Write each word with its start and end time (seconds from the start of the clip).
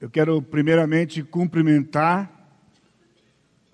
Eu 0.00 0.08
quero 0.08 0.40
primeiramente 0.40 1.22
cumprimentar 1.22 2.58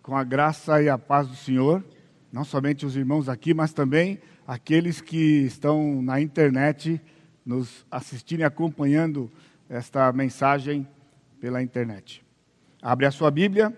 com 0.02 0.16
a 0.16 0.24
graça 0.24 0.82
e 0.82 0.88
a 0.88 0.98
paz 0.98 1.28
do 1.28 1.36
Senhor, 1.36 1.84
não 2.32 2.42
somente 2.42 2.84
os 2.84 2.96
irmãos 2.96 3.28
aqui, 3.28 3.54
mas 3.54 3.72
também 3.72 4.18
aqueles 4.44 5.00
que 5.00 5.44
estão 5.44 6.02
na 6.02 6.20
internet 6.20 7.00
nos 7.44 7.86
assistindo 7.88 8.40
e 8.40 8.42
acompanhando 8.42 9.30
esta 9.68 10.12
mensagem 10.12 10.84
pela 11.40 11.62
internet. 11.62 12.24
Abre 12.83 13.06
a 13.06 13.13
sua 13.13 13.31
Bíblia, 13.31 13.72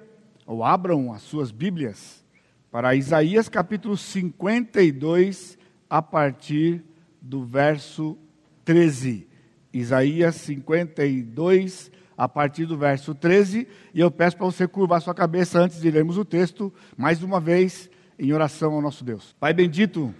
ou 0.46 0.65
abram 0.65 1.12
as 1.12 1.21
suas 1.21 1.51
Bíblias, 1.51 2.25
para 2.71 2.95
Isaías 2.95 3.51
capítulo 3.51 3.95
52, 3.95 5.59
a 5.91 6.01
partir 6.01 6.83
do 7.21 7.45
verso 7.45 8.17
13. 8.65 9.29
Isaías 9.71 10.37
52, 10.37 11.93
a 12.19 12.29
partir 12.29 12.66
do 12.66 12.77
verso 12.77 13.14
13, 13.14 13.69
e 13.95 14.01
eu 14.01 14.11
peço 14.11 14.37
para 14.37 14.45
você 14.45 14.66
curvar 14.66 15.01
sua 15.01 15.15
cabeça 15.15 15.61
antes 15.61 15.80
de 15.80 15.88
lermos 15.88 16.19
o 16.19 16.25
texto, 16.25 16.75
mais 16.97 17.23
uma 17.23 17.41
vez, 17.41 17.88
em 18.19 18.33
oração 18.33 18.73
ao 18.73 18.83
nosso 18.83 19.05
Deus. 19.05 19.37
Pai 19.38 19.55
bendito, 19.55 20.12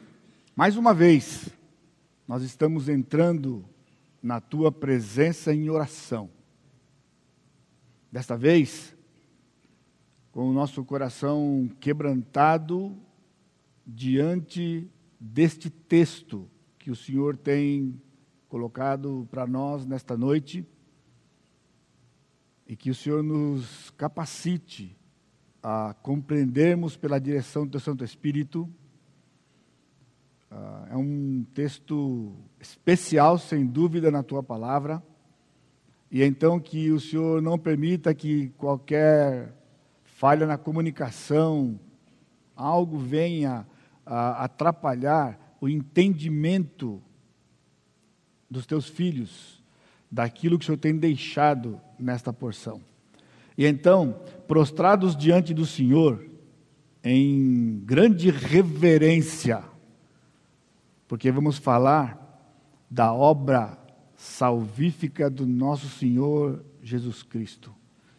mais 0.55 0.77
uma 0.77 0.95
vez, 0.95 1.49
nós 2.27 2.45
estamos 2.45 2.89
entrando 2.89 3.65
na 4.23 4.41
tua 4.41 4.71
presença 4.71 5.53
em 5.53 5.69
oração. 5.69 6.31
Desta 8.13 8.37
vez, 8.37 8.97
com 10.31 10.49
o 10.49 10.53
nosso 10.53 10.85
coração 10.85 11.69
quebrantado 11.81 12.97
diante 13.85 14.89
deste 15.19 15.69
texto 15.69 16.49
que 16.79 16.93
o 16.93 16.97
Senhor 16.97 17.37
tem 17.37 18.01
colocado 18.49 19.27
para 19.33 19.49
nós 19.49 19.85
nesta 19.85 20.17
noite 20.17 20.65
e 22.69 22.77
que 22.77 22.91
o 22.91 22.95
Senhor 22.95 23.23
nos 23.23 23.91
capacite 23.97 24.95
a 25.63 25.95
compreendermos 26.03 26.99
pela 26.99 27.19
direção 27.19 27.67
do 27.67 27.81
Santo 27.81 28.05
Espírito. 28.05 28.69
Uh, 30.53 30.87
é 30.91 30.97
um 30.97 31.47
texto 31.55 32.35
especial, 32.61 33.39
sem 33.39 33.67
dúvida, 33.67 34.11
na 34.11 34.23
Tua 34.23 34.43
palavra. 34.43 35.03
E 36.11 36.23
então 36.23 36.61
que 36.61 36.93
o 36.93 37.01
Senhor 37.01 37.41
não 37.41 37.59
permita 37.59 38.15
que 38.15 38.51
qualquer 38.51 39.55
falha 40.05 40.47
na 40.47 40.59
comunicação, 40.59 41.81
algo 42.55 42.99
venha 42.99 43.67
a 44.05 44.45
atrapalhar 44.45 45.57
o 45.59 45.69
entendimento 45.69 47.03
dos 48.51 48.67
teus 48.67 48.89
filhos 48.89 49.58
daquilo 50.11 50.59
que 50.59 50.65
o 50.65 50.67
Senhor 50.67 50.79
tem 50.79 50.97
deixado 50.97 51.81
nesta 51.99 52.33
porção. 52.33 52.81
E 53.57 53.67
então, 53.67 54.21
prostrados 54.47 55.17
diante 55.17 55.53
do 55.53 55.67
Senhor, 55.67 56.25
em 57.03 57.81
grande 57.85 58.31
reverência, 58.31 59.63
porque 61.07 61.31
vamos 61.31 61.59
falar 61.59 62.25
da 62.91 63.13
obra 63.13 63.79
salvífica 64.17 65.29
do 65.31 65.47
nosso 65.47 65.89
Senhor 65.89 66.65
Jesus 66.83 67.23
Cristo. 67.23 67.75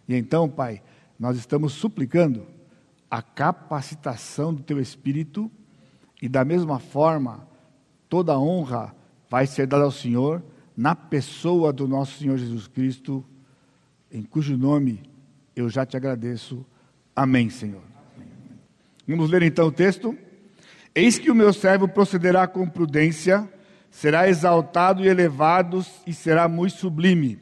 E 0.08 0.16
então, 0.16 0.50
Pai, 0.50 0.82
nós 1.20 1.38
estamos 1.38 1.74
suplicando 1.74 2.46
a 3.10 3.22
capacitação 3.22 4.54
do 4.54 4.62
Teu 4.62 4.80
Espírito, 4.80 5.52
e 6.22 6.28
da 6.28 6.46
mesma 6.46 6.80
forma, 6.80 7.48
toda 8.08 8.38
honra 8.38 8.96
vai 9.30 9.48
ser 9.48 9.66
dada 9.68 9.84
ao 9.84 9.92
Senhor 9.92 10.44
na 10.80 10.96
pessoa 10.96 11.74
do 11.74 11.86
nosso 11.86 12.18
Senhor 12.18 12.38
Jesus 12.38 12.66
Cristo, 12.66 13.22
em 14.10 14.24
cujo 14.24 14.56
nome 14.56 15.04
eu 15.54 15.70
já 15.70 15.86
te 15.86 15.98
agradeço. 15.98 16.66
Amém, 17.14 17.50
Senhor. 17.50 17.82
Vamos 19.06 19.30
ler 19.30 19.42
então 19.42 19.68
o 19.68 19.74
texto. 19.74 20.18
Eis 20.96 21.20
que 21.20 21.30
o 21.30 21.36
meu 21.36 21.52
servo 21.52 21.86
procederá 21.86 22.48
com 22.48 22.66
prudência, 22.66 23.46
será 23.92 24.30
exaltado 24.30 25.04
e 25.04 25.10
elevado 25.10 25.86
e 26.08 26.14
será 26.14 26.48
muito 26.48 26.78
sublime. 26.78 27.38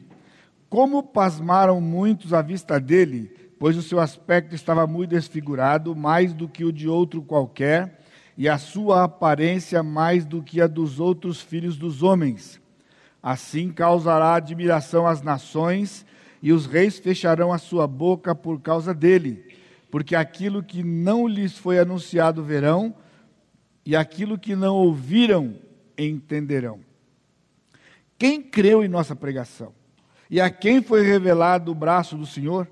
Como 0.68 1.00
pasmaram 1.00 1.80
muitos 1.80 2.32
à 2.32 2.42
vista 2.42 2.80
dele, 2.80 3.30
pois 3.56 3.76
o 3.76 3.82
seu 3.82 4.00
aspecto 4.00 4.56
estava 4.56 4.84
muito 4.84 5.10
desfigurado, 5.10 5.94
mais 5.94 6.34
do 6.34 6.48
que 6.48 6.64
o 6.64 6.72
de 6.72 6.88
outro 6.88 7.22
qualquer, 7.22 8.00
e 8.36 8.48
a 8.48 8.58
sua 8.58 9.04
aparência 9.04 9.80
mais 9.80 10.24
do 10.24 10.42
que 10.42 10.60
a 10.60 10.66
dos 10.66 10.98
outros 10.98 11.40
filhos 11.40 11.76
dos 11.76 12.02
homens. 12.02 12.57
Assim 13.28 13.70
causará 13.70 14.36
admiração 14.36 15.06
às 15.06 15.20
nações, 15.20 16.06
e 16.42 16.50
os 16.50 16.64
reis 16.64 16.98
fecharão 16.98 17.52
a 17.52 17.58
sua 17.58 17.86
boca 17.86 18.34
por 18.34 18.58
causa 18.58 18.94
dele, 18.94 19.44
porque 19.90 20.16
aquilo 20.16 20.62
que 20.62 20.82
não 20.82 21.28
lhes 21.28 21.58
foi 21.58 21.78
anunciado 21.78 22.42
verão, 22.42 22.94
e 23.84 23.94
aquilo 23.94 24.38
que 24.38 24.56
não 24.56 24.76
ouviram 24.76 25.56
entenderão. 25.98 26.80
Quem 28.16 28.40
creu 28.40 28.82
em 28.82 28.88
nossa 28.88 29.14
pregação? 29.14 29.74
E 30.30 30.40
a 30.40 30.48
quem 30.48 30.82
foi 30.82 31.02
revelado 31.02 31.70
o 31.70 31.74
braço 31.74 32.16
do 32.16 32.24
Senhor? 32.24 32.66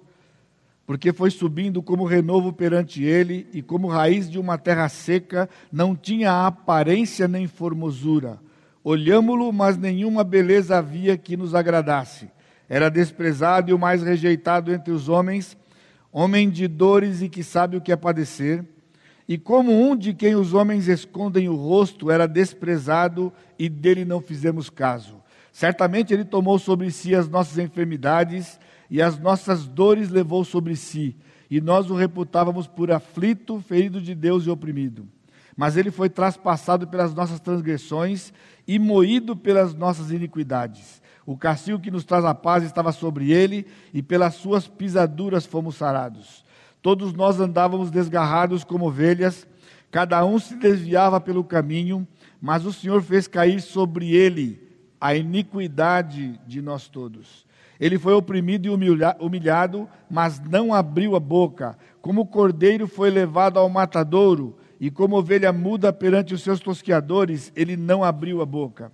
Porque 0.86 1.12
foi 1.12 1.30
subindo 1.30 1.82
como 1.82 2.06
renovo 2.06 2.50
perante 2.50 3.04
ele, 3.04 3.46
e 3.52 3.60
como 3.60 3.88
raiz 3.88 4.30
de 4.30 4.38
uma 4.38 4.56
terra 4.56 4.88
seca, 4.88 5.50
não 5.70 5.94
tinha 5.94 6.46
aparência 6.46 7.28
nem 7.28 7.46
formosura 7.46 8.40
Olhámo-lo, 8.88 9.52
mas 9.52 9.76
nenhuma 9.76 10.22
beleza 10.22 10.78
havia 10.78 11.19
que 11.19 11.36
nos 11.36 11.56
agradasse. 11.56 12.30
Era 12.69 12.88
desprezado 12.88 13.69
e 13.69 13.74
o 13.74 13.78
mais 13.80 14.00
rejeitado 14.00 14.72
entre 14.72 14.92
os 14.92 15.08
homens, 15.08 15.56
homem 16.12 16.48
de 16.48 16.69
dores 16.69 17.20
e 17.20 17.28
que 17.28 17.42
sabe 17.42 17.76
o 17.76 17.80
que 17.80 17.91
é 17.91 17.97
padecer. 17.97 18.64
E 19.28 19.36
como 19.36 19.72
um 19.72 19.97
de 19.97 20.14
quem 20.14 20.36
os 20.36 20.54
homens 20.54 20.86
escondem 20.86 21.48
o 21.48 21.56
rosto, 21.56 22.12
era 22.12 22.28
desprezado 22.28 23.32
e 23.58 23.69
dele 23.69 24.04
não 24.04 24.20
fizemos 24.20 24.70
caso. 24.70 25.16
Certamente 25.50 26.14
ele 26.14 26.24
tomou 26.24 26.56
sobre 26.56 26.88
si 26.92 27.12
as 27.12 27.28
nossas 27.28 27.58
enfermidades 27.58 28.56
e 28.88 29.03
as 29.03 29.18
nossas 29.18 29.66
dores 29.66 30.10
levou 30.10 30.44
sobre 30.44 30.76
si. 30.76 31.16
E 31.50 31.60
nós 31.60 31.91
o 31.91 31.97
reputávamos 31.97 32.68
por 32.68 32.92
aflito, 32.92 33.58
ferido 33.58 34.00
de 34.00 34.14
Deus 34.14 34.47
e 34.47 34.50
oprimido. 34.50 35.08
Mas 35.56 35.76
ele 35.76 35.91
foi 35.91 36.10
traspassado 36.10 36.86
pelas 36.86 37.14
nossas 37.14 37.41
transgressões 37.41 38.32
e 38.66 38.78
moído 38.78 39.37
pelas 39.37 39.75
nossas 39.75 40.10
iniquidades. 40.10 41.03
O 41.25 41.37
castigo 41.37 41.81
que 41.81 41.91
nos 41.91 42.04
traz 42.04 42.25
a 42.25 42.34
paz 42.34 42.62
estava 42.62 42.93
sobre 42.93 43.32
ele, 43.32 43.66
e 43.93 44.03
pelas 44.03 44.34
suas 44.34 44.69
pisaduras 44.69 45.44
fomos 45.44 45.77
sarados. 45.77 46.44
Todos 46.81 47.12
nós 47.12 47.41
andávamos 47.41 47.91
desgarrados 47.91 48.62
como 48.62 48.87
ovelhas, 48.87 49.47
cada 49.91 50.25
um 50.25 50.38
se 50.38 50.56
desviava 50.56 51.21
pelo 51.21 51.43
caminho, 51.43 52.06
mas 52.41 52.65
o 52.65 52.72
Senhor 52.72 53.03
fez 53.03 53.27
cair 53.27 53.60
sobre 53.60 54.15
ele 54.15 54.62
a 55.00 55.15
iniquidade 55.15 56.38
de 56.47 56.62
nós 56.62 56.88
todos. 56.88 57.47
Ele 57.78 57.98
foi 57.98 58.15
oprimido 58.15 58.66
e 58.66 59.16
humilhado, 59.21 59.88
mas 60.09 60.41
não 60.41 60.72
abriu 60.72 61.15
a 61.15 61.21
boca. 61.21 61.77
Como 62.00 62.22
o 62.22 62.27
cordeiro 62.27 62.87
foi 62.87 63.10
levado 63.10 63.59
ao 63.59 63.69
matadouro, 63.69 64.56
e 64.81 64.91
como 64.91 65.16
ovelha 65.16 65.53
muda 65.53 65.92
perante 65.92 66.34
os 66.34 66.42
seus 66.42 66.60
tosqueadores, 66.60 67.53
ele 67.56 67.76
não 67.76 68.04
abriu 68.04 68.42
a 68.42 68.47
boca. 68.47 68.92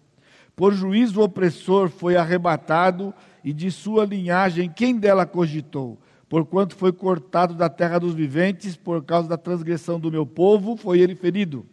Por 0.55 0.73
juízo 0.73 1.21
opressor 1.23 1.89
foi 1.89 2.17
arrebatado, 2.17 3.13
e 3.45 3.53
de 3.53 3.71
sua 3.71 4.05
linhagem 4.05 4.71
quem 4.71 4.97
dela 4.97 5.27
cogitou? 5.27 5.99
Porquanto 6.29 6.77
foi 6.77 6.93
cortado 6.93 7.55
da 7.55 7.69
terra 7.69 7.99
dos 7.99 8.15
viventes, 8.15 8.77
por 8.77 9.05
causa 9.05 9.29
da 9.29 9.37
transgressão 9.37 9.99
do 9.99 10.11
meu 10.11 10.25
povo, 10.25 10.77
foi 10.77 11.01
ele 11.01 11.15
ferido. 11.15 11.67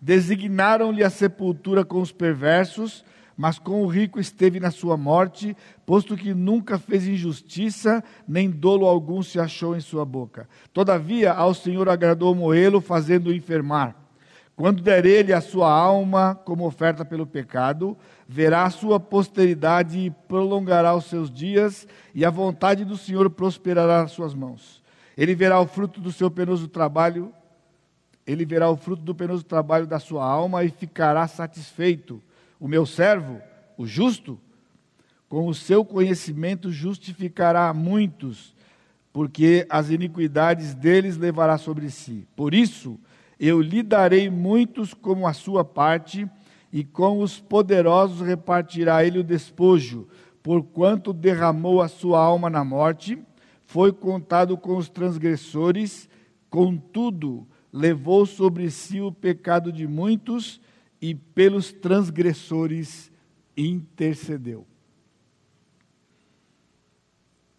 Designaram-lhe 0.00 1.04
a 1.04 1.10
sepultura 1.10 1.84
com 1.84 2.00
os 2.00 2.10
perversos, 2.10 3.04
mas 3.36 3.58
com 3.58 3.82
o 3.82 3.86
rico 3.86 4.20
esteve 4.20 4.60
na 4.60 4.70
sua 4.70 4.96
morte, 4.96 5.56
posto 5.86 6.16
que 6.16 6.34
nunca 6.34 6.78
fez 6.78 7.06
injustiça, 7.06 8.02
nem 8.26 8.50
dolo 8.50 8.86
algum 8.86 9.22
se 9.22 9.40
achou 9.40 9.76
em 9.76 9.80
sua 9.80 10.04
boca. 10.04 10.48
Todavia, 10.72 11.32
ao 11.32 11.54
Senhor 11.54 11.88
agradou 11.88 12.34
moê-lo, 12.34 12.80
fazendo-o 12.80 13.34
enfermar. 13.34 13.96
Quando 14.54 14.82
der 14.82 15.06
ele 15.06 15.32
a 15.32 15.40
sua 15.40 15.70
alma 15.72 16.34
como 16.44 16.66
oferta 16.66 17.04
pelo 17.04 17.26
pecado, 17.26 17.96
verá 18.28 18.64
a 18.64 18.70
sua 18.70 19.00
posteridade 19.00 19.98
e 19.98 20.10
prolongará 20.10 20.94
os 20.94 21.06
seus 21.06 21.30
dias, 21.30 21.86
e 22.14 22.24
a 22.24 22.30
vontade 22.30 22.84
do 22.84 22.96
Senhor 22.96 23.28
prosperará 23.30 24.02
nas 24.02 24.12
suas 24.12 24.34
mãos. 24.34 24.82
Ele 25.16 25.34
verá 25.34 25.58
o 25.58 25.66
fruto 25.66 26.00
do 26.00 26.12
seu 26.12 26.30
penoso 26.30 26.68
trabalho, 26.68 27.32
ele 28.26 28.44
verá 28.44 28.70
o 28.70 28.76
fruto 28.76 29.02
do 29.02 29.14
penoso 29.14 29.42
trabalho 29.42 29.86
da 29.86 29.98
sua 29.98 30.24
alma 30.24 30.62
e 30.64 30.70
ficará 30.70 31.26
satisfeito 31.26 32.22
o 32.62 32.68
meu 32.68 32.86
servo, 32.86 33.42
o 33.76 33.84
justo, 33.84 34.38
com 35.28 35.48
o 35.48 35.54
seu 35.54 35.84
conhecimento 35.84 36.70
justificará 36.70 37.68
a 37.68 37.74
muitos, 37.74 38.54
porque 39.12 39.66
as 39.68 39.90
iniquidades 39.90 40.72
deles 40.72 41.16
levará 41.16 41.58
sobre 41.58 41.90
si. 41.90 42.24
Por 42.36 42.54
isso, 42.54 43.00
eu 43.40 43.60
lhe 43.60 43.82
darei 43.82 44.30
muitos 44.30 44.94
como 44.94 45.26
a 45.26 45.32
sua 45.32 45.64
parte, 45.64 46.30
e 46.72 46.84
com 46.84 47.18
os 47.18 47.40
poderosos 47.40 48.24
repartirá 48.24 49.04
ele 49.04 49.18
o 49.18 49.24
despojo, 49.24 50.06
porquanto 50.40 51.12
derramou 51.12 51.82
a 51.82 51.88
sua 51.88 52.20
alma 52.20 52.48
na 52.48 52.64
morte, 52.64 53.18
foi 53.66 53.92
contado 53.92 54.56
com 54.56 54.76
os 54.76 54.88
transgressores, 54.88 56.08
contudo, 56.48 57.44
levou 57.72 58.24
sobre 58.24 58.70
si 58.70 59.00
o 59.00 59.10
pecado 59.10 59.72
de 59.72 59.84
muitos 59.88 60.60
e 61.02 61.16
pelos 61.16 61.72
transgressores 61.72 63.10
intercedeu. 63.56 64.64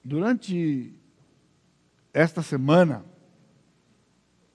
Durante 0.02 0.94
esta 2.14 2.42
semana, 2.42 3.04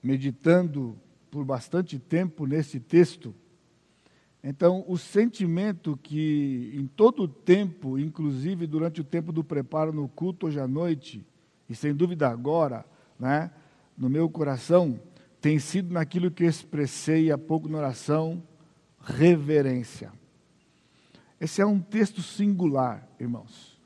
meditando 0.01 0.97
por 1.29 1.45
bastante 1.45 1.99
tempo 1.99 2.47
nesse 2.47 2.79
texto, 2.79 3.35
então 4.43 4.83
o 4.87 4.97
sentimento 4.97 5.99
que 6.01 6.71
em 6.73 6.87
todo 6.87 7.23
o 7.23 7.27
tempo, 7.27 7.99
inclusive 7.99 8.65
durante 8.65 9.01
o 9.01 9.03
tempo 9.03 9.31
do 9.31 9.43
preparo 9.43 9.93
no 9.93 10.07
culto 10.07 10.47
hoje 10.47 10.59
à 10.59 10.67
noite, 10.67 11.23
e 11.69 11.75
sem 11.75 11.93
dúvida 11.93 12.27
agora, 12.27 12.83
né, 13.19 13.51
no 13.95 14.09
meu 14.09 14.27
coração, 14.29 14.99
tem 15.39 15.59
sido 15.59 15.93
naquilo 15.93 16.31
que 16.31 16.43
eu 16.43 16.49
expressei 16.49 17.31
há 17.31 17.37
pouco 17.37 17.69
na 17.69 17.77
oração, 17.77 18.41
reverência. 19.03 20.11
Esse 21.39 21.61
é 21.61 21.65
um 21.65 21.79
texto 21.79 22.21
singular, 22.21 23.07
irmãos. 23.19 23.79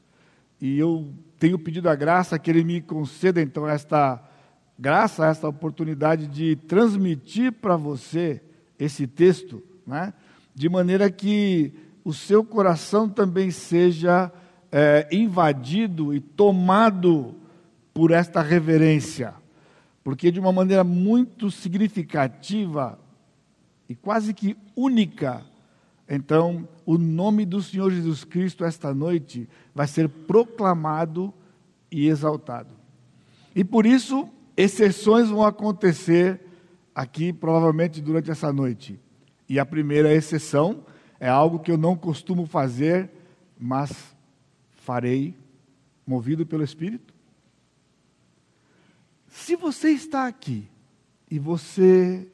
E 0.60 0.80
eu 0.80 1.14
tenho 1.38 1.60
pedido 1.60 1.90
a 1.90 1.96
graça 1.96 2.40
que 2.40 2.50
Ele 2.50 2.64
me 2.64 2.82
conceda, 2.82 3.42
então, 3.42 3.68
esta 3.68 4.22
graça, 4.78 5.28
esta 5.28 5.48
oportunidade 5.48 6.28
de 6.28 6.56
transmitir 6.56 7.52
para 7.52 7.76
você 7.76 8.42
esse 8.80 9.06
texto, 9.06 9.62
né? 9.86 10.14
de 10.56 10.68
maneira 10.68 11.12
que 11.12 11.74
o 12.04 12.14
seu 12.14 12.44
coração 12.44 13.08
também 13.08 13.52
seja 13.52 14.32
é, 14.72 15.08
invadido 15.12 16.14
e 16.14 16.20
tomado 16.20 17.36
por 17.94 18.12
esta 18.12 18.42
reverência. 18.42 19.34
Porque, 20.04 20.32
de 20.32 20.40
uma 20.40 20.52
maneira 20.52 20.84
muito 20.84 21.50
significativa, 21.52 23.00
e 23.94 23.96
quase 23.96 24.34
que 24.34 24.58
única. 24.76 25.46
Então, 26.10 26.68
o 26.84 26.98
nome 26.98 27.46
do 27.46 27.62
Senhor 27.62 27.92
Jesus 27.92 28.24
Cristo 28.24 28.66
esta 28.66 28.92
noite 28.92 29.48
vai 29.74 29.86
ser 29.86 30.10
proclamado 30.10 31.32
e 31.92 32.08
exaltado. 32.08 32.74
E 33.56 33.64
por 33.64 33.86
isso, 33.86 34.28
exceções 34.58 35.30
vão 35.30 35.44
acontecer 35.44 36.42
aqui, 36.96 37.32
provavelmente 37.32 38.02
durante 38.02 38.32
essa 38.32 38.52
noite. 38.52 39.00
E 39.48 39.60
a 39.60 39.66
primeira 39.66 40.12
exceção 40.12 40.84
é 41.20 41.30
algo 41.30 41.60
que 41.60 41.70
eu 41.70 41.78
não 41.78 41.96
costumo 41.96 42.48
fazer, 42.48 43.12
mas 43.60 44.16
farei, 44.72 45.38
movido 46.06 46.48
pelo 46.48 46.64
Espírito. 46.64 47.14
Se 49.28 49.56
você 49.56 49.92
está 49.92 50.26
aqui 50.26 50.68
e 51.30 51.38
você 51.38 52.28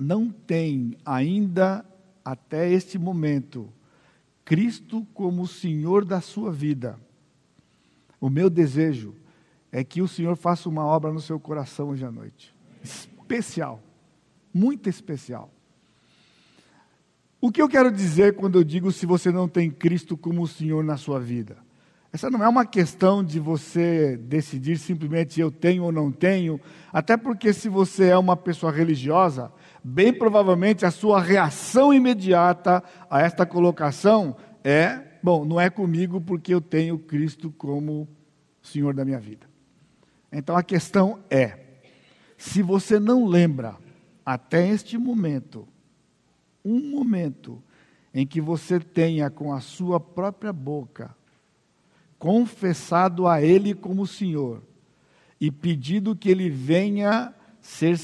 não 0.00 0.30
tem 0.30 0.96
ainda 1.04 1.84
até 2.24 2.70
este 2.70 2.98
momento 2.98 3.70
Cristo 4.44 5.06
como 5.12 5.46
Senhor 5.46 6.04
da 6.04 6.20
sua 6.20 6.50
vida, 6.50 6.98
o 8.20 8.28
meu 8.28 8.50
desejo 8.50 9.14
é 9.70 9.84
que 9.84 10.02
o 10.02 10.08
Senhor 10.08 10.36
faça 10.36 10.68
uma 10.68 10.84
obra 10.84 11.12
no 11.12 11.20
seu 11.20 11.38
coração 11.38 11.90
hoje 11.90 12.04
à 12.04 12.10
noite. 12.10 12.54
Especial. 12.82 13.80
Muito 14.52 14.88
especial. 14.88 15.52
O 17.40 17.52
que 17.52 17.62
eu 17.62 17.68
quero 17.68 17.92
dizer 17.92 18.34
quando 18.34 18.58
eu 18.58 18.64
digo 18.64 18.90
se 18.90 19.06
você 19.06 19.30
não 19.30 19.48
tem 19.48 19.70
Cristo 19.70 20.16
como 20.16 20.46
Senhor 20.48 20.82
na 20.82 20.96
sua 20.96 21.20
vida? 21.20 21.56
Essa 22.12 22.28
não 22.28 22.42
é 22.42 22.48
uma 22.48 22.66
questão 22.66 23.22
de 23.22 23.38
você 23.38 24.16
decidir 24.16 24.78
simplesmente 24.78 25.40
eu 25.40 25.50
tenho 25.50 25.84
ou 25.84 25.92
não 25.92 26.10
tenho, 26.10 26.60
até 26.92 27.16
porque 27.16 27.52
se 27.52 27.68
você 27.68 28.08
é 28.08 28.18
uma 28.18 28.36
pessoa 28.36 28.72
religiosa, 28.72 29.52
bem 29.82 30.12
provavelmente 30.12 30.84
a 30.84 30.90
sua 30.90 31.20
reação 31.20 31.92
imediata 31.92 32.82
a 33.08 33.20
esta 33.20 33.46
colocação 33.46 34.36
é: 34.62 35.00
bom, 35.22 35.44
não 35.44 35.60
é 35.60 35.70
comigo 35.70 36.20
porque 36.20 36.52
eu 36.52 36.60
tenho 36.60 36.98
Cristo 36.98 37.50
como 37.50 38.08
Senhor 38.62 38.94
da 38.94 39.04
minha 39.04 39.18
vida. 39.18 39.46
Então 40.32 40.56
a 40.56 40.62
questão 40.62 41.20
é: 41.30 41.58
se 42.36 42.62
você 42.62 42.98
não 42.98 43.26
lembra 43.26 43.76
até 44.24 44.68
este 44.68 44.96
momento, 44.96 45.66
um 46.64 46.90
momento 46.90 47.62
em 48.12 48.26
que 48.26 48.40
você 48.40 48.78
tenha 48.80 49.30
com 49.30 49.52
a 49.52 49.60
sua 49.60 49.98
própria 49.98 50.52
boca 50.52 51.14
confessado 52.18 53.26
a 53.26 53.40
Ele 53.40 53.74
como 53.74 54.06
Senhor 54.06 54.62
e 55.40 55.50
pedido 55.50 56.14
que 56.14 56.28
Ele 56.28 56.50
venha 56.50 57.34
ser 57.60 57.96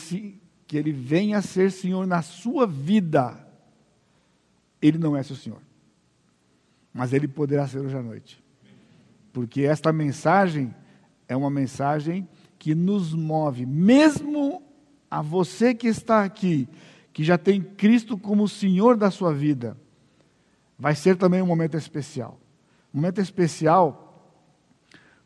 que 0.66 0.76
Ele 0.76 0.92
venha 0.92 1.40
ser 1.40 1.70
Senhor 1.70 2.06
na 2.06 2.22
sua 2.22 2.66
vida, 2.66 3.38
Ele 4.80 4.98
não 4.98 5.16
é 5.16 5.22
seu 5.22 5.36
Senhor, 5.36 5.60
mas 6.92 7.12
Ele 7.12 7.28
poderá 7.28 7.66
ser 7.66 7.78
hoje 7.78 7.96
à 7.96 8.02
noite, 8.02 8.42
porque 9.32 9.62
esta 9.62 9.92
mensagem 9.92 10.74
é 11.28 11.36
uma 11.36 11.50
mensagem 11.50 12.28
que 12.58 12.74
nos 12.74 13.14
move, 13.14 13.66
mesmo 13.66 14.62
a 15.10 15.22
você 15.22 15.74
que 15.74 15.86
está 15.86 16.24
aqui, 16.24 16.68
que 17.12 17.22
já 17.22 17.38
tem 17.38 17.62
Cristo 17.62 18.18
como 18.18 18.48
Senhor 18.48 18.96
da 18.96 19.10
sua 19.10 19.32
vida, 19.32 19.76
vai 20.78 20.94
ser 20.94 21.16
também 21.16 21.40
um 21.40 21.46
momento 21.46 21.76
especial. 21.76 22.38
Um 22.92 22.98
momento 22.98 23.20
especial 23.20 24.06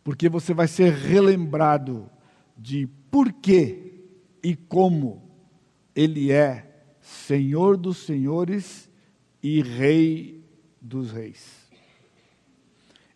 porque 0.03 0.29
você 0.29 0.55
vai 0.55 0.67
ser 0.67 0.93
relembrado 0.93 2.09
de 2.57 2.87
por 3.11 3.33
que 3.33 4.09
e 4.43 4.57
como 4.57 5.30
Ele 5.95 6.31
é 6.31 6.67
Senhor 7.01 7.77
dos 7.77 7.99
Senhores 7.99 8.91
e 9.43 9.63
Rei 9.63 10.45
dos 10.81 11.13
Reis. 11.13 11.61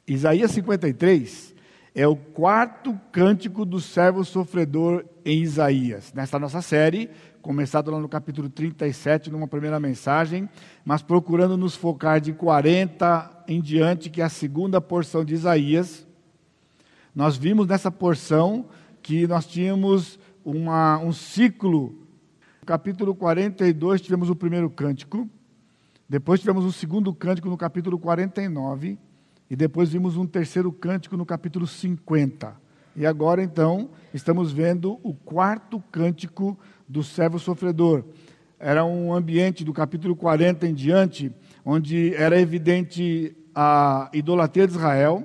Isaías 0.07 0.51
53 0.51 1.55
é 1.95 2.07
o 2.07 2.17
quarto 2.17 2.99
cântico 3.13 3.65
do 3.65 3.81
servo 3.81 4.25
sofredor 4.25 5.05
em 5.25 5.43
Isaías. 5.43 6.13
Nesta 6.13 6.39
nossa 6.39 6.61
série, 6.61 7.09
começado 7.41 7.91
lá 7.91 7.99
no 7.99 8.09
capítulo 8.09 8.51
37, 8.51 9.31
numa 9.31 9.49
primeira 9.49 9.79
mensagem, 9.79 10.49
mas 10.85 11.03
procurando 11.03 11.57
nos 11.57 11.75
focar 11.75 12.21
de 12.21 12.33
40 12.33 13.45
em 13.49 13.61
diante, 13.61 14.11
que 14.11 14.21
é 14.21 14.25
a 14.25 14.29
segunda 14.29 14.81
porção 14.81 15.25
de 15.25 15.35
Isaías 15.35 16.07
nós 17.15 17.37
vimos 17.37 17.69
nessa 17.69 17.91
porção 17.93 18.67
que 19.01 19.27
nós 19.27 19.47
tínhamos 19.47 20.19
uma, 20.45 20.99
um 20.99 21.13
ciclo. 21.13 22.04
Capítulo 22.65 23.15
42 23.15 24.01
tivemos 24.01 24.31
o 24.31 24.35
primeiro 24.35 24.71
cântico, 24.71 25.29
depois 26.09 26.41
tivemos 26.41 26.65
o 26.65 26.73
segundo 26.73 27.13
cântico 27.13 27.51
no 27.51 27.59
capítulo 27.59 27.99
49, 27.99 28.99
e 29.51 29.55
depois 29.55 29.91
vimos 29.91 30.17
um 30.17 30.27
terceiro 30.27 30.73
cântico 30.73 31.15
no 31.15 31.27
capítulo 31.27 31.67
50. 31.67 32.57
E 32.97 33.05
agora 33.05 33.43
então 33.43 33.91
estamos 34.15 34.51
vendo 34.51 34.99
o 35.03 35.13
quarto 35.13 35.79
cântico 35.93 36.59
do 36.89 37.03
servo 37.03 37.39
sofredor. 37.39 38.03
Era 38.59 38.83
um 38.83 39.13
ambiente 39.13 39.63
do 39.63 39.75
capítulo 39.75 40.17
40 40.17 40.67
em 40.67 40.73
diante, 40.73 41.31
onde 41.67 42.15
era 42.15 42.41
evidente 42.41 43.37
a 43.55 44.09
idolatria 44.15 44.67
de 44.67 44.73
Israel, 44.73 45.23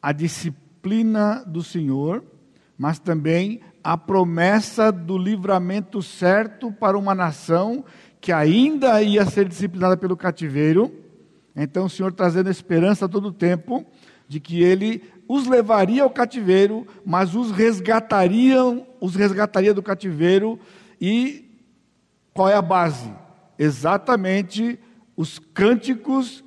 a 0.00 0.10
disciplina 0.10 1.44
do 1.46 1.62
Senhor, 1.62 2.24
mas 2.78 2.98
também 2.98 3.60
a 3.82 3.96
promessa 3.96 4.92
do 4.92 5.18
livramento 5.18 6.02
certo 6.02 6.70
para 6.72 6.96
uma 6.96 7.14
nação 7.14 7.84
que 8.20 8.30
ainda 8.30 9.02
ia 9.02 9.24
ser 9.24 9.48
disciplinada 9.48 9.96
pelo 9.96 10.16
cativeiro. 10.16 10.92
Então 11.56 11.86
o 11.86 11.90
Senhor 11.90 12.12
trazendo 12.12 12.48
esperança 12.48 13.06
a 13.06 13.08
todo 13.08 13.32
tempo 13.32 13.84
de 14.28 14.38
que 14.38 14.62
ele 14.62 15.02
os 15.28 15.46
levaria 15.46 16.02
ao 16.02 16.10
cativeiro, 16.10 16.86
mas 17.04 17.34
os 17.34 17.50
resgatariam, 17.50 18.86
os 19.00 19.14
resgataria 19.14 19.74
do 19.74 19.82
cativeiro 19.82 20.58
e 21.00 21.50
qual 22.32 22.48
é 22.48 22.54
a 22.54 22.62
base? 22.62 23.12
Exatamente 23.58 24.78
os 25.16 25.38
cânticos 25.38 26.42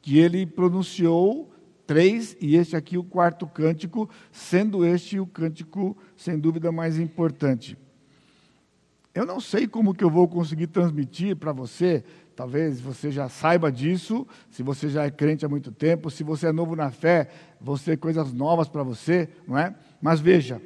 que 0.00 0.18
ele 0.18 0.46
pronunciou 0.46 1.50
três, 1.86 2.36
e 2.40 2.56
este 2.56 2.76
aqui 2.76 2.98
o 2.98 3.04
quarto 3.04 3.46
cântico, 3.46 4.08
sendo 4.32 4.84
este 4.84 5.18
o 5.20 5.26
cântico, 5.26 5.96
sem 6.16 6.38
dúvida, 6.38 6.72
mais 6.72 6.98
importante. 6.98 7.78
Eu 9.14 9.24
não 9.24 9.40
sei 9.40 9.66
como 9.66 9.94
que 9.94 10.04
eu 10.04 10.10
vou 10.10 10.28
conseguir 10.28 10.66
transmitir 10.66 11.36
para 11.36 11.52
você, 11.52 12.04
talvez 12.34 12.78
você 12.80 13.10
já 13.10 13.30
saiba 13.30 13.72
disso, 13.72 14.26
se 14.50 14.62
você 14.62 14.90
já 14.90 15.04
é 15.04 15.10
crente 15.10 15.46
há 15.46 15.48
muito 15.48 15.72
tempo, 15.72 16.10
se 16.10 16.22
você 16.22 16.48
é 16.48 16.52
novo 16.52 16.76
na 16.76 16.90
fé, 16.90 17.30
vão 17.58 17.78
ser 17.78 17.96
coisas 17.96 18.32
novas 18.32 18.68
para 18.68 18.82
você, 18.82 19.28
não 19.48 19.56
é? 19.56 19.74
Mas 20.02 20.20
veja, 20.20 20.60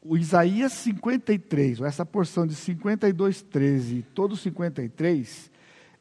o 0.00 0.16
Isaías 0.16 0.72
53, 0.72 1.80
ou 1.80 1.86
essa 1.86 2.06
porção 2.06 2.46
de 2.46 2.54
52, 2.54 3.42
13, 3.42 4.04
todo 4.14 4.36
53, 4.36 5.50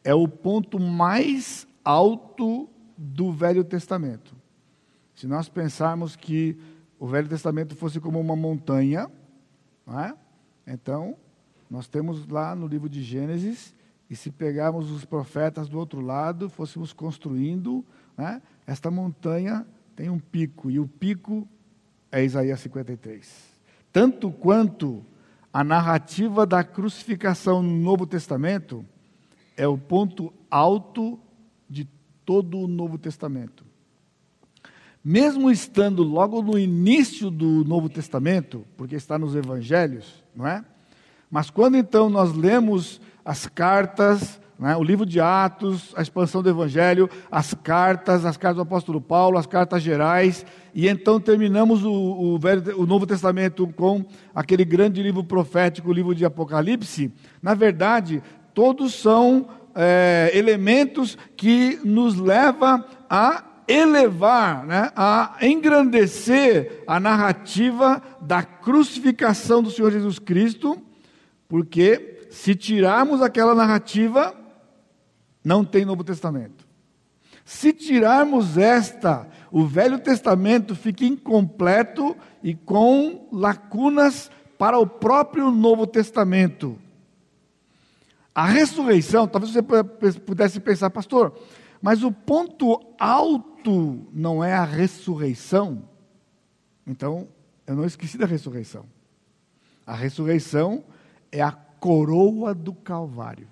é 0.04 0.14
o 0.14 0.28
ponto 0.28 0.80
mais 0.80 1.68
alto 1.84 2.70
do 3.02 3.32
Velho 3.32 3.64
Testamento. 3.64 4.36
Se 5.16 5.26
nós 5.26 5.50
pensarmos 5.50 6.16
que 6.16 6.56
o 7.00 7.08
Velho 7.08 7.28
Testamento 7.28 7.76
fosse 7.76 8.00
como 8.00 8.20
uma 8.20 8.36
montanha, 8.36 9.10
é? 9.88 10.14
então 10.68 11.18
nós 11.68 11.88
temos 11.88 12.28
lá 12.28 12.56
no 12.56 12.68
livro 12.68 12.88
de 12.88 13.02
Gênesis, 13.02 13.74
e 14.08 14.16
se 14.16 14.30
pegarmos 14.30 14.92
os 14.92 15.04
profetas 15.04 15.68
do 15.68 15.80
outro 15.80 16.02
lado, 16.02 16.50
fôssemos 16.50 16.94
construindo, 16.94 17.84
né? 18.16 18.42
esta 18.68 18.92
montanha 18.92 19.66
tem 19.96 20.10
um 20.10 20.20
pico, 20.20 20.70
e 20.70 20.80
o 20.80 20.88
pico 20.88 21.48
é 22.12 22.24
Isaías 22.24 22.60
53. 22.60 23.52
Tanto 23.92 24.30
quanto 24.32 25.04
a 25.52 25.64
narrativa 25.64 26.46
da 26.46 26.64
crucificação 26.64 27.64
no 27.64 27.78
Novo 27.78 28.06
Testamento 28.06 28.86
é 29.58 29.68
o 29.68 29.78
ponto 29.78 30.32
alto 30.50 31.20
todo 32.26 32.60
o 32.60 32.68
Novo 32.68 32.98
Testamento. 32.98 33.66
Mesmo 35.04 35.50
estando 35.50 36.04
logo 36.04 36.42
no 36.42 36.60
início 36.60 37.32
do 37.32 37.66
Novo 37.66 37.90
Testamento, 37.90 38.66
porque 38.78 38.96
está 38.96 39.18
nos 39.18 39.36
Evangelhos, 39.36 40.24
não 40.36 40.46
é? 40.46 40.64
Mas 41.30 41.50
quando 41.50 41.78
então 41.78 42.10
nós 42.10 42.34
lemos 42.36 43.02
as 43.26 43.48
cartas, 43.48 44.40
né, 44.60 44.76
o 44.76 44.84
livro 44.84 45.08
de 45.08 45.20
Atos, 45.20 45.92
a 45.96 46.04
expansão 46.04 46.44
do 46.44 46.50
Evangelho, 46.50 47.10
as 47.32 47.52
cartas, 47.52 48.26
as 48.26 48.38
cartas 48.38 48.58
do 48.58 48.62
apóstolo 48.62 49.02
Paulo, 49.02 49.40
as 49.40 49.48
cartas 49.48 49.82
gerais, 49.82 50.46
e 50.72 50.88
então 50.88 51.20
terminamos 51.20 51.84
o, 51.84 51.92
o, 51.92 52.38
Velho, 52.38 52.80
o 52.80 52.86
Novo 52.86 53.08
Testamento 53.08 53.66
com 53.76 54.06
aquele 54.36 54.64
grande 54.64 55.02
livro 55.02 55.24
profético, 55.24 55.90
o 55.90 55.94
livro 55.94 56.14
de 56.14 56.26
Apocalipse, 56.26 57.12
na 57.42 57.56
verdade, 57.56 58.22
todos 58.54 58.94
são 58.94 59.48
é, 59.76 60.32
elementos 60.34 61.18
que 61.36 61.80
nos 61.84 62.18
levam 62.18 62.84
a 63.10 63.44
elevar, 63.68 64.66
né, 64.66 64.92
a 64.96 65.38
engrandecer 65.42 66.84
a 66.86 67.00
narrativa 67.00 68.02
da 68.22 68.44
crucificação 68.44 69.64
do 69.64 69.72
Senhor 69.72 69.92
Jesus 69.92 70.20
Cristo 70.20 70.82
porque 71.52 72.28
se 72.32 72.56
tirarmos 72.56 73.22
aquela 73.22 73.54
narrativa, 73.54 74.34
não 75.44 75.66
tem 75.66 75.84
Novo 75.84 76.02
Testamento. 76.02 76.66
Se 77.44 77.74
tirarmos 77.74 78.58
esta, 78.58 79.28
o 79.52 79.66
Velho 79.66 80.00
Testamento 80.00 80.74
fica 80.74 81.04
incompleto 81.04 82.16
e 82.42 82.56
com 82.56 83.28
lacunas 83.34 84.32
para 84.58 84.80
o 84.80 84.88
próprio 84.88 85.52
Novo 85.52 85.86
Testamento. 85.86 86.80
A 88.34 88.46
ressurreição, 88.46 89.28
talvez 89.28 89.54
você 89.54 89.62
pudesse 90.20 90.60
pensar, 90.60 90.90
pastor, 90.90 91.38
mas 91.82 92.04
o 92.04 92.12
ponto 92.12 92.80
alto 93.00 94.08
não 94.14 94.44
é 94.44 94.54
a 94.54 94.64
ressurreição. 94.64 95.90
Então, 96.88 97.28
eu 97.68 97.76
não 97.76 97.86
esqueci 97.86 98.18
da 98.18 98.26
ressurreição. 98.26 98.86
A 99.86 99.96
ressurreição 99.96 100.84
é 101.32 101.42
a 101.42 101.52
coroa 101.52 102.54
do 102.54 102.74
Calvário. 102.74 103.48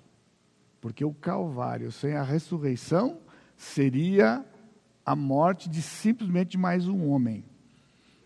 Porque 0.80 1.04
o 1.04 1.12
Calvário, 1.12 1.92
sem 1.92 2.14
a 2.14 2.22
ressurreição, 2.22 3.18
seria 3.56 4.44
a 5.04 5.14
morte 5.14 5.68
de 5.68 5.82
simplesmente 5.82 6.56
mais 6.56 6.88
um 6.88 7.10
homem. 7.10 7.44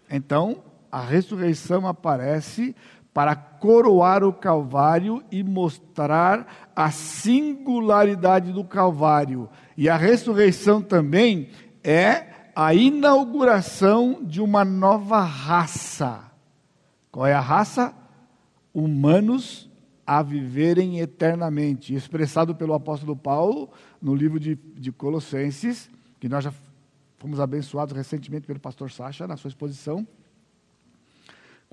Então, 0.09 0.63
a 0.93 1.01
ressurreição 1.01 1.89
aparece 1.89 2.77
para 3.15 3.35
coroar 3.35 4.23
o 4.23 4.33
Calvário 4.33 5.23
e 5.31 5.43
mostrar 5.43 6.71
a 6.77 6.91
singularidade 6.91 8.53
do 8.53 8.65
Calvário. 8.65 9.49
E 9.77 9.89
a 9.89 9.97
ressurreição 9.97 10.83
também 10.83 11.49
é 11.83 12.27
a 12.55 12.75
inauguração 12.75 14.19
de 14.23 14.41
uma 14.43 14.65
nova 14.65 15.21
raça. 15.23 16.31
Qual 17.11 17.27
é 17.27 17.33
a 17.33 17.41
raça? 17.41 17.95
humanos 18.75 19.71
a 20.05 20.21
viverem 20.21 20.99
eternamente, 20.99 21.95
expressado 21.95 22.55
pelo 22.55 22.75
apóstolo 22.75 23.17
Paulo 23.17 23.71
no 24.03 24.15
livro 24.15 24.41
de, 24.41 24.57
de 24.57 24.93
Colossenses, 24.93 25.89
que 26.19 26.29
nós 26.29 26.45
já 26.45 26.53
fomos 27.17 27.41
abençoados 27.41 27.97
recentemente 27.97 28.47
pelo 28.47 28.61
pastor 28.61 28.91
Sacha 28.91 29.27
na 29.27 29.37
sua 29.37 29.49
exposição, 29.49 30.07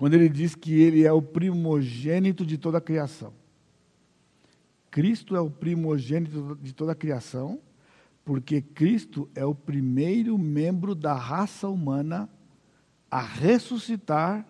quando 0.02 0.16
ele 0.16 0.30
diz 0.30 0.56
que 0.56 0.82
ele 0.82 1.06
é 1.06 1.14
o 1.14 1.22
primogênito 1.22 2.44
de 2.44 2.58
toda 2.58 2.80
a 2.80 2.82
criação. 2.82 3.32
Cristo 4.90 5.36
é 5.36 5.40
o 5.40 5.48
primogênito 5.48 6.58
de 6.60 6.74
toda 6.74 6.94
a 6.94 6.96
criação, 6.96 7.60
porque 8.26 8.64
Cristo 8.64 9.30
é 9.36 9.46
o 9.46 9.54
primeiro 9.54 10.40
membro 10.40 10.96
da 10.96 11.14
raça 11.14 11.68
humana 11.70 12.28
a 13.12 13.22
ressuscitar 13.22 14.44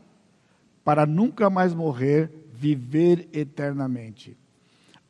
para 0.85 1.05
nunca 1.05 1.49
mais 1.49 1.73
morrer 1.73 2.31
viver 2.53 3.27
eternamente. 3.33 4.37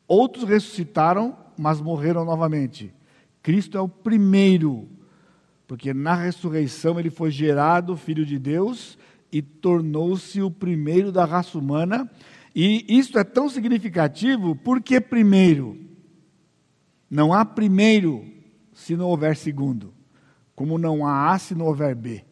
Outros 0.08 0.42
ressuscitaram, 0.42 1.36
mas 1.56 1.80
morreram 1.80 2.24
novamente. 2.24 2.92
Cristo 3.44 3.78
é 3.78 3.80
o 3.80 3.88
primeiro, 3.88 4.88
porque 5.68 5.94
na 5.94 6.16
ressurreição 6.16 6.98
ele 6.98 7.10
foi 7.10 7.30
gerado 7.30 7.96
filho 7.96 8.26
de 8.26 8.40
Deus 8.40 8.98
e 9.32 9.40
tornou-se 9.40 10.42
o 10.42 10.50
primeiro 10.50 11.10
da 11.10 11.24
raça 11.24 11.58
humana. 11.58 12.08
E 12.54 12.84
isso 12.86 13.18
é 13.18 13.24
tão 13.24 13.48
significativo 13.48 14.54
porque, 14.54 15.00
primeiro, 15.00 15.78
não 17.10 17.32
há 17.32 17.44
primeiro 17.44 18.24
se 18.74 18.94
não 18.94 19.06
houver 19.06 19.36
segundo, 19.36 19.94
como 20.54 20.76
não 20.76 21.06
há 21.06 21.32
A 21.32 21.38
se 21.38 21.54
não 21.54 21.66
houver 21.66 21.94
B. 21.94 22.24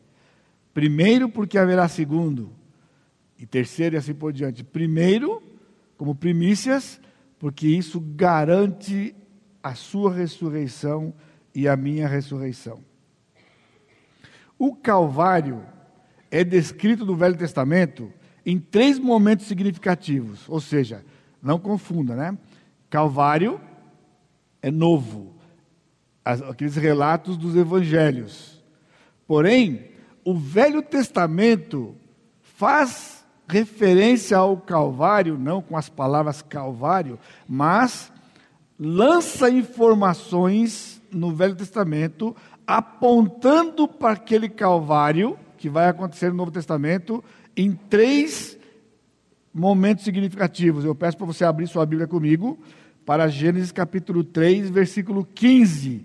Primeiro, 0.74 1.28
porque 1.28 1.58
haverá 1.58 1.88
segundo. 1.88 2.52
E 3.38 3.46
terceiro, 3.46 3.96
e 3.96 3.98
assim 3.98 4.14
por 4.14 4.32
diante. 4.32 4.62
Primeiro, 4.62 5.42
como 5.96 6.14
primícias, 6.14 7.00
porque 7.38 7.66
isso 7.66 7.98
garante 8.00 9.14
a 9.62 9.74
sua 9.74 10.12
ressurreição 10.12 11.14
e 11.54 11.66
a 11.66 11.76
minha 11.76 12.06
ressurreição. 12.06 12.84
O 14.58 14.76
Calvário 14.76 15.62
é 16.30 16.44
descrito 16.44 17.04
no 17.04 17.16
Velho 17.16 17.36
Testamento 17.36 18.12
em 18.44 18.58
três 18.58 18.98
momentos 18.98 19.46
significativos, 19.46 20.48
ou 20.48 20.60
seja, 20.60 21.04
não 21.42 21.58
confunda, 21.58 22.14
né? 22.14 22.36
Calvário 22.88 23.60
é 24.62 24.70
novo, 24.70 25.34
aqueles 26.24 26.76
relatos 26.76 27.36
dos 27.36 27.56
evangelhos. 27.56 28.62
Porém, 29.26 29.90
o 30.24 30.34
Velho 30.34 30.82
Testamento 30.82 31.94
faz 32.42 33.24
referência 33.48 34.36
ao 34.36 34.56
Calvário, 34.56 35.38
não 35.38 35.60
com 35.60 35.76
as 35.76 35.88
palavras 35.88 36.42
Calvário, 36.42 37.18
mas 37.48 38.12
lança 38.78 39.50
informações 39.50 41.02
no 41.10 41.34
Velho 41.34 41.56
Testamento 41.56 42.34
apontando 42.66 43.88
para 43.88 44.12
aquele 44.12 44.48
Calvário 44.48 45.38
que 45.60 45.68
vai 45.68 45.88
acontecer 45.88 46.30
no 46.30 46.36
Novo 46.36 46.50
Testamento 46.50 47.22
em 47.54 47.72
três 47.72 48.58
momentos 49.52 50.04
significativos. 50.04 50.86
Eu 50.86 50.94
peço 50.94 51.18
para 51.18 51.26
você 51.26 51.44
abrir 51.44 51.66
sua 51.66 51.84
Bíblia 51.84 52.08
comigo 52.08 52.58
para 53.04 53.28
Gênesis 53.28 53.70
capítulo 53.70 54.24
3, 54.24 54.70
versículo 54.70 55.22
15. 55.22 55.96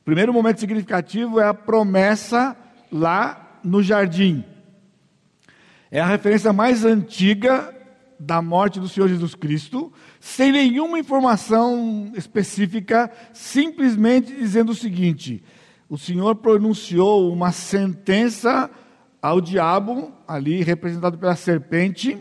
O 0.00 0.04
primeiro 0.06 0.32
momento 0.32 0.60
significativo 0.60 1.38
é 1.38 1.46
a 1.46 1.52
promessa 1.52 2.56
lá 2.90 3.60
no 3.62 3.82
jardim. 3.82 4.42
É 5.90 6.00
a 6.00 6.06
referência 6.06 6.50
mais 6.50 6.86
antiga 6.86 7.70
da 8.18 8.40
morte 8.40 8.80
do 8.80 8.88
Senhor 8.88 9.08
Jesus 9.08 9.34
Cristo, 9.34 9.92
sem 10.18 10.50
nenhuma 10.50 10.98
informação 10.98 12.10
específica, 12.16 13.12
simplesmente 13.34 14.34
dizendo 14.34 14.72
o 14.72 14.74
seguinte: 14.74 15.44
o 15.94 15.98
Senhor 15.98 16.34
pronunciou 16.34 17.32
uma 17.32 17.52
sentença 17.52 18.68
ao 19.22 19.40
diabo, 19.40 20.12
ali 20.26 20.60
representado 20.60 21.16
pela 21.16 21.36
serpente, 21.36 22.20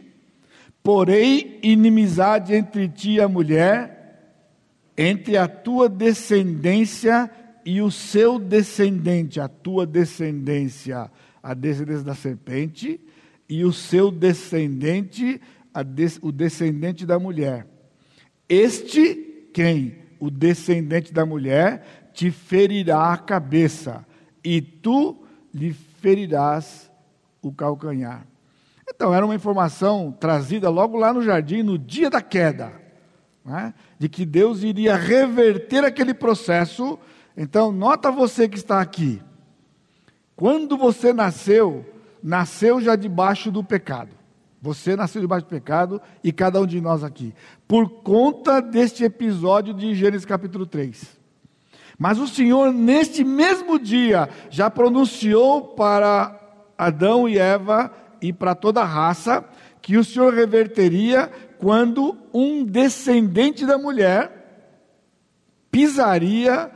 porém 0.84 1.58
inimizade 1.64 2.54
entre 2.54 2.88
ti 2.88 3.14
e 3.14 3.20
a 3.20 3.28
mulher, 3.28 4.44
entre 4.96 5.38
a 5.38 5.48
tua 5.48 5.90
descendência 5.90 7.32
e 7.66 7.82
o 7.82 7.90
seu 7.90 8.38
descendente, 8.38 9.40
a 9.40 9.48
tua 9.48 9.88
descendência, 9.88 11.10
a 11.42 11.56
descendência 11.56 12.04
da 12.04 12.14
serpente, 12.14 13.02
e 13.50 13.66
o 13.66 13.74
seu 13.74 14.12
descendente, 14.12 15.42
des, 15.84 16.20
o 16.22 16.32
descendente 16.32 17.08
da 17.08 17.18
mulher. 17.18 17.66
Este, 18.48 19.50
quem? 19.52 19.96
O 20.20 20.30
descendente 20.30 21.12
da 21.12 21.26
mulher, 21.26 22.03
te 22.14 22.32
ferirá 22.32 23.12
a 23.12 23.18
cabeça, 23.18 24.06
e 24.44 24.62
tu 24.62 25.24
lhe 25.54 25.74
ferirás 25.74 26.92
o 27.42 27.52
calcanhar. 27.52 28.26
Então, 28.88 29.14
era 29.14 29.26
uma 29.26 29.36
informação 29.36 30.12
trazida 30.12 30.70
logo 30.70 30.98
lá 30.98 31.14
no 31.14 31.22
jardim, 31.22 31.64
no 31.64 31.78
dia 31.78 32.10
da 32.10 32.22
queda, 32.22 32.74
né? 33.44 33.74
de 33.98 34.08
que 34.08 34.26
Deus 34.26 34.64
iria 34.64 34.96
reverter 34.96 35.84
aquele 35.84 36.14
processo 36.14 37.00
Então, 37.36 37.72
nota 37.72 38.12
você 38.12 38.48
que 38.48 38.58
está 38.58 38.80
aqui. 38.80 39.20
Quando 40.36 40.78
você 40.78 41.12
nasceu, 41.12 41.84
nasceu 42.22 42.80
já 42.80 42.96
debaixo 42.96 43.52
do 43.52 43.64
pecado. 43.64 44.12
Você 44.62 44.96
nasceu 44.96 45.20
debaixo 45.20 45.46
do 45.46 45.50
pecado 45.50 46.02
e 46.24 46.32
cada 46.32 46.62
um 46.62 46.66
de 46.68 46.80
nós 46.80 47.04
aqui. 47.04 47.34
Por 47.68 47.90
conta 48.04 48.62
deste 48.62 49.04
episódio 49.04 49.74
de 49.74 49.96
Gênesis 49.96 50.26
capítulo 50.26 50.66
3. 50.66 51.23
Mas 52.04 52.20
o 52.20 52.28
Senhor, 52.28 52.74
neste 52.74 53.24
mesmo 53.24 53.80
dia, 53.80 54.28
já 54.50 54.70
pronunciou 54.70 55.70
para 55.70 56.38
Adão 56.78 57.30
e 57.30 57.38
Eva 57.38 57.94
e 58.22 58.34
para 58.34 58.54
toda 58.54 58.82
a 58.82 58.86
raça 58.86 59.46
que 59.82 59.96
o 59.96 60.04
Senhor 60.04 60.34
reverteria 60.34 61.32
quando 61.58 62.18
um 62.34 62.66
descendente 62.66 63.66
da 63.66 63.78
mulher 63.78 64.76
pisaria 65.72 66.70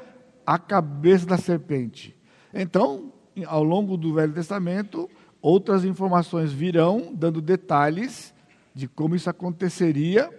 a 0.46 0.58
cabeça 0.58 1.26
da 1.26 1.36
serpente. 1.36 2.16
Então, 2.54 3.12
ao 3.48 3.66
longo 3.66 3.98
do 3.98 4.14
Velho 4.14 4.32
Testamento, 4.32 5.10
outras 5.42 5.84
informações 5.84 6.54
virão, 6.54 7.12
dando 7.14 7.42
detalhes 7.42 8.34
de 8.74 8.88
como 8.88 9.14
isso 9.14 9.30
aconteceria, 9.30 10.30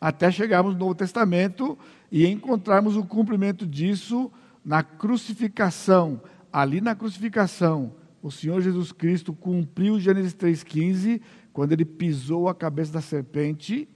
até 0.00 0.30
chegarmos 0.30 0.72
no 0.72 0.78
Novo 0.78 0.94
Testamento 0.94 1.78
e 2.10 2.26
encontrarmos 2.26 2.96
o 2.96 3.04
cumprimento 3.04 3.66
disso 3.66 4.30
na 4.64 4.82
crucificação. 4.82 6.20
Ali 6.52 6.80
na 6.80 6.94
crucificação, 6.94 7.94
o 8.22 8.30
Senhor 8.30 8.60
Jesus 8.60 8.92
Cristo 8.92 9.32
cumpriu 9.32 10.00
Gênesis 10.00 10.34
3,15, 10.34 11.20
quando 11.52 11.72
ele 11.72 11.84
pisou 11.84 12.48
a 12.48 12.54
cabeça 12.54 12.92
da 12.92 13.00
serpente, 13.00 13.88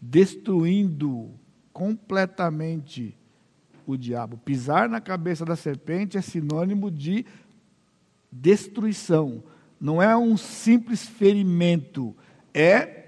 destruindo 0.00 1.30
completamente 1.72 3.16
o 3.86 3.96
diabo. 3.96 4.36
Pisar 4.36 4.88
na 4.88 5.00
cabeça 5.00 5.44
da 5.44 5.56
serpente 5.56 6.18
é 6.18 6.20
sinônimo 6.20 6.90
de 6.90 7.24
destruição. 8.30 9.42
Não 9.80 10.02
é 10.02 10.16
um 10.16 10.36
simples 10.36 11.06
ferimento, 11.06 12.14
é 12.52 13.06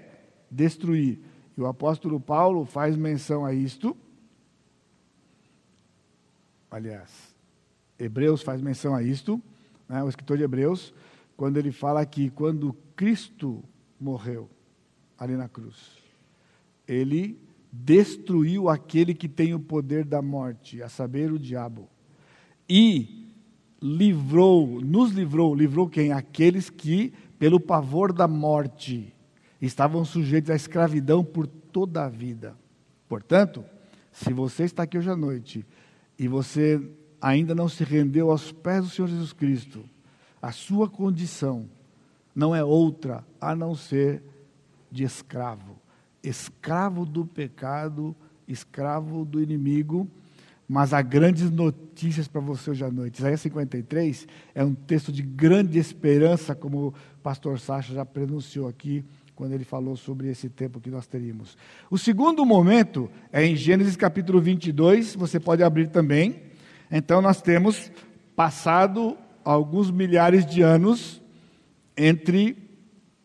destruir. 0.49 1.19
E 1.55 1.61
o 1.61 1.67
apóstolo 1.67 2.19
Paulo 2.19 2.65
faz 2.65 2.95
menção 2.95 3.45
a 3.45 3.53
isto. 3.53 3.95
Aliás, 6.73 7.35
Hebreus 7.99 8.41
faz 8.41 8.59
menção 8.59 8.95
a 8.95 9.03
isto 9.03 9.39
né, 9.87 10.03
o 10.03 10.09
escritor 10.09 10.37
de 10.37 10.43
Hebreus, 10.43 10.91
quando 11.37 11.57
ele 11.57 11.71
fala 11.71 12.03
que 12.03 12.31
quando 12.31 12.75
Cristo 12.95 13.63
morreu 13.99 14.49
ali 15.17 15.35
na 15.35 15.47
cruz, 15.47 15.97
ele 16.87 17.39
destruiu 17.71 18.69
aquele 18.69 19.13
que 19.13 19.29
tem 19.29 19.53
o 19.53 19.59
poder 19.59 20.03
da 20.03 20.19
morte, 20.19 20.81
a 20.81 20.89
saber, 20.89 21.31
o 21.31 21.37
diabo, 21.37 21.87
e 22.67 23.31
livrou, 23.79 24.81
nos 24.81 25.11
livrou, 25.11 25.53
livrou 25.53 25.87
quem? 25.87 26.11
Aqueles 26.11 26.71
que, 26.71 27.13
pelo 27.37 27.59
pavor 27.59 28.11
da 28.11 28.27
morte, 28.27 29.13
estavam 29.61 30.03
sujeitos 30.03 30.49
à 30.49 30.55
escravidão 30.55 31.23
por 31.23 31.45
toda 31.45 32.03
a 32.03 32.09
vida. 32.09 32.57
Portanto, 33.07 33.63
se 34.11 34.33
você 34.33 34.63
está 34.63 34.83
aqui 34.83 34.97
hoje 34.97 35.09
à 35.09 35.15
noite 35.15 35.65
e 36.17 36.27
você 36.27 36.81
ainda 37.21 37.55
não 37.55 37.69
se 37.69 37.83
rendeu 37.83 38.31
aos 38.31 38.51
pés 38.51 38.83
do 38.83 38.89
Senhor 38.89 39.07
Jesus 39.07 39.33
Cristo, 39.33 39.83
a 40.41 40.51
sua 40.51 40.89
condição 40.89 41.69
não 42.35 42.55
é 42.55 42.63
outra 42.63 43.23
a 43.39 43.55
não 43.55 43.75
ser 43.75 44.21
de 44.91 45.03
escravo. 45.03 45.77
Escravo 46.21 47.05
do 47.05 47.25
pecado, 47.25 48.15
escravo 48.47 49.25
do 49.25 49.41
inimigo. 49.41 50.09
Mas 50.67 50.93
há 50.93 51.01
grandes 51.01 51.51
notícias 51.51 52.27
para 52.27 52.41
você 52.41 52.71
hoje 52.71 52.83
à 52.83 52.89
noite. 52.89 53.19
Isaías 53.19 53.41
53 53.41 54.27
é 54.55 54.63
um 54.63 54.73
texto 54.73 55.11
de 55.11 55.21
grande 55.21 55.77
esperança, 55.77 56.55
como 56.55 56.87
o 56.87 56.93
pastor 57.21 57.59
Sacha 57.59 57.93
já 57.93 58.05
pronunciou 58.05 58.67
aqui, 58.67 59.03
quando 59.35 59.53
ele 59.53 59.63
falou 59.63 59.95
sobre 59.95 60.29
esse 60.29 60.49
tempo 60.49 60.79
que 60.79 60.89
nós 60.89 61.07
teríamos. 61.07 61.57
O 61.89 61.97
segundo 61.97 62.45
momento 62.45 63.09
é 63.31 63.45
em 63.45 63.55
Gênesis 63.55 63.95
capítulo 63.95 64.39
22, 64.39 65.15
você 65.15 65.39
pode 65.39 65.63
abrir 65.63 65.89
também. 65.89 66.41
Então 66.91 67.21
nós 67.21 67.41
temos 67.41 67.91
passado 68.35 69.17
alguns 69.43 69.89
milhares 69.89 70.45
de 70.45 70.61
anos 70.61 71.21
entre 71.97 72.57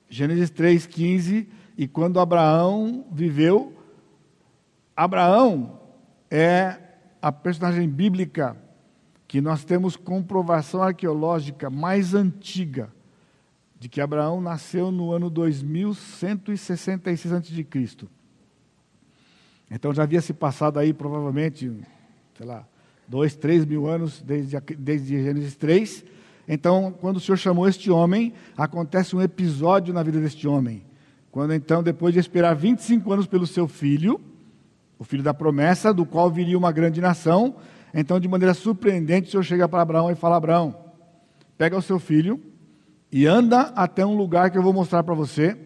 Gênesis 0.08 0.50
3:15 0.50 1.46
e 1.76 1.86
quando 1.86 2.20
Abraão 2.20 3.06
viveu. 3.12 3.74
Abraão 4.96 5.78
é 6.30 6.76
a 7.20 7.30
personagem 7.30 7.88
bíblica 7.88 8.56
que 9.26 9.40
nós 9.40 9.64
temos 9.64 9.94
comprovação 9.94 10.82
arqueológica 10.82 11.68
mais 11.68 12.14
antiga 12.14 12.90
de 13.78 13.88
que 13.88 14.00
Abraão 14.00 14.40
nasceu 14.40 14.90
no 14.90 15.12
ano 15.12 15.30
2166 15.30 17.32
a.C. 17.32 18.08
Então 19.70 19.94
já 19.94 20.02
havia 20.02 20.20
se 20.20 20.32
passado 20.32 20.78
aí 20.78 20.92
provavelmente, 20.92 21.70
sei 22.36 22.46
lá, 22.46 22.66
dois, 23.06 23.36
três 23.36 23.64
mil 23.64 23.86
anos 23.86 24.20
desde, 24.20 24.58
desde 24.76 25.22
Gênesis 25.22 25.56
3. 25.56 26.04
Então, 26.48 26.94
quando 27.00 27.18
o 27.18 27.20
Senhor 27.20 27.36
chamou 27.36 27.68
este 27.68 27.90
homem, 27.90 28.32
acontece 28.56 29.14
um 29.14 29.20
episódio 29.20 29.92
na 29.92 30.02
vida 30.02 30.18
deste 30.18 30.48
homem. 30.48 30.82
Quando 31.30 31.52
então, 31.52 31.82
depois 31.82 32.14
de 32.14 32.20
esperar 32.20 32.56
25 32.56 33.12
anos 33.12 33.26
pelo 33.26 33.46
seu 33.46 33.68
filho, 33.68 34.18
o 34.98 35.04
filho 35.04 35.22
da 35.22 35.34
promessa, 35.34 35.92
do 35.92 36.06
qual 36.06 36.30
viria 36.30 36.56
uma 36.56 36.72
grande 36.72 37.02
nação, 37.02 37.56
então, 37.92 38.18
de 38.18 38.26
maneira 38.26 38.54
surpreendente, 38.54 39.28
o 39.28 39.30
Senhor 39.30 39.42
chega 39.42 39.68
para 39.68 39.82
Abraão 39.82 40.10
e 40.10 40.14
fala: 40.14 40.36
Abraão, 40.36 40.74
pega 41.56 41.76
o 41.76 41.82
seu 41.82 41.98
filho 41.98 42.40
e 43.10 43.26
anda 43.26 43.60
até 43.74 44.04
um 44.04 44.16
lugar 44.16 44.50
que 44.50 44.58
eu 44.58 44.62
vou 44.62 44.72
mostrar 44.72 45.02
para 45.02 45.14
você, 45.14 45.56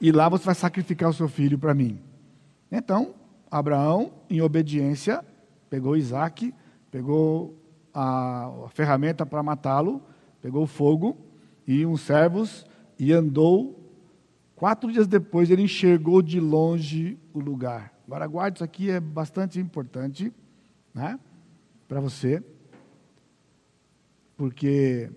e 0.00 0.12
lá 0.12 0.28
você 0.28 0.44
vai 0.44 0.54
sacrificar 0.54 1.08
o 1.08 1.14
seu 1.14 1.28
filho 1.28 1.58
para 1.58 1.74
mim. 1.74 1.98
Então, 2.70 3.14
Abraão, 3.50 4.12
em 4.28 4.42
obediência, 4.42 5.24
pegou 5.70 5.96
Isaac, 5.96 6.52
pegou 6.90 7.58
a, 7.92 8.68
ferramenta 8.74 9.24
para 9.24 9.42
matá-lo, 9.42 10.02
pegou 10.42 10.66
fogo 10.66 11.16
e 11.66 11.86
uns 11.86 12.02
servos 12.02 12.66
e 12.98 13.12
andou. 13.12 13.80
Quatro 14.56 14.92
dias 14.92 15.06
depois 15.06 15.50
ele 15.50 15.62
enxergou 15.62 16.20
de 16.20 16.38
longe 16.38 17.18
o 17.32 17.40
lugar. 17.40 17.94
Agora 18.06 18.26
guarde 18.26 18.58
isso 18.58 18.64
aqui, 18.64 18.90
é 18.90 19.00
bastante 19.00 19.58
importante 19.58 20.32
né, 20.92 21.18
para 21.88 22.00
você, 22.00 22.42
porque 24.36 25.10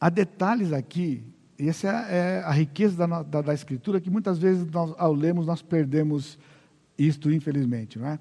há 0.00 0.08
detalhes 0.08 0.72
aqui, 0.72 1.22
e 1.58 1.68
essa 1.68 1.88
é, 2.08 2.38
é 2.38 2.42
a 2.42 2.50
riqueza 2.50 3.06
da, 3.06 3.22
da, 3.22 3.42
da 3.42 3.54
Escritura, 3.54 4.00
que 4.00 4.10
muitas 4.10 4.38
vezes 4.38 4.66
nós, 4.70 4.94
ao 4.96 5.12
lermos 5.12 5.46
nós 5.46 5.60
perdemos 5.60 6.38
isto, 6.96 7.30
infelizmente. 7.30 7.98
Não 7.98 8.08
é? 8.08 8.18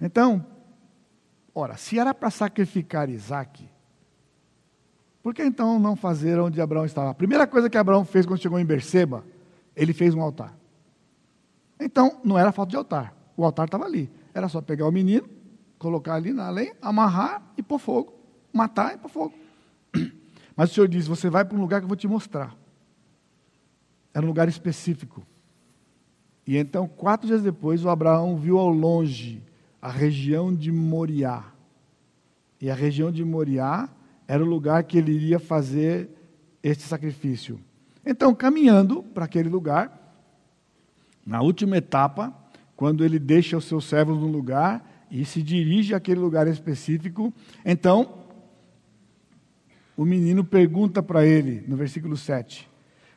Então, 0.00 0.44
Ora, 1.54 1.76
se 1.76 1.98
era 1.98 2.14
para 2.14 2.30
sacrificar 2.30 3.10
Isaac, 3.10 3.68
por 5.22 5.34
que 5.34 5.44
então 5.44 5.78
não 5.78 5.94
fazer 5.94 6.38
onde 6.40 6.60
Abraão 6.60 6.84
estava? 6.84 7.10
A 7.10 7.14
primeira 7.14 7.46
coisa 7.46 7.68
que 7.68 7.76
Abraão 7.76 8.04
fez 8.04 8.24
quando 8.24 8.40
chegou 8.40 8.58
em 8.58 8.64
Berseba, 8.64 9.24
ele 9.76 9.92
fez 9.92 10.14
um 10.14 10.22
altar. 10.22 10.56
Então, 11.78 12.20
não 12.24 12.38
era 12.38 12.52
falta 12.52 12.70
de 12.70 12.76
altar. 12.76 13.14
O 13.36 13.44
altar 13.44 13.66
estava 13.66 13.84
ali. 13.84 14.10
Era 14.32 14.48
só 14.48 14.62
pegar 14.62 14.86
o 14.86 14.92
menino, 14.92 15.28
colocar 15.78 16.14
ali 16.14 16.32
na 16.32 16.48
lenha, 16.48 16.74
amarrar 16.80 17.42
e 17.56 17.62
pôr 17.62 17.78
fogo. 17.78 18.14
Matar 18.52 18.94
e 18.94 18.98
pôr 18.98 19.08
fogo. 19.08 19.34
Mas 20.56 20.70
o 20.70 20.74
Senhor 20.74 20.88
diz: 20.88 21.06
Você 21.06 21.30
vai 21.30 21.44
para 21.44 21.56
um 21.56 21.60
lugar 21.60 21.80
que 21.80 21.84
eu 21.84 21.88
vou 21.88 21.96
te 21.96 22.08
mostrar. 22.08 22.56
Era 24.14 24.24
um 24.24 24.28
lugar 24.28 24.48
específico. 24.48 25.26
E 26.46 26.56
então, 26.56 26.86
quatro 26.86 27.26
dias 27.26 27.42
depois, 27.42 27.84
o 27.84 27.88
Abraão 27.88 28.36
viu 28.36 28.58
ao 28.58 28.68
longe 28.68 29.42
a 29.80 29.90
região 29.90 30.54
de 30.54 30.70
Moriá. 30.70 31.44
E 32.60 32.70
a 32.70 32.74
região 32.74 33.10
de 33.10 33.24
Moriá 33.24 33.88
era 34.26 34.42
o 34.42 34.46
lugar 34.46 34.84
que 34.84 34.98
ele 34.98 35.12
iria 35.12 35.38
fazer 35.38 36.10
este 36.62 36.84
sacrifício. 36.84 37.60
Então, 38.04 38.34
caminhando 38.34 39.02
para 39.02 39.24
aquele 39.24 39.48
lugar, 39.48 40.16
na 41.24 41.40
última 41.40 41.76
etapa, 41.76 42.34
quando 42.76 43.04
ele 43.04 43.18
deixa 43.18 43.56
os 43.56 43.64
seus 43.64 43.84
servos 43.84 44.18
no 44.18 44.26
lugar 44.26 45.06
e 45.10 45.24
se 45.24 45.42
dirige 45.42 45.94
àquele 45.94 46.20
lugar 46.20 46.48
específico, 46.48 47.32
então 47.64 48.21
o 49.96 50.04
menino 50.04 50.44
pergunta 50.44 51.02
para 51.02 51.26
ele, 51.26 51.64
no 51.66 51.76
versículo 51.76 52.16
7, 52.16 52.68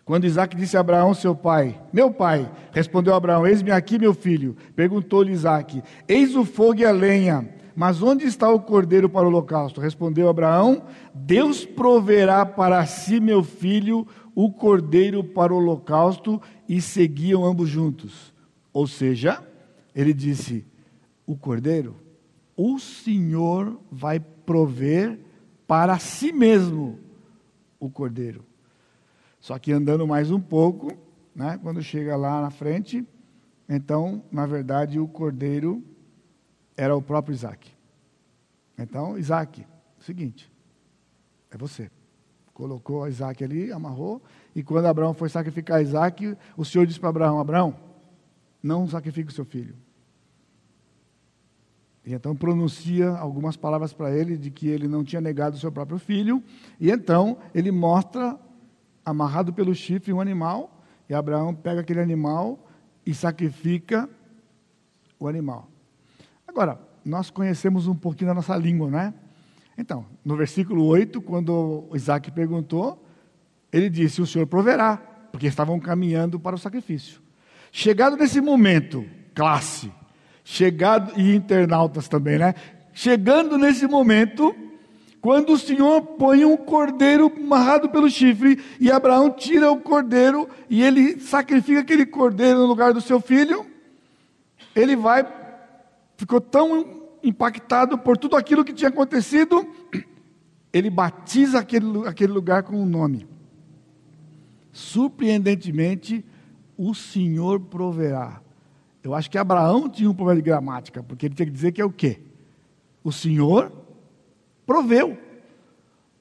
quando 0.04 0.26
Isaac 0.26 0.56
disse 0.56 0.78
a 0.78 0.82
Abraão, 0.82 1.14
seu 1.14 1.36
pai, 1.36 1.82
meu 1.92 2.12
pai, 2.12 2.52
respondeu 2.72 3.16
Abraão, 3.16 3.48
eis-me 3.48 3.72
aqui, 3.72 3.98
meu 3.98 4.14
filho. 4.14 4.56
Perguntou-lhe 4.76 5.32
Isaac, 5.32 5.82
eis 6.08 6.36
o 6.36 6.46
fogo 6.46 6.80
e 6.82 6.86
a 6.86 6.92
lenha, 6.92 7.50
mas 7.76 8.04
onde 8.04 8.26
está 8.26 8.50
o 8.50 8.60
cordeiro 8.60 9.10
para 9.10 9.26
o 9.26 9.28
holocausto? 9.28 9.82
Respondeu 9.82 10.30
Abraão, 10.30 10.84
Deus 11.14 11.66
proverá 11.66 12.46
para 12.46 12.86
si, 12.86 13.20
meu 13.20 13.44
filho, 13.44 14.08
o 14.36 14.52
cordeiro 14.52 15.24
para 15.24 15.54
o 15.54 15.58
holocausto, 15.58 16.40
e 16.70 16.80
seguiam 16.80 17.44
ambos 17.44 17.70
juntos. 17.70 18.34
Ou 18.72 18.86
seja, 18.86 19.42
ele 19.96 20.14
disse, 20.14 20.64
o 21.26 21.36
cordeiro? 21.36 22.06
o 22.56 22.80
Senhor 22.80 23.80
vai 23.92 24.20
prover 24.20 25.20
para 25.68 25.98
si 26.00 26.32
mesmo 26.32 27.00
o 27.80 27.90
cordeiro. 27.90 28.46
Só 29.40 29.58
que 29.60 29.72
andando 29.72 30.08
mais 30.08 30.32
um 30.32 30.40
pouco, 30.40 30.92
né, 31.36 31.60
quando 31.62 31.82
chega 31.82 32.16
lá 32.16 32.42
na 32.42 32.50
frente, 32.50 33.06
então, 33.68 34.24
na 34.32 34.46
verdade, 34.46 35.00
o 35.00 35.08
cordeiro 35.08 35.84
era 36.78 36.96
o 36.96 37.02
próprio 37.02 37.34
Isaac. 37.34 37.72
Então, 38.78 39.18
Isaac, 39.18 39.66
seguinte, 40.00 40.52
é 41.50 41.58
você. 41.58 41.90
Colocou 42.54 43.08
Isaac 43.08 43.44
ali, 43.44 43.72
amarrou, 43.72 44.22
e 44.56 44.64
quando 44.64 44.86
Abraão 44.86 45.14
foi 45.14 45.30
sacrificar 45.30 45.82
Isaac, 45.82 46.38
o 46.56 46.64
Senhor 46.64 46.86
disse 46.86 47.00
para 47.00 47.10
Abraão: 47.10 47.40
Abraão, 47.40 47.76
não 48.64 48.88
sacrifique 48.88 49.30
o 49.30 49.36
seu 49.36 49.46
filho. 49.46 49.76
E 52.06 52.14
então 52.14 52.36
pronuncia 52.36 53.10
algumas 53.10 53.58
palavras 53.58 53.92
para 53.92 54.16
ele 54.16 54.38
de 54.38 54.52
que 54.52 54.68
ele 54.68 54.88
não 54.88 55.04
tinha 55.04 55.20
negado 55.20 55.56
o 55.56 55.60
seu 55.60 55.72
próprio 55.72 55.98
filho, 55.98 56.44
e 56.80 56.92
então 56.92 57.38
ele 57.54 57.72
mostra 57.72 58.40
amarrado 59.04 59.52
pelo 59.52 59.74
chifre 59.74 60.14
um 60.14 60.22
animal, 60.22 60.84
e 61.10 61.14
Abraão 61.14 61.54
pega 61.54 61.82
aquele 61.82 62.00
animal 62.00 62.60
e 63.06 63.14
sacrifica 63.14 64.08
o 65.20 65.28
animal. 65.28 65.68
Agora, 66.48 66.80
nós 67.04 67.30
conhecemos 67.30 67.88
um 67.88 67.96
pouquinho 67.96 68.30
da 68.30 68.36
nossa 68.36 68.56
língua, 68.56 68.90
né? 68.90 69.14
Então, 69.78 70.06
no 70.24 70.36
versículo 70.36 70.86
8, 70.86 71.22
quando 71.22 71.86
Isaac 71.94 72.32
perguntou, 72.32 73.04
ele 73.72 73.90
disse: 73.90 74.22
O 74.22 74.28
Senhor 74.28 74.48
proverá, 74.48 74.98
porque 75.32 75.48
estavam 75.48 75.80
caminhando 75.80 76.40
para 76.40 76.56
o 76.56 76.60
sacrifício. 76.60 77.22
Chegado 77.72 78.16
nesse 78.16 78.40
momento, 78.40 79.06
classe, 79.34 79.92
chegado, 80.46 81.20
e 81.20 81.36
internautas 81.36 82.08
também, 82.08 82.38
né? 82.38 82.54
Chegando 82.94 83.58
nesse 83.58 83.88
momento, 83.88 84.56
quando 85.20 85.54
o 85.54 85.58
Senhor 85.58 86.02
põe 86.02 86.46
um 86.46 86.56
cordeiro 86.56 87.34
amarrado 87.36 87.90
pelo 87.90 88.08
chifre, 88.10 88.64
e 88.80 88.92
Abraão 88.92 89.32
tira 89.32 89.72
o 89.72 89.82
cordeiro, 89.82 90.48
e 90.70 90.84
ele 90.84 91.20
sacrifica 91.20 91.80
aquele 91.82 92.06
cordeiro 92.06 92.60
no 92.60 92.68
lugar 92.68 92.94
do 92.94 93.02
seu 93.02 93.20
filho, 93.20 93.66
ele 94.76 94.96
vai, 94.96 95.26
ficou 96.16 96.40
tão 96.40 97.02
impactado 97.24 97.98
por 97.98 98.16
tudo 98.16 98.38
aquilo 98.38 98.64
que 98.64 98.72
tinha 98.72 98.90
acontecido, 98.90 99.68
ele 100.72 100.92
batiza 100.92 101.58
aquele, 101.58 102.08
aquele 102.08 102.32
lugar 102.32 102.62
com 102.62 102.76
um 102.76 102.86
nome. 102.86 103.28
Surpreendentemente, 104.72 106.24
o 106.78 106.94
Senhor 106.94 107.60
proverá. 107.62 108.45
Eu 109.06 109.14
acho 109.14 109.30
que 109.30 109.38
Abraão 109.38 109.88
tinha 109.88 110.10
um 110.10 110.16
problema 110.16 110.42
de 110.42 110.46
gramática, 110.50 111.04
porque 111.04 111.28
ele 111.28 111.36
tinha 111.36 111.46
que 111.46 111.52
dizer 111.52 111.72
que 111.72 111.80
é 111.80 111.86
o 111.86 111.92
quê? 111.92 112.22
O 113.04 113.12
Senhor 113.12 113.72
proveu. 114.66 115.16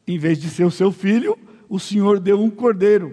Em 0.06 0.18
vez 0.18 0.38
de 0.38 0.50
ser 0.50 0.64
o 0.64 0.70
seu 0.70 0.92
filho, 0.92 1.38
o 1.66 1.80
Senhor 1.80 2.20
deu 2.20 2.38
um 2.38 2.50
cordeiro. 2.50 3.10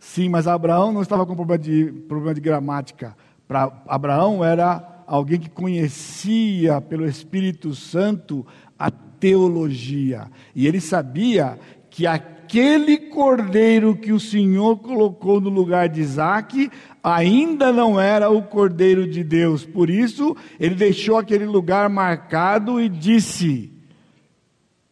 Sim, 0.00 0.30
mas 0.30 0.46
Abraão 0.48 0.92
não 0.92 1.02
estava 1.02 1.26
com 1.26 1.36
problema 1.36 1.62
de, 1.62 1.92
problema 2.08 2.32
de 2.32 2.40
gramática. 2.40 3.14
Para 3.46 3.70
Abraão 3.86 4.42
era 4.42 5.04
alguém 5.06 5.38
que 5.38 5.50
conhecia 5.50 6.80
pelo 6.80 7.06
Espírito 7.06 7.74
Santo 7.74 8.46
a 8.78 8.90
teologia. 8.90 10.30
E 10.54 10.66
ele 10.66 10.80
sabia 10.80 11.58
que 11.90 12.06
aquele 12.52 12.98
cordeiro 12.98 13.96
que 13.96 14.12
o 14.12 14.20
Senhor 14.20 14.76
colocou 14.76 15.40
no 15.40 15.48
lugar 15.48 15.88
de 15.88 16.02
Isaac 16.02 16.70
ainda 17.02 17.72
não 17.72 17.98
era 17.98 18.28
o 18.28 18.42
cordeiro 18.42 19.08
de 19.08 19.24
Deus. 19.24 19.64
Por 19.64 19.88
isso, 19.88 20.36
ele 20.60 20.74
deixou 20.74 21.16
aquele 21.16 21.46
lugar 21.46 21.88
marcado 21.88 22.78
e 22.78 22.90
disse: 22.90 23.72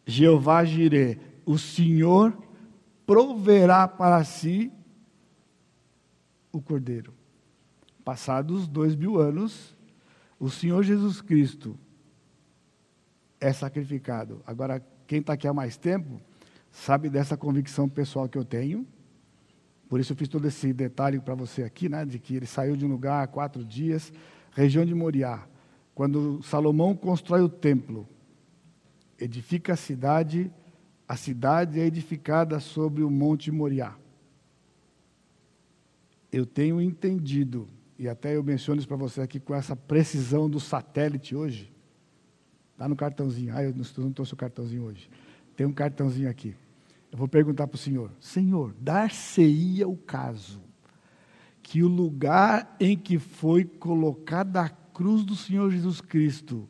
Jeová 0.07 0.65
Jireh, 0.65 1.19
o 1.45 1.59
Senhor 1.59 2.33
proverá 3.05 3.87
para 3.87 4.25
si 4.25 4.73
o 6.51 6.63
cordeiro. 6.63 7.13
Passados 8.03 8.67
dois 8.67 8.97
mil 8.97 9.21
anos, 9.21 9.77
o 10.39 10.49
Senhor 10.49 10.83
Jesus 10.83 11.21
Cristo 11.21 11.79
é 13.39 13.53
sacrificado. 13.53 14.41
Agora, 14.47 14.83
quem 15.07 15.21
está 15.21 15.35
aqui 15.35 15.47
há 15.47 15.53
mais 15.53 15.77
tempo 15.77 16.23
sabe 16.71 17.09
dessa 17.09 17.37
convicção 17.37 17.89
pessoal 17.89 18.29
que 18.29 18.39
eu 18.39 18.45
tenho. 18.45 18.87
Por 19.89 19.99
isso 19.99 20.13
eu 20.13 20.17
fiz 20.17 20.29
todo 20.29 20.47
esse 20.47 20.73
detalhe 20.73 21.19
para 21.19 21.35
você 21.35 21.65
aqui, 21.65 21.89
né, 21.89 22.05
de 22.05 22.19
que 22.19 22.37
ele 22.37 22.47
saiu 22.47 22.77
de 22.77 22.87
um 22.87 22.89
lugar 22.89 23.25
há 23.25 23.27
quatro 23.27 23.65
dias, 23.65 24.13
região 24.53 24.85
de 24.85 24.95
Moriá. 24.95 25.47
Quando 25.95 26.41
Salomão 26.43 26.95
constrói 26.95 27.43
o 27.43 27.49
templo, 27.49 28.09
edifica 29.19 29.73
a 29.73 29.77
cidade, 29.77 30.51
a 31.09 31.17
cidade 31.17 31.81
é 31.81 31.85
edificada 31.85 32.61
sobre 32.61 33.03
o 33.03 33.11
Monte 33.11 33.51
Moriá. 33.51 33.97
Eu 36.33 36.47
tenho 36.47 36.81
entendido, 36.81 37.67
e 37.99 38.09
até 38.09 38.37
eu 38.37 38.45
menciono 38.45 38.79
isso 38.79 38.87
para 38.87 38.97
você 38.97 39.21
aqui 39.21 39.41
com 39.41 39.55
essa 39.55 39.75
precisão 39.75 40.49
do 40.49 40.61
satélite 40.61 41.35
hoje. 41.35 41.73
Está 42.73 42.89
no 42.89 42.97
cartãozinho. 42.97 43.55
Ah, 43.55 43.63
eu 43.63 43.75
não 43.75 44.13
trouxe 44.13 44.33
o 44.33 44.37
cartãozinho 44.37 44.85
hoje. 44.85 45.11
Tem 45.61 45.67
um 45.67 45.75
cartãozinho 45.75 46.31
aqui. 46.31 46.57
Eu 47.13 47.19
vou 47.19 47.29
perguntar 47.29 47.67
para 47.67 47.75
o 47.75 47.79
Senhor: 47.79 48.11
Senhor, 48.19 48.75
dar-se-ia 48.81 49.87
o 49.87 49.95
caso 49.95 50.63
que 51.63 51.83
o 51.83 51.87
lugar 51.87 52.75
em 52.81 52.97
que 52.97 53.19
foi 53.19 53.65
colocada 53.65 54.63
a 54.63 54.71
cruz 54.71 55.23
do 55.23 55.37
Senhor 55.37 55.71
Jesus 55.71 56.01
Cristo 56.01 56.67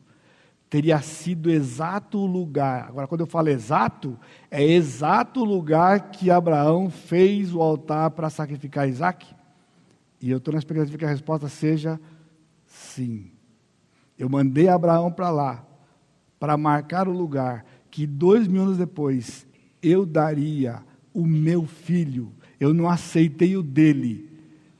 teria 0.69 1.01
sido 1.01 1.49
exato 1.49 2.17
o 2.17 2.25
lugar. 2.25 2.89
Agora, 2.89 3.07
quando 3.07 3.21
eu 3.21 3.27
falo 3.27 3.47
exato, 3.47 4.19
é 4.51 4.61
exato 4.61 5.39
o 5.39 5.45
lugar 5.45 6.11
que 6.11 6.29
Abraão 6.29 6.89
fez 6.89 7.55
o 7.55 7.61
altar 7.61 8.11
para 8.11 8.29
sacrificar 8.29 8.89
Isaac? 8.89 9.25
E 10.19 10.29
eu 10.29 10.37
estou 10.37 10.51
na 10.51 10.59
expectativa 10.59 10.97
que 10.97 11.05
a 11.05 11.09
resposta 11.09 11.47
seja 11.47 11.97
sim. 12.65 13.31
Eu 14.19 14.27
mandei 14.27 14.67
Abraão 14.67 15.09
para 15.09 15.29
lá, 15.29 15.65
para 16.37 16.57
marcar 16.57 17.07
o 17.07 17.13
lugar 17.13 17.70
que 17.91 18.07
dois 18.07 18.47
mil 18.47 18.63
anos 18.63 18.77
depois 18.77 19.45
eu 19.83 20.05
daria 20.05 20.81
o 21.13 21.27
meu 21.27 21.65
filho. 21.65 22.31
Eu 22.59 22.73
não 22.73 22.89
aceitei 22.89 23.57
o 23.57 23.61
dele, 23.61 24.29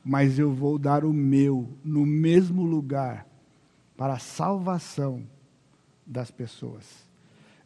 mas 0.02 0.38
eu 0.38 0.50
vou 0.50 0.78
dar 0.78 1.04
o 1.04 1.12
meu 1.12 1.68
no 1.84 2.06
mesmo 2.06 2.62
lugar 2.62 3.26
para 3.96 4.14
a 4.14 4.18
salvação 4.18 5.22
das 6.06 6.30
pessoas. 6.30 7.06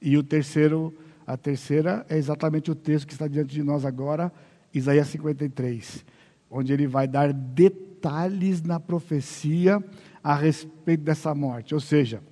E 0.02 0.16
o 0.18 0.22
terceiro, 0.22 0.92
a 1.26 1.36
terceira 1.36 2.04
é 2.08 2.18
exatamente 2.18 2.70
o 2.70 2.74
texto 2.74 3.06
que 3.06 3.12
está 3.12 3.28
diante 3.28 3.54
de 3.54 3.62
nós 3.62 3.84
agora, 3.84 4.32
Isaías 4.74 5.08
53, 5.08 6.04
onde 6.50 6.72
ele 6.72 6.86
vai 6.86 7.06
dar 7.06 7.32
detalhes 7.32 8.60
na 8.62 8.80
profecia 8.80 9.82
a 10.22 10.34
respeito 10.34 11.04
dessa 11.04 11.34
morte. 11.34 11.72
Ou 11.72 11.80
seja, 11.80 12.22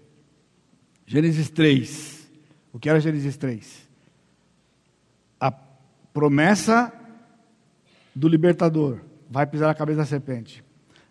Gênesis 1.07 1.51
3. 1.51 2.24
O 2.75 2.79
que 2.81 2.89
era 2.89 2.99
Gênesis 2.99 3.37
3? 3.37 3.89
A 5.39 5.53
promessa 6.13 6.93
do 8.13 8.27
libertador 8.27 9.01
vai 9.31 9.47
pisar 9.47 9.71
a 9.71 9.75
cabeça 9.75 9.99
da 9.99 10.05
serpente. 10.05 10.65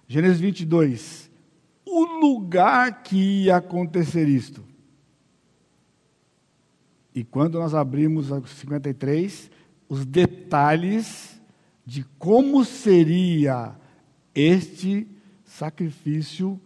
Gênesis 0.06 0.41
22. 0.41 1.32
O 1.86 2.04
lugar 2.19 3.02
que 3.02 3.45
ia 3.45 3.56
acontecer 3.56 4.28
isto. 4.28 4.62
E 7.15 7.23
quando 7.23 7.58
nós 7.60 7.73
abrimos 7.73 8.30
a 8.30 8.41
53, 8.41 9.49
os 9.88 10.06
detalhes 10.06 11.39
de 11.86 12.04
como 12.19 12.65
seria 12.65 13.73
este 14.36 15.08
sacrifício 15.45 16.60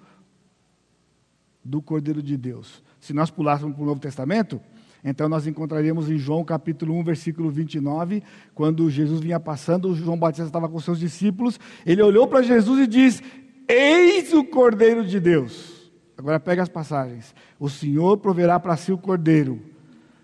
do 1.63 1.83
Cordeiro 1.83 2.23
de 2.23 2.35
Deus. 2.35 2.81
Se 2.99 3.13
nós 3.13 3.29
pulássemos 3.29 3.75
para 3.75 3.83
o 3.83 3.85
Novo 3.85 3.99
Testamento, 3.99 4.59
então 5.03 5.29
nós 5.29 5.47
encontraríamos 5.47 6.09
em 6.09 6.17
João 6.17 6.43
capítulo 6.43 6.93
1, 6.99 7.03
versículo 7.03 7.49
29, 7.49 8.23
quando 8.53 8.89
Jesus 8.89 9.19
vinha 9.19 9.39
passando, 9.39 9.93
João 9.95 10.17
Batista 10.17 10.45
estava 10.45 10.67
com 10.67 10.79
seus 10.79 10.99
discípulos, 10.99 11.59
ele 11.85 12.01
olhou 12.01 12.27
para 12.27 12.41
Jesus 12.41 12.81
e 12.81 12.87
diz: 12.87 13.21
Eis 13.67 14.33
o 14.33 14.43
Cordeiro 14.43 15.05
de 15.05 15.19
Deus. 15.19 15.91
Agora 16.17 16.39
pega 16.39 16.63
as 16.63 16.69
passagens. 16.69 17.35
O 17.59 17.69
Senhor 17.69 18.17
proverá 18.17 18.59
para 18.59 18.75
si 18.75 18.91
o 18.91 18.97
Cordeiro 18.97 19.61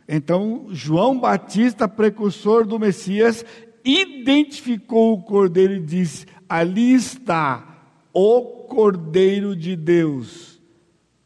então, 0.07 0.67
João 0.69 1.19
Batista, 1.19 1.87
precursor 1.87 2.65
do 2.65 2.79
Messias, 2.79 3.45
identificou 3.83 5.13
o 5.13 5.23
cordeiro 5.23 5.73
e 5.73 5.79
disse: 5.79 6.25
Ali 6.47 6.93
está 6.93 7.85
o 8.13 8.65
cordeiro 8.67 9.55
de 9.55 9.75
Deus 9.75 10.61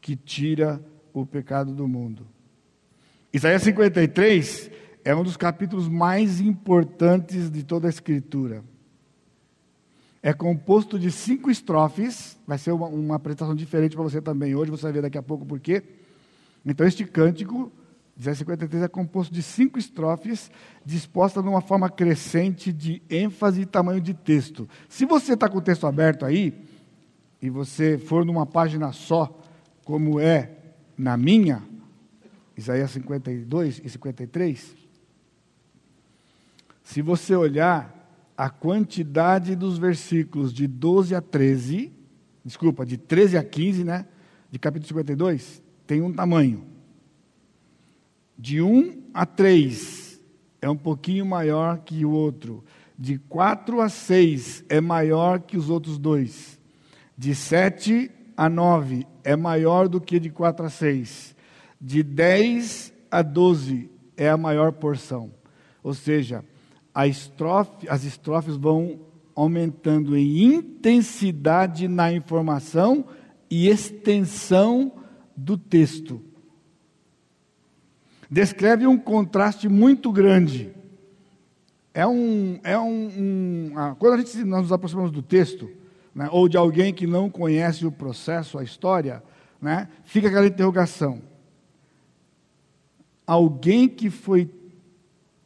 que 0.00 0.16
tira 0.16 0.82
o 1.12 1.26
pecado 1.26 1.74
do 1.74 1.86
mundo. 1.86 2.26
Isaías 3.32 3.62
53 3.62 4.70
é 5.04 5.14
um 5.14 5.22
dos 5.22 5.36
capítulos 5.36 5.86
mais 5.86 6.40
importantes 6.40 7.50
de 7.50 7.62
toda 7.62 7.86
a 7.86 7.90
Escritura. 7.90 8.64
É 10.22 10.32
composto 10.32 10.98
de 10.98 11.10
cinco 11.10 11.50
estrofes, 11.50 12.38
vai 12.46 12.56
ser 12.56 12.72
uma, 12.72 12.86
uma 12.86 13.16
apresentação 13.16 13.54
diferente 13.54 13.94
para 13.94 14.02
você 14.02 14.20
também 14.20 14.54
hoje, 14.54 14.70
você 14.70 14.84
vai 14.84 14.92
ver 14.92 15.02
daqui 15.02 15.18
a 15.18 15.22
pouco 15.22 15.44
por 15.44 15.60
quê. 15.60 15.82
Então, 16.64 16.86
este 16.86 17.04
cântico, 17.04 17.70
Isaías 18.18 18.38
53, 18.38 18.82
é 18.82 18.88
composto 18.88 19.32
de 19.32 19.42
cinco 19.42 19.78
estrofes, 19.78 20.50
dispostas 20.84 21.44
numa 21.44 21.60
forma 21.60 21.88
crescente 21.90 22.72
de 22.72 23.02
ênfase 23.10 23.60
e 23.60 23.66
tamanho 23.66 24.00
de 24.00 24.14
texto. 24.14 24.66
Se 24.88 25.04
você 25.04 25.34
está 25.34 25.48
com 25.48 25.58
o 25.58 25.62
texto 25.62 25.86
aberto 25.86 26.24
aí, 26.24 26.52
e 27.40 27.48
você 27.50 27.98
for 27.98 28.24
numa 28.24 28.46
página 28.46 28.90
só, 28.90 29.40
como 29.84 30.18
é 30.18 30.50
na 30.96 31.16
minha, 31.16 31.62
Isaías 32.58 32.90
52 32.90 33.80
e 33.84 33.88
53, 33.88 34.74
se 36.82 37.00
você 37.00 37.36
olhar 37.36 37.94
a 38.36 38.50
quantidade 38.50 39.54
dos 39.54 39.78
versículos 39.78 40.52
de 40.52 40.66
12 40.66 41.14
a 41.14 41.20
13, 41.20 41.92
desculpa, 42.44 42.84
de 42.84 42.96
13 42.96 43.38
a 43.38 43.44
15, 43.44 43.84
né, 43.84 44.06
de 44.50 44.58
capítulo 44.58 44.88
52, 44.88 45.62
tem 45.86 46.02
um 46.02 46.12
tamanho. 46.12 46.66
De 48.36 48.60
1 48.60 49.04
a 49.14 49.24
3 49.24 50.20
é 50.60 50.68
um 50.68 50.76
pouquinho 50.76 51.24
maior 51.24 51.78
que 51.78 52.04
o 52.04 52.10
outro. 52.10 52.64
De 52.98 53.18
4 53.18 53.80
a 53.80 53.88
6 53.88 54.64
é 54.68 54.80
maior 54.80 55.40
que 55.40 55.56
os 55.56 55.70
outros 55.70 55.96
dois. 55.96 56.58
De 57.16 57.36
7 57.36 58.10
a 58.36 58.48
9 58.48 59.06
é 59.22 59.36
maior 59.36 59.88
do 59.88 60.00
que 60.00 60.18
de 60.18 60.30
4 60.30 60.66
a 60.66 60.70
6. 60.70 61.37
De 61.80 62.02
10 62.02 62.92
a 63.10 63.22
12 63.22 63.90
é 64.16 64.28
a 64.28 64.36
maior 64.36 64.72
porção. 64.72 65.30
Ou 65.82 65.94
seja, 65.94 66.44
estrofe, 67.06 67.88
as 67.88 68.04
estrofes 68.04 68.56
vão 68.56 69.00
aumentando 69.34 70.16
em 70.16 70.54
intensidade 70.54 71.86
na 71.86 72.12
informação 72.12 73.04
e 73.48 73.68
extensão 73.68 74.92
do 75.36 75.56
texto. 75.56 76.20
Descreve 78.30 78.86
um 78.86 78.98
contraste 78.98 79.68
muito 79.68 80.10
grande. 80.12 80.72
É 81.94 82.06
um, 82.06 82.60
é 82.62 82.78
um, 82.78 83.08
um 83.16 83.94
quando 83.98 84.14
a 84.14 84.16
gente 84.18 84.44
nós 84.44 84.62
nos 84.62 84.72
aproximamos 84.72 85.10
do 85.10 85.22
texto, 85.22 85.70
né, 86.14 86.28
ou 86.30 86.48
de 86.48 86.56
alguém 86.56 86.92
que 86.92 87.06
não 87.06 87.30
conhece 87.30 87.86
o 87.86 87.92
processo, 87.92 88.58
a 88.58 88.62
história, 88.62 89.22
né, 89.60 89.88
fica 90.04 90.28
aquela 90.28 90.46
interrogação. 90.46 91.22
Alguém 93.28 93.86
que 93.86 94.08
foi 94.08 94.50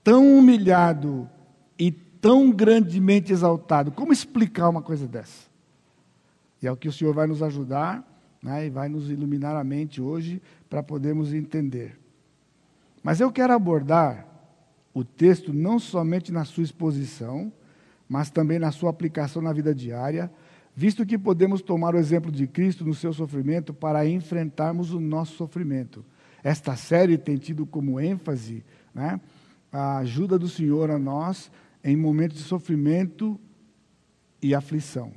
tão 0.04 0.38
humilhado 0.38 1.28
e 1.76 1.90
tão 1.90 2.52
grandemente 2.52 3.32
exaltado, 3.32 3.90
como 3.90 4.12
explicar 4.12 4.68
uma 4.68 4.80
coisa 4.80 5.08
dessa? 5.08 5.50
E 6.62 6.66
é 6.68 6.70
o 6.70 6.76
que 6.76 6.86
o 6.86 6.92
Senhor 6.92 7.12
vai 7.12 7.26
nos 7.26 7.42
ajudar 7.42 8.08
né, 8.40 8.66
e 8.66 8.70
vai 8.70 8.88
nos 8.88 9.10
iluminar 9.10 9.56
a 9.56 9.64
mente 9.64 10.00
hoje 10.00 10.40
para 10.70 10.80
podermos 10.80 11.34
entender. 11.34 11.98
Mas 13.02 13.18
eu 13.18 13.32
quero 13.32 13.52
abordar 13.52 14.28
o 14.94 15.02
texto 15.02 15.52
não 15.52 15.80
somente 15.80 16.30
na 16.30 16.44
sua 16.44 16.62
exposição, 16.62 17.52
mas 18.08 18.30
também 18.30 18.60
na 18.60 18.70
sua 18.70 18.90
aplicação 18.90 19.42
na 19.42 19.52
vida 19.52 19.74
diária, 19.74 20.30
visto 20.72 21.04
que 21.04 21.18
podemos 21.18 21.60
tomar 21.60 21.96
o 21.96 21.98
exemplo 21.98 22.30
de 22.30 22.46
Cristo 22.46 22.84
no 22.84 22.94
seu 22.94 23.12
sofrimento 23.12 23.74
para 23.74 24.06
enfrentarmos 24.06 24.92
o 24.92 25.00
nosso 25.00 25.34
sofrimento. 25.34 26.04
Esta 26.42 26.76
série 26.76 27.16
tem 27.16 27.37
tido 27.37 27.64
como 27.66 28.00
ênfase 28.00 28.64
né, 28.94 29.20
a 29.70 29.98
ajuda 29.98 30.38
do 30.38 30.48
Senhor 30.48 30.90
a 30.90 30.98
nós 30.98 31.50
em 31.85 31.96
momentos 31.96 32.38
de 32.38 32.42
sofrimento 32.44 33.38
e 34.40 34.55
aflição. 34.55 35.12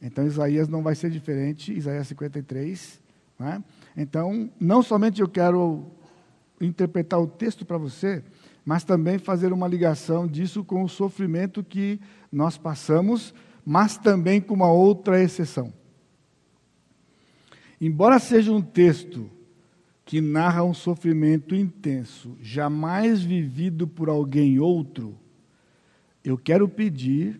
Então, 0.00 0.26
Isaías 0.26 0.68
não 0.68 0.82
vai 0.82 0.94
ser 0.94 1.10
diferente, 1.10 1.72
Isaías 1.72 2.08
53. 2.08 3.00
Né? 3.38 3.62
Então, 3.96 4.50
não 4.58 4.82
somente 4.82 5.20
eu 5.20 5.28
quero 5.28 5.84
interpretar 6.60 7.20
o 7.20 7.26
texto 7.26 7.64
para 7.64 7.78
você, 7.78 8.22
mas 8.64 8.84
também 8.84 9.18
fazer 9.18 9.52
uma 9.52 9.68
ligação 9.68 10.26
disso 10.26 10.64
com 10.64 10.82
o 10.82 10.88
sofrimento 10.88 11.64
que 11.64 12.00
nós 12.32 12.56
passamos 12.56 13.34
mas 13.70 13.98
também 13.98 14.40
com 14.40 14.54
uma 14.54 14.72
outra 14.72 15.22
exceção. 15.22 15.70
Embora 17.78 18.18
seja 18.18 18.50
um 18.50 18.62
texto 18.62 19.30
que 20.08 20.22
narra 20.22 20.64
um 20.64 20.72
sofrimento 20.72 21.54
intenso, 21.54 22.34
jamais 22.40 23.20
vivido 23.20 23.86
por 23.86 24.08
alguém 24.08 24.58
outro, 24.58 25.14
eu 26.24 26.38
quero 26.38 26.66
pedir 26.66 27.38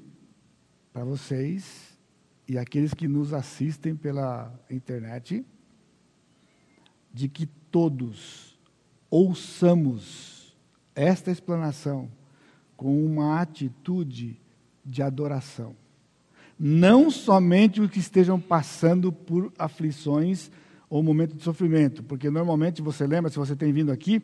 para 0.92 1.02
vocês 1.02 1.98
e 2.46 2.58
aqueles 2.58 2.92
que 2.92 3.08
nos 3.08 3.32
assistem 3.32 3.96
pela 3.96 4.52
internet, 4.70 5.46
de 7.10 7.26
que 7.26 7.46
todos 7.46 8.58
ouçamos 9.08 10.54
esta 10.94 11.30
explanação 11.30 12.10
com 12.76 13.02
uma 13.02 13.40
atitude 13.40 14.38
de 14.84 15.00
adoração. 15.00 15.74
Não 16.58 17.10
somente 17.10 17.80
os 17.80 17.90
que 17.90 17.98
estejam 17.98 18.38
passando 18.38 19.10
por 19.10 19.50
aflições 19.58 20.50
ou 20.88 21.02
momento 21.02 21.36
de 21.36 21.42
sofrimento, 21.42 22.02
porque 22.02 22.30
normalmente 22.30 22.80
você 22.80 23.06
lembra, 23.06 23.30
se 23.30 23.38
você 23.38 23.54
tem 23.54 23.72
vindo 23.72 23.92
aqui, 23.92 24.22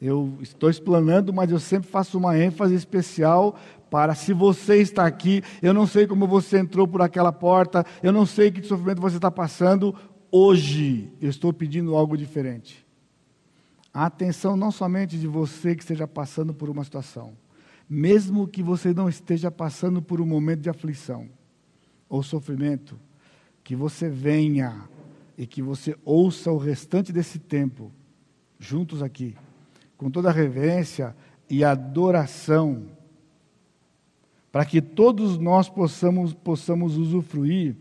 eu 0.00 0.36
estou 0.40 0.68
explanando, 0.68 1.32
mas 1.32 1.50
eu 1.50 1.60
sempre 1.60 1.88
faço 1.88 2.18
uma 2.18 2.36
ênfase 2.36 2.74
especial 2.74 3.58
para 3.88 4.14
se 4.14 4.32
você 4.32 4.78
está 4.78 5.06
aqui, 5.06 5.42
eu 5.62 5.72
não 5.72 5.86
sei 5.86 6.06
como 6.06 6.26
você 6.26 6.58
entrou 6.58 6.88
por 6.88 7.02
aquela 7.02 7.32
porta, 7.32 7.84
eu 8.02 8.12
não 8.12 8.26
sei 8.26 8.50
que 8.50 8.62
sofrimento 8.62 9.00
você 9.00 9.16
está 9.16 9.30
passando, 9.30 9.94
hoje 10.30 11.12
eu 11.20 11.30
estou 11.30 11.52
pedindo 11.52 11.94
algo 11.94 12.16
diferente. 12.16 12.86
A 13.94 14.06
atenção 14.06 14.56
não 14.56 14.70
somente 14.70 15.18
de 15.18 15.26
você 15.26 15.76
que 15.76 15.82
esteja 15.82 16.08
passando 16.08 16.54
por 16.54 16.70
uma 16.70 16.82
situação, 16.82 17.34
mesmo 17.88 18.48
que 18.48 18.62
você 18.62 18.94
não 18.94 19.08
esteja 19.08 19.50
passando 19.50 20.00
por 20.00 20.20
um 20.20 20.26
momento 20.26 20.60
de 20.60 20.70
aflição 20.70 21.28
ou 22.08 22.22
sofrimento, 22.22 22.98
que 23.62 23.76
você 23.76 24.08
venha 24.08 24.88
e 25.36 25.46
que 25.46 25.62
você 25.62 25.96
ouça 26.04 26.50
o 26.50 26.58
restante 26.58 27.12
desse 27.12 27.38
tempo, 27.38 27.92
juntos 28.58 29.02
aqui, 29.02 29.36
com 29.96 30.10
toda 30.10 30.28
a 30.28 30.32
reverência 30.32 31.16
e 31.48 31.64
adoração, 31.64 32.88
para 34.50 34.64
que 34.64 34.82
todos 34.82 35.38
nós 35.38 35.68
possamos, 35.68 36.34
possamos 36.34 36.96
usufruir 36.96 37.76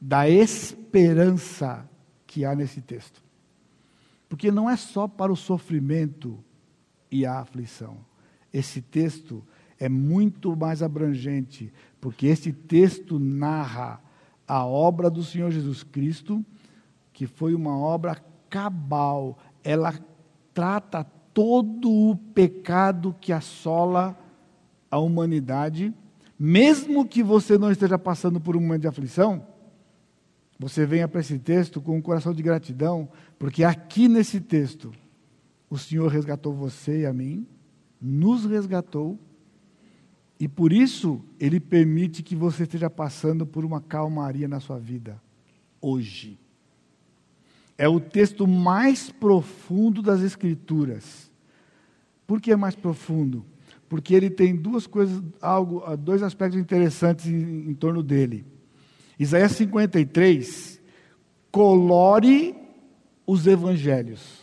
da 0.00 0.28
esperança 0.28 1.88
que 2.26 2.44
há 2.44 2.54
nesse 2.54 2.80
texto. 2.80 3.22
Porque 4.28 4.50
não 4.50 4.68
é 4.68 4.76
só 4.76 5.06
para 5.06 5.32
o 5.32 5.36
sofrimento 5.36 6.38
e 7.10 7.24
a 7.24 7.38
aflição. 7.38 7.98
Esse 8.52 8.82
texto 8.82 9.42
é 9.78 9.88
muito 9.88 10.56
mais 10.56 10.82
abrangente, 10.82 11.72
porque 12.00 12.26
este 12.26 12.52
texto 12.52 13.18
narra 13.18 14.00
a 14.46 14.64
obra 14.64 15.10
do 15.10 15.22
Senhor 15.22 15.50
Jesus 15.50 15.82
Cristo, 15.82 16.44
que 17.16 17.26
foi 17.26 17.54
uma 17.54 17.74
obra 17.74 18.22
cabal. 18.50 19.38
Ela 19.64 19.94
trata 20.52 21.02
todo 21.32 21.90
o 21.90 22.14
pecado 22.14 23.16
que 23.18 23.32
assola 23.32 24.14
a 24.90 24.98
humanidade, 24.98 25.94
mesmo 26.38 27.08
que 27.08 27.22
você 27.22 27.56
não 27.56 27.72
esteja 27.72 27.98
passando 27.98 28.38
por 28.38 28.54
um 28.54 28.60
momento 28.60 28.82
de 28.82 28.88
aflição, 28.88 29.46
você 30.58 30.84
venha 30.84 31.08
para 31.08 31.22
esse 31.22 31.38
texto 31.38 31.80
com 31.80 31.96
um 31.96 32.02
coração 32.02 32.34
de 32.34 32.42
gratidão, 32.42 33.08
porque 33.38 33.64
aqui 33.64 34.08
nesse 34.08 34.38
texto 34.38 34.92
o 35.70 35.78
Senhor 35.78 36.08
resgatou 36.08 36.52
você 36.52 37.00
e 37.00 37.06
a 37.06 37.14
mim, 37.14 37.46
nos 37.98 38.44
resgatou 38.44 39.18
e 40.38 40.46
por 40.46 40.70
isso, 40.70 41.24
Ele 41.40 41.58
permite 41.58 42.22
que 42.22 42.36
você 42.36 42.64
esteja 42.64 42.90
passando 42.90 43.46
por 43.46 43.64
uma 43.64 43.80
calmaria 43.80 44.46
na 44.46 44.60
sua 44.60 44.78
vida, 44.78 45.18
hoje. 45.80 46.38
É 47.78 47.88
o 47.88 48.00
texto 48.00 48.46
mais 48.46 49.10
profundo 49.10 50.00
das 50.02 50.20
Escrituras. 50.22 51.30
Por 52.26 52.40
que 52.40 52.52
é 52.52 52.56
mais 52.56 52.74
profundo? 52.74 53.44
Porque 53.88 54.14
ele 54.14 54.30
tem 54.30 54.56
duas 54.56 54.86
coisas, 54.86 55.22
algo, 55.40 55.84
dois 55.96 56.22
aspectos 56.22 56.58
interessantes 56.58 57.26
em, 57.26 57.70
em 57.70 57.74
torno 57.74 58.02
dele. 58.02 58.44
Isaías 59.18 59.52
53 59.52 60.80
colore 61.50 62.54
os 63.26 63.46
evangelhos 63.46 64.40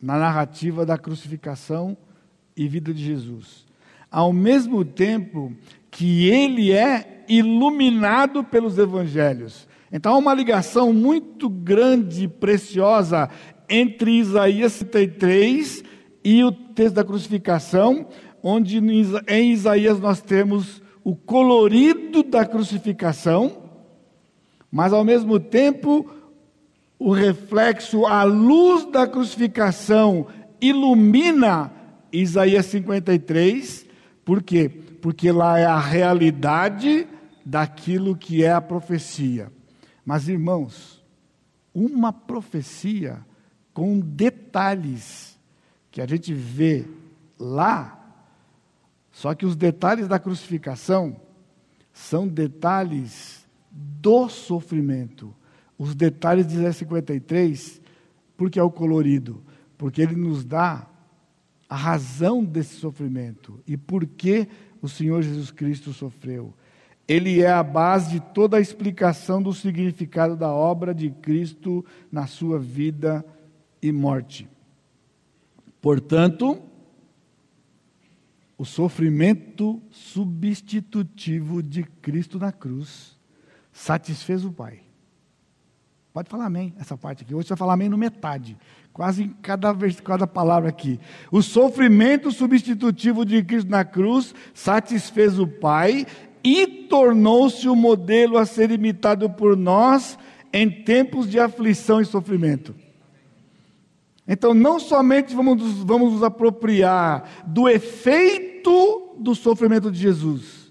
na 0.00 0.18
narrativa 0.18 0.84
da 0.84 0.98
crucificação 0.98 1.96
e 2.56 2.66
vida 2.68 2.92
de 2.92 3.04
Jesus 3.04 3.68
ao 4.10 4.32
mesmo 4.32 4.84
tempo 4.84 5.52
que 5.90 6.28
ele 6.28 6.72
é 6.72 7.24
iluminado 7.28 8.42
pelos 8.42 8.78
evangelhos. 8.78 9.67
Então 9.92 10.14
há 10.14 10.18
uma 10.18 10.34
ligação 10.34 10.92
muito 10.92 11.48
grande 11.48 12.24
e 12.24 12.28
preciosa 12.28 13.28
entre 13.68 14.12
Isaías 14.12 14.72
63 14.72 15.84
e 16.24 16.44
o 16.44 16.52
texto 16.52 16.94
da 16.94 17.04
crucificação, 17.04 18.06
onde 18.42 18.78
em 18.78 19.52
Isaías 19.52 19.98
nós 19.98 20.20
temos 20.20 20.82
o 21.02 21.16
colorido 21.16 22.22
da 22.22 22.44
crucificação, 22.44 23.62
mas 24.70 24.92
ao 24.92 25.04
mesmo 25.04 25.40
tempo 25.40 26.10
o 26.98 27.12
reflexo, 27.12 28.04
a 28.04 28.24
luz 28.24 28.84
da 28.90 29.06
crucificação 29.06 30.26
ilumina 30.60 31.72
Isaías 32.12 32.66
53, 32.66 33.86
por 34.24 34.42
quê? 34.42 34.68
Porque 35.00 35.30
lá 35.30 35.58
é 35.58 35.64
a 35.64 35.78
realidade 35.78 37.06
daquilo 37.44 38.16
que 38.16 38.42
é 38.42 38.52
a 38.52 38.60
profecia. 38.60 39.50
Mas, 40.08 40.26
irmãos, 40.26 41.04
uma 41.74 42.14
profecia 42.14 43.22
com 43.74 44.00
detalhes 44.00 45.38
que 45.90 46.00
a 46.00 46.06
gente 46.06 46.32
vê 46.32 46.86
lá, 47.38 48.24
só 49.12 49.34
que 49.34 49.44
os 49.44 49.54
detalhes 49.54 50.08
da 50.08 50.18
crucificação 50.18 51.20
são 51.92 52.26
detalhes 52.26 53.46
do 53.70 54.30
sofrimento. 54.30 55.36
Os 55.76 55.94
detalhes 55.94 56.46
de 56.46 56.54
Isaías 56.54 56.78
53, 56.78 57.78
porque 58.34 58.58
é 58.58 58.62
o 58.62 58.70
colorido, 58.70 59.42
porque 59.76 60.00
ele 60.00 60.16
nos 60.16 60.42
dá 60.42 60.88
a 61.68 61.76
razão 61.76 62.42
desse 62.42 62.76
sofrimento 62.76 63.60
e 63.66 63.76
por 63.76 64.06
que 64.06 64.48
o 64.80 64.88
Senhor 64.88 65.20
Jesus 65.20 65.50
Cristo 65.50 65.92
sofreu. 65.92 66.54
Ele 67.08 67.40
é 67.40 67.50
a 67.50 67.62
base 67.62 68.10
de 68.10 68.20
toda 68.20 68.58
a 68.58 68.60
explicação 68.60 69.42
do 69.42 69.54
significado 69.54 70.36
da 70.36 70.52
obra 70.52 70.94
de 70.94 71.10
Cristo 71.10 71.82
na 72.12 72.26
sua 72.26 72.58
vida 72.58 73.24
e 73.80 73.90
morte. 73.90 74.46
Portanto, 75.80 76.62
o 78.58 78.64
sofrimento 78.64 79.80
substitutivo 79.90 81.62
de 81.62 81.82
Cristo 81.82 82.38
na 82.38 82.52
cruz 82.52 83.18
satisfez 83.72 84.44
o 84.44 84.52
Pai. 84.52 84.80
Pode 86.12 86.28
falar 86.28 86.46
amém, 86.46 86.74
essa 86.78 86.96
parte 86.96 87.22
aqui. 87.22 87.32
Hoje 87.32 87.46
você 87.46 87.50
vai 87.50 87.58
falar 87.58 87.74
amém 87.74 87.88
no 87.88 87.96
metade, 87.96 88.58
quase 88.92 89.22
em 89.22 89.28
cada, 89.28 89.72
cada 90.02 90.26
palavra 90.26 90.68
aqui. 90.68 90.98
O 91.30 91.40
sofrimento 91.40 92.32
substitutivo 92.32 93.24
de 93.24 93.40
Cristo 93.44 93.70
na 93.70 93.84
cruz 93.84 94.34
satisfez 94.52 95.38
o 95.38 95.46
Pai 95.46 96.04
e 96.42 96.66
tornou-se 96.66 97.68
o 97.68 97.76
modelo 97.76 98.38
a 98.38 98.46
ser 98.46 98.70
imitado 98.70 99.28
por 99.30 99.56
nós 99.56 100.18
em 100.52 100.70
tempos 100.70 101.28
de 101.28 101.38
aflição 101.38 102.00
e 102.00 102.04
sofrimento. 102.04 102.74
Então, 104.26 104.52
não 104.52 104.78
somente 104.78 105.34
vamos, 105.34 105.82
vamos 105.84 106.12
nos 106.12 106.22
apropriar 106.22 107.44
do 107.46 107.68
efeito 107.68 109.14
do 109.18 109.34
sofrimento 109.34 109.90
de 109.90 109.98
Jesus, 109.98 110.70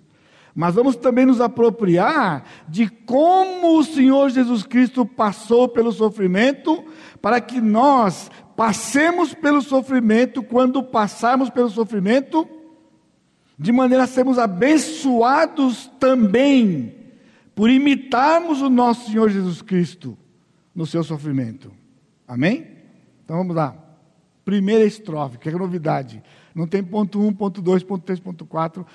mas 0.53 0.75
vamos 0.75 0.95
também 0.95 1.25
nos 1.25 1.41
apropriar 1.41 2.45
de 2.67 2.87
como 2.87 3.77
o 3.77 3.83
Senhor 3.83 4.29
Jesus 4.29 4.63
Cristo 4.63 5.05
passou 5.05 5.67
pelo 5.67 5.91
sofrimento, 5.91 6.83
para 7.21 7.41
que 7.41 7.59
nós 7.59 8.29
passemos 8.55 9.33
pelo 9.33 9.61
sofrimento, 9.61 10.41
quando 10.43 10.83
passarmos 10.83 11.49
pelo 11.49 11.69
sofrimento, 11.69 12.47
de 13.57 13.71
maneira 13.71 14.03
a 14.03 14.07
sermos 14.07 14.37
abençoados 14.37 15.89
também, 15.99 16.95
por 17.55 17.69
imitarmos 17.69 18.61
o 18.61 18.69
nosso 18.69 19.09
Senhor 19.09 19.29
Jesus 19.29 19.61
Cristo 19.61 20.17
no 20.75 20.85
seu 20.85 21.03
sofrimento. 21.03 21.71
Amém? 22.27 22.67
Então 23.25 23.37
vamos 23.37 23.55
lá. 23.55 23.75
Primeira 24.45 24.85
estrofe, 24.85 25.39
que 25.39 25.49
é 25.49 25.51
novidade. 25.51 26.21
Não 26.53 26.67
tem 26.67 26.83
ponto 26.83 27.19
1, 27.19 27.33
ponto 27.33 27.61
2, 27.61 27.83
ponto 27.83 28.03
3, 28.03 28.19
ponto 28.19 28.45
4 28.45 28.85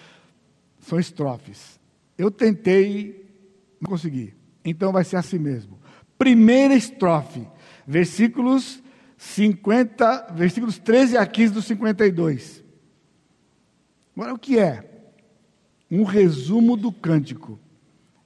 são 0.79 0.99
estrofes. 0.99 1.81
Eu 2.17 2.31
tentei, 2.31 3.27
não 3.81 3.91
consegui. 3.91 4.35
Então 4.65 4.93
vai 4.93 5.05
ser 5.05 5.17
assim 5.17 5.39
mesmo. 5.39 5.79
Primeira 6.17 6.75
estrofe, 6.75 7.47
versículos 7.87 8.83
50, 9.17 10.33
versículos 10.35 10.79
13 10.79 11.17
a 11.17 11.27
15 11.27 11.53
do 11.53 11.63
52. 11.63 12.62
Agora 14.15 14.35
o 14.35 14.39
que 14.39 14.59
é? 14.59 14.89
Um 15.91 16.05
resumo 16.05 16.77
do 16.77 16.93
cântico. 16.93 17.59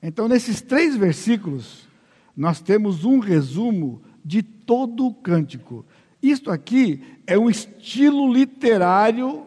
Então, 0.03 0.29
nesses 0.29 0.61
três 0.61 0.96
versículos, 0.96 1.88
nós 2.37 2.61
temos 2.61 3.05
um 3.05 3.18
resumo 3.18 4.03
de 4.25 4.42
todo 4.42 5.07
o 5.07 5.14
cântico. 5.14 5.85
Isto 6.22 6.51
aqui 6.51 7.03
é 7.27 7.38
um 7.38 7.49
estilo 7.49 8.33
literário 8.33 9.46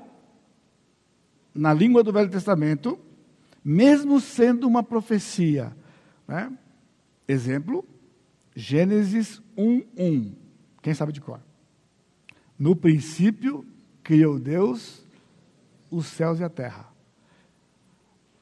na 1.53 1.73
língua 1.73 2.03
do 2.03 2.13
Velho 2.13 2.29
Testamento, 2.29 2.97
mesmo 3.63 4.19
sendo 4.19 4.67
uma 4.67 4.81
profecia. 4.81 5.75
Né? 6.27 6.51
Exemplo, 7.27 7.85
Gênesis 8.55 9.41
1:1. 9.57 10.33
Quem 10.81 10.93
sabe 10.93 11.11
de 11.11 11.21
cor? 11.21 11.41
No 12.57 12.75
princípio 12.75 13.65
criou 14.03 14.39
Deus 14.39 15.05
os 15.91 16.07
céus 16.07 16.39
e 16.39 16.43
a 16.43 16.49
terra. 16.49 16.87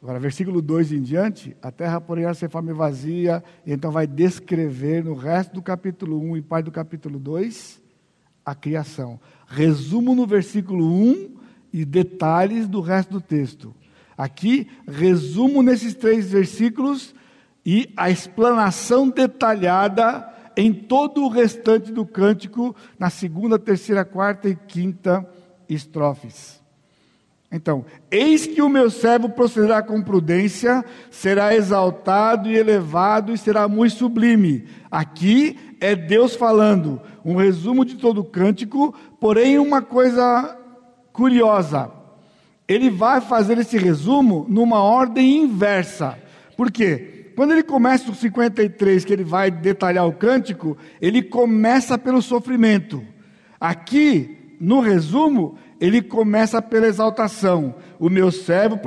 Agora, 0.01 0.19
versículo 0.19 0.61
2 0.61 0.91
em 0.91 1.01
diante, 1.01 1.57
a 1.61 1.71
terra, 1.71 1.99
porém, 1.99 2.23
era 2.23 2.33
ser 2.33 2.49
forma 2.49 2.71
e 2.71 2.73
vazia, 2.73 3.43
e 3.65 3.73
então 3.73 3.91
vai 3.91 4.05
descrever 4.05 5.03
no 5.03 5.15
resto 5.15 5.55
do 5.55 5.61
capítulo 5.61 6.19
1 6.19 6.37
e 6.37 6.41
parte 6.41 6.65
do 6.65 6.71
capítulo 6.71 7.17
2 7.19 7.81
a 8.45 8.55
criação. 8.55 9.19
Resumo 9.45 10.15
no 10.15 10.25
versículo 10.25 10.85
1 10.85 11.35
e 11.73 11.83
detalhes 11.83 12.65
do 12.65 12.79
resto 12.79 13.11
do 13.11 13.21
texto. 13.21 13.75
Aqui, 14.17 14.69
resumo 14.87 15.61
nesses 15.61 15.93
três 15.93 16.31
versículos 16.31 17.13
e 17.65 17.91
a 17.97 18.09
explanação 18.09 19.09
detalhada 19.09 20.33
em 20.55 20.73
todo 20.73 21.23
o 21.23 21.27
restante 21.27 21.91
do 21.91 22.05
cântico, 22.05 22.73
na 22.97 23.09
segunda, 23.09 23.59
terceira, 23.59 24.05
quarta 24.05 24.47
e 24.47 24.55
quinta 24.55 25.29
estrofes. 25.67 26.63
Então, 27.51 27.85
eis 28.11 28.45
que 28.45 28.61
o 28.61 28.67
meu 28.67 28.89
servo 28.89 29.29
procederá 29.29 29.81
com 29.81 30.01
prudência, 30.01 30.83
será 31.09 31.55
exaltado 31.55 32.49
e 32.49 32.57
elevado 32.57 33.33
e 33.33 33.37
será 33.37 33.67
muito 33.69 33.95
sublime. 33.95 34.67
Aqui 34.91 35.57
é 35.79 35.95
Deus 35.95 36.35
falando, 36.35 37.01
um 37.23 37.35
resumo 37.35 37.85
de 37.85 37.95
todo 37.95 38.19
o 38.19 38.25
cântico, 38.25 38.93
porém 39.19 39.57
uma 39.57 39.81
coisa 39.81 40.57
curiosa. 41.13 41.89
Ele 42.67 42.89
vai 42.89 43.21
fazer 43.21 43.57
esse 43.57 43.77
resumo 43.77 44.45
numa 44.49 44.81
ordem 44.81 45.43
inversa. 45.43 46.19
Por 46.57 46.69
quê? 46.69 47.31
Quando 47.33 47.51
ele 47.51 47.63
começa 47.63 48.11
o 48.11 48.15
53, 48.15 49.05
que 49.05 49.13
ele 49.13 49.23
vai 49.23 49.49
detalhar 49.49 50.05
o 50.05 50.11
cântico, 50.11 50.77
ele 50.99 51.21
começa 51.21 51.97
pelo 51.97 52.21
sofrimento. 52.21 53.05
Aqui, 53.59 54.55
no 54.59 54.79
resumo, 54.79 55.57
ele 55.79 56.01
começa 56.01 56.61
pela 56.61 56.87
exaltação. 56.87 57.75
O 57.99 58.09
meu 58.09 58.31
servo 58.31 58.77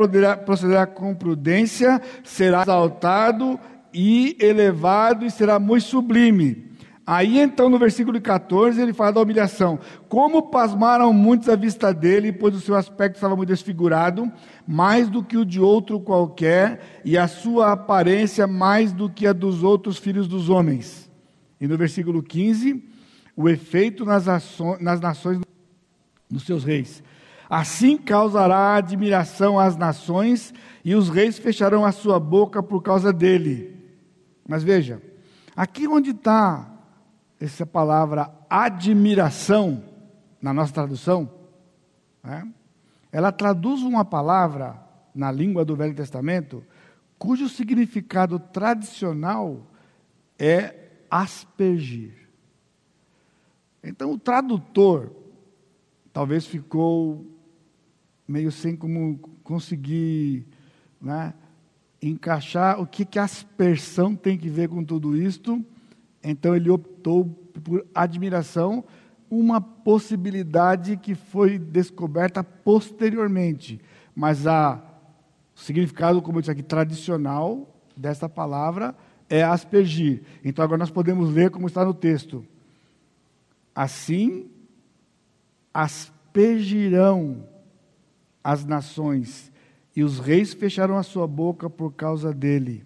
procederá 0.45 0.87
com 0.87 1.15
prudência, 1.15 2.01
será 2.25 2.63
exaltado 2.63 3.59
e 3.93 4.37
elevado 4.41 5.25
e 5.25 5.31
será 5.31 5.59
muito 5.59 5.87
sublime. 5.87 6.71
Aí 7.07 7.41
então 7.41 7.69
no 7.69 7.79
versículo 7.79 8.21
14 8.21 8.81
ele 8.81 8.93
fala 8.93 9.13
da 9.13 9.21
humilhação. 9.21 9.81
Como 10.09 10.51
pasmaram 10.51 11.13
muitos 11.13 11.49
à 11.49 11.57
vista 11.57 11.93
dele, 11.93 12.33
pois 12.33 12.55
o 12.55 12.61
seu 12.61 12.77
aspecto 12.77 13.17
estava 13.17 13.35
muito 13.35 13.49
desfigurado, 13.49 14.31
mais 14.67 15.09
do 15.09 15.25
que 15.25 15.37
o 15.37 15.45
de 15.45 15.61
outro 15.61 15.99
qualquer, 15.99 17.01
e 17.05 17.19
a 17.19 17.27
sua 17.27 17.73
aparência 17.73 18.47
mais 18.47 18.93
do 18.93 19.11
que 19.11 19.27
a 19.27 19.33
dos 19.33 19.65
outros 19.65 19.99
filhos 19.99 20.29
dos 20.29 20.49
homens. 20.49 21.11
E 21.61 21.67
no 21.67 21.77
versículo 21.77 22.23
15, 22.23 22.81
o 23.37 23.49
efeito 23.49 24.05
nas, 24.05 24.29
ações, 24.29 24.81
nas 24.81 25.01
nações 25.01 25.41
dos 26.31 26.45
seus 26.45 26.65
reis. 26.65 27.03
Assim 27.49 27.97
causará 27.97 28.77
admiração 28.77 29.59
às 29.59 29.77
nações, 29.77 30.55
e 30.85 30.95
os 30.95 31.09
reis 31.09 31.39
fecharão 31.39 31.85
a 31.85 31.93
sua 31.93 32.21
boca 32.21 32.63
por 32.63 32.83
causa 32.83 33.13
dele. 33.13 33.77
Mas 34.49 34.63
veja, 34.63 35.03
aqui 35.57 35.87
onde 35.87 36.11
está 36.11 36.71
essa 37.41 37.67
palavra 37.67 38.31
admiração, 38.49 39.83
na 40.41 40.55
nossa 40.55 40.73
tradução, 40.73 41.31
né, 42.23 42.47
ela 43.13 43.33
traduz 43.33 43.83
uma 43.83 44.05
palavra 44.05 44.79
na 45.15 45.33
língua 45.33 45.65
do 45.65 45.75
Velho 45.75 45.95
Testamento 45.95 46.65
cujo 47.19 47.49
significado 47.51 48.39
tradicional 48.39 49.67
é 50.39 50.75
aspergir. 51.11 52.15
Então 53.85 54.13
o 54.13 54.19
tradutor 54.19 55.13
talvez 56.13 56.47
ficou 56.47 57.27
meio 58.27 58.53
sem 58.53 58.77
como 58.77 59.19
conseguir 59.43 60.47
né, 61.01 61.35
encaixar 62.01 62.81
o 62.81 62.87
que, 62.87 63.05
que 63.05 63.19
aspersão 63.19 64.15
tem 64.15 64.39
que 64.39 64.49
ver 64.49 64.69
com 64.69 64.85
tudo 64.85 65.17
isto. 65.17 65.65
Então 66.23 66.55
ele 66.55 66.71
optou 66.71 67.25
por 67.65 67.87
admiração, 67.95 68.85
uma 69.31 69.61
possibilidade 69.61 70.97
que 70.97 71.15
foi 71.15 71.59
descoberta 71.59 72.43
posteriormente. 72.43 73.81
Mas 74.15 74.47
a, 74.47 74.83
o 75.55 75.61
significado, 75.61 76.21
como 76.21 76.39
eu 76.39 76.43
disse 76.43 76.51
aqui, 76.51 76.63
tradicional 76.63 77.69
dessa 77.97 78.29
palavra 78.29 78.95
é 79.29 79.43
aspergir. 79.43 80.23
Então 80.45 80.65
agora 80.65 80.79
nós 80.79 80.91
podemos 80.91 81.33
ler 81.33 81.51
como 81.51 81.67
está 81.67 81.85
no 81.85 81.95
texto. 81.95 82.45
Assim 83.75 84.50
aspergirão 85.73 87.49
as 88.43 88.65
nações, 88.65 89.53
e 89.95 90.03
os 90.03 90.19
reis 90.19 90.55
fecharam 90.55 90.97
a 90.97 91.03
sua 91.03 91.27
boca 91.27 91.69
por 91.69 91.93
causa 91.93 92.33
dele. 92.33 92.85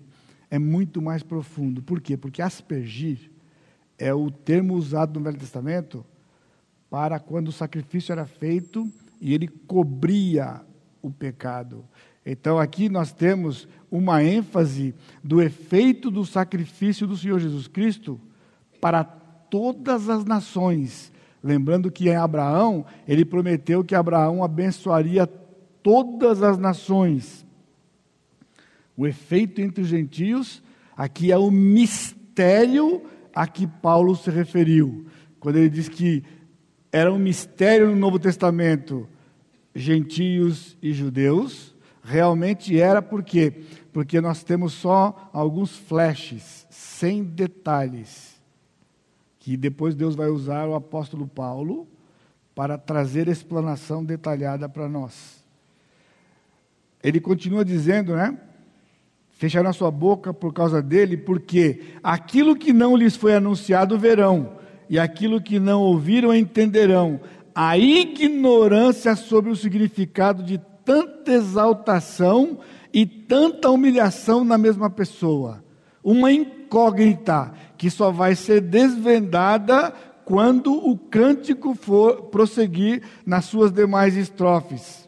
É 0.51 0.59
muito 0.59 1.01
mais 1.03 1.23
profundo. 1.23 1.83
Por 1.83 2.01
quê? 2.01 2.17
Porque 2.17 2.43
aspergir 2.43 3.31
é 3.99 4.13
o 4.13 4.31
termo 4.31 4.75
usado 4.75 5.19
no 5.19 5.25
Velho 5.25 5.39
Testamento 5.39 6.05
para 6.91 7.19
quando 7.19 7.49
o 7.49 7.53
sacrifício 7.53 8.13
era 8.13 8.27
feito 8.27 8.91
e 9.21 9.35
ele 9.35 9.49
cobria 9.49 10.61
o 11.03 11.11
pecado. 11.11 11.85
Então 12.25 12.59
aqui 12.59 12.89
nós 12.89 13.13
temos 13.13 13.69
uma 13.91 14.23
ênfase 14.23 14.95
do 15.23 15.43
efeito 15.43 16.11
do 16.11 16.25
sacrifício 16.25 17.07
do 17.07 17.17
Senhor 17.17 17.39
Jesus 17.39 17.69
Cristo 17.69 18.21
para 18.81 19.05
todas 19.05 20.09
as 20.09 20.25
nações. 20.25 21.13
Lembrando 21.45 21.93
que 21.93 22.09
em 22.09 22.17
Abraão, 22.17 22.87
ele 23.07 23.23
prometeu 23.23 23.85
que 23.85 23.95
Abraão 23.95 24.43
abençoaria 24.43 25.27
todas 25.27 26.43
as 26.43 26.57
nações. 26.57 27.45
O 28.97 29.07
efeito 29.07 29.61
entre 29.61 29.83
os 29.83 29.89
gentios, 29.89 30.63
aqui 30.97 31.31
é 31.31 31.37
o 31.37 31.51
mistério 31.51 33.03
a 33.35 33.47
que 33.47 33.67
Paulo 33.67 34.17
se 34.17 34.31
referiu. 34.31 35.05
Quando 35.39 35.57
ele 35.57 35.69
diz 35.69 35.87
que 35.87 36.25
era 36.91 37.13
um 37.13 37.19
mistério 37.19 37.91
no 37.91 37.97
Novo 37.97 38.19
Testamento, 38.19 39.07
gentios 39.75 40.79
e 40.81 40.95
judeus, 40.95 41.75
realmente 42.03 42.81
era 42.81 43.03
por 43.03 43.23
quê? 43.23 43.53
Porque 43.93 44.19
nós 44.19 44.43
temos 44.43 44.73
só 44.73 45.29
alguns 45.31 45.77
flashes, 45.77 46.67
sem 46.71 47.23
detalhes, 47.23 48.34
que 49.45 49.57
depois 49.57 49.95
Deus 49.95 50.17
vai 50.17 50.29
usar 50.29 50.67
o 50.67 50.75
apóstolo 50.75 51.29
Paulo 51.29 51.87
para 52.55 52.77
trazer 52.77 53.29
explanação 53.29 54.05
detalhada 54.05 54.69
para 54.69 54.89
nós 54.89 55.45
ele 57.05 57.21
continua 57.21 57.63
dizendo, 57.63 58.17
né? 58.17 58.35
Fecharam 59.33 59.69
a 59.69 59.75
sua 59.75 59.91
boca 59.91 60.33
por 60.33 60.55
causa 60.55 60.81
dele, 60.81 61.19
porque 61.19 61.83
aquilo 62.03 62.57
que 62.57 62.73
não 62.73 62.97
lhes 62.97 63.15
foi 63.15 63.35
anunciado 63.35 63.99
verão, 63.99 64.53
e 64.89 64.99
aquilo 64.99 65.41
que 65.41 65.61
não 65.61 65.83
ouviram 65.83 66.35
entenderão. 66.35 67.21
A 67.55 67.77
ignorância 67.77 69.15
sobre 69.15 69.51
o 69.51 69.57
significado 69.57 70.43
de 70.43 70.59
tanta 70.83 71.33
exaltação 71.33 72.59
e 72.91 73.05
tanta 73.05 73.69
humilhação 73.69 74.43
na 74.43 74.57
mesma 74.57 74.89
pessoa. 74.89 75.63
Uma 76.03 76.33
incógnita 76.33 77.53
que 77.85 77.91
só 77.91 78.11
vai 78.11 78.35
ser 78.35 78.63
desvendada 78.63 79.91
quando 80.25 80.73
o 80.73 80.97
cântico 80.97 81.75
for 81.75 82.31
prosseguir 82.31 83.03
nas 83.27 83.45
suas 83.45 83.71
demais 83.71 84.17
estrofes. 84.17 85.07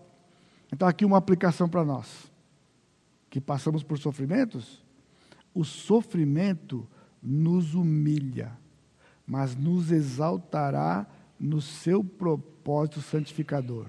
Então, 0.71 0.87
aqui 0.87 1.03
uma 1.03 1.17
aplicação 1.17 1.71
para 1.71 1.83
nós, 1.83 2.31
que 3.31 3.41
passamos 3.41 3.83
por 3.83 3.97
sofrimentos. 3.97 4.85
O 5.55 5.65
sofrimento 5.65 6.87
nos 7.23 7.73
humilha, 7.75 8.53
mas 9.27 9.57
nos 9.57 9.91
exaltará 9.91 11.07
no 11.41 11.63
seu 11.63 12.05
propósito 12.05 13.01
santificador. 13.01 13.87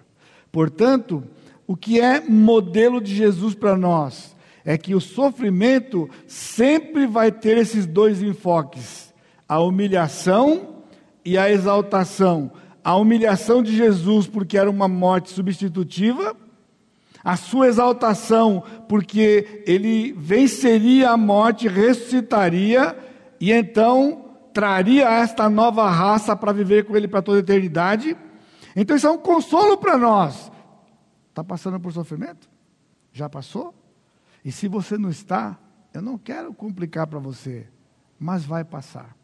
Portanto, 0.50 1.26
o 1.68 1.76
que 1.76 2.00
é 2.00 2.22
modelo 2.22 3.02
de 3.02 3.14
Jesus 3.14 3.54
para 3.54 3.76
nós 3.76 4.34
é 4.68 4.78
que 4.78 4.94
o 4.94 5.00
sofrimento 5.00 6.10
sempre 6.28 7.08
vai 7.08 7.32
ter 7.32 7.58
esses 7.58 7.86
dois 7.86 8.22
enfoques: 8.22 9.14
a 9.48 9.62
humilhação 9.62 10.84
e 11.24 11.38
a 11.38 11.50
exaltação. 11.50 12.52
A 12.84 12.94
humilhação 12.96 13.64
de 13.64 13.76
Jesus, 13.76 14.28
porque 14.28 14.58
era 14.58 14.70
uma 14.70 14.88
morte 14.88 15.30
substitutiva, 15.30 16.36
a 17.24 17.38
sua 17.38 17.68
exaltação, 17.68 18.62
porque 18.90 19.64
ele 19.66 20.12
venceria 20.12 21.12
a 21.12 21.18
morte, 21.18 21.70
ressuscitaria 21.70 22.94
e 23.40 23.54
então 23.54 24.26
traria 24.54 25.08
esta 25.10 25.50
nova 25.50 25.90
raça 25.90 26.36
para 26.36 26.52
viver 26.52 26.86
com 26.86 26.96
ele 26.96 27.08
para 27.08 27.22
toda 27.22 27.38
a 27.38 27.42
eternidade. 27.42 28.18
Então 28.76 28.98
isso 28.98 29.08
é 29.08 29.12
um 29.12 29.18
consolo 29.18 29.78
para 29.78 29.98
nós. 29.98 30.52
Está 31.30 31.42
passando 31.42 31.80
por 31.80 31.94
sofrimento? 31.94 32.50
Já 33.14 33.30
passou? 33.30 33.74
E 34.44 34.52
se 34.52 34.68
você 34.68 34.98
não 34.98 35.10
está, 35.10 35.60
eu 35.94 36.02
não 36.02 36.18
quero 36.18 36.54
complicar 36.54 37.08
para 37.08 37.20
você, 37.20 37.68
mas 38.20 38.46
vai 38.46 38.64
passar. 38.64 39.16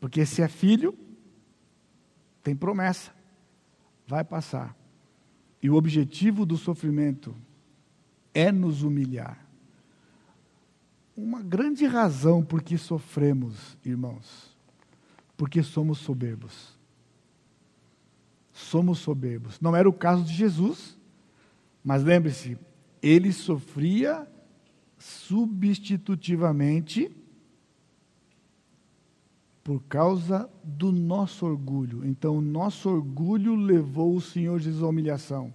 Porque 0.00 0.24
se 0.24 0.42
é 0.42 0.48
filho, 0.48 0.96
tem 2.42 2.54
promessa, 2.54 3.12
vai 4.06 4.24
passar. 4.24 4.76
E 5.62 5.68
o 5.68 5.74
objetivo 5.74 6.46
do 6.46 6.56
sofrimento 6.56 7.34
é 8.32 8.52
nos 8.52 8.82
humilhar. 8.82 9.44
Uma 11.16 11.42
grande 11.42 11.84
razão 11.84 12.44
por 12.44 12.62
que 12.62 12.78
sofremos, 12.78 13.76
irmãos, 13.84 14.56
porque 15.36 15.62
somos 15.64 15.98
soberbos. 15.98 16.78
Somos 18.52 19.00
soberbos. 19.00 19.60
Não 19.60 19.74
era 19.74 19.88
o 19.88 19.92
caso 19.92 20.22
de 20.22 20.32
Jesus, 20.32 20.96
mas 21.82 22.04
lembre-se, 22.04 22.56
ele 23.02 23.32
sofria 23.32 24.26
substitutivamente 24.98 27.14
por 29.62 29.82
causa 29.82 30.48
do 30.64 30.90
nosso 30.90 31.44
orgulho. 31.44 32.04
Então, 32.04 32.38
o 32.38 32.40
nosso 32.40 32.88
orgulho 32.88 33.54
levou 33.54 34.16
o 34.16 34.20
Senhor 34.20 34.58
Jesus 34.58 34.82
à 34.82 34.86
humilhação. 34.86 35.52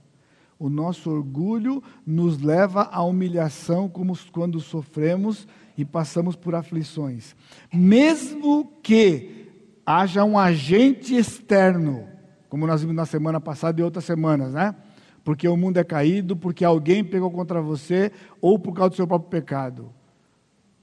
O 0.59 0.69
nosso 0.69 1.09
orgulho 1.09 1.81
nos 2.05 2.39
leva 2.39 2.83
à 2.83 3.03
humilhação, 3.03 3.89
como 3.89 4.15
quando 4.31 4.59
sofremos 4.59 5.47
e 5.75 5.83
passamos 5.83 6.35
por 6.35 6.53
aflições. 6.53 7.35
Mesmo 7.73 8.71
que 8.83 9.47
haja 9.85 10.23
um 10.23 10.37
agente 10.37 11.15
externo, 11.15 12.07
como 12.49 12.67
nós 12.67 12.81
vimos 12.81 12.95
na 12.95 13.05
semana 13.05 13.41
passada 13.41 13.81
e 13.81 13.83
outras 13.83 14.05
semanas, 14.05 14.53
né? 14.53 14.75
Porque 15.23 15.47
o 15.47 15.55
mundo 15.55 15.77
é 15.77 15.83
caído, 15.83 16.35
porque 16.35 16.65
alguém 16.65 17.03
pegou 17.03 17.31
contra 17.31 17.61
você, 17.61 18.11
ou 18.41 18.59
por 18.59 18.73
causa 18.73 18.89
do 18.91 18.95
seu 18.95 19.07
próprio 19.07 19.29
pecado. 19.29 19.89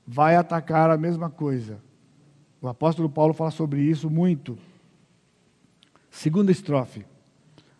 Vai 0.07 0.36
atacar 0.36 0.91
a 0.91 0.97
mesma 0.97 1.28
coisa 1.28 1.78
o 2.61 2.68
apóstolo 2.68 3.09
Paulo 3.09 3.32
fala 3.32 3.51
sobre 3.51 3.80
isso 3.80 4.11
muito. 4.11 4.59
Segunda 6.11 6.53
estrofe, 6.53 7.07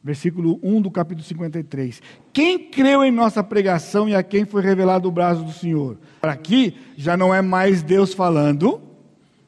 versículo 0.03 0.59
1 0.63 0.81
do 0.81 0.91
capítulo 0.91 1.23
53. 1.23 2.01
Quem 2.33 2.71
creu 2.71 3.05
em 3.05 3.11
nossa 3.11 3.45
pregação 3.45 4.09
e 4.09 4.15
a 4.15 4.23
quem 4.23 4.47
foi 4.47 4.63
revelado 4.63 5.07
o 5.07 5.13
braço 5.13 5.43
do 5.43 5.53
Senhor? 5.53 5.99
Aqui 6.23 6.77
já 6.97 7.17
não 7.17 7.35
é 7.35 7.43
mais 7.43 7.83
Deus 7.83 8.15
falando, 8.15 8.81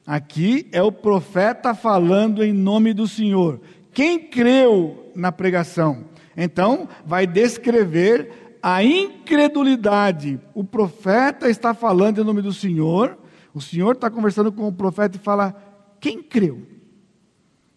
aqui 0.06 0.68
é 0.70 0.82
o 0.82 0.92
profeta 0.92 1.74
falando 1.74 2.44
em 2.44 2.52
nome 2.52 2.92
do 2.92 3.08
Senhor. 3.08 3.58
Quem 3.94 4.18
creu 4.18 5.10
na 5.14 5.32
pregação? 5.32 6.04
Então, 6.36 6.88
vai 7.04 7.26
descrever 7.26 8.58
a 8.62 8.82
incredulidade. 8.82 10.40
O 10.54 10.64
profeta 10.64 11.48
está 11.48 11.74
falando 11.74 12.20
em 12.20 12.24
nome 12.24 12.42
do 12.42 12.52
Senhor 12.52 13.18
o 13.54 13.60
Senhor 13.60 13.94
está 13.94 14.10
conversando 14.10 14.50
com 14.50 14.66
o 14.66 14.72
profeta 14.72 15.16
e 15.16 15.20
fala: 15.20 15.54
quem 16.00 16.22
creu? 16.22 16.66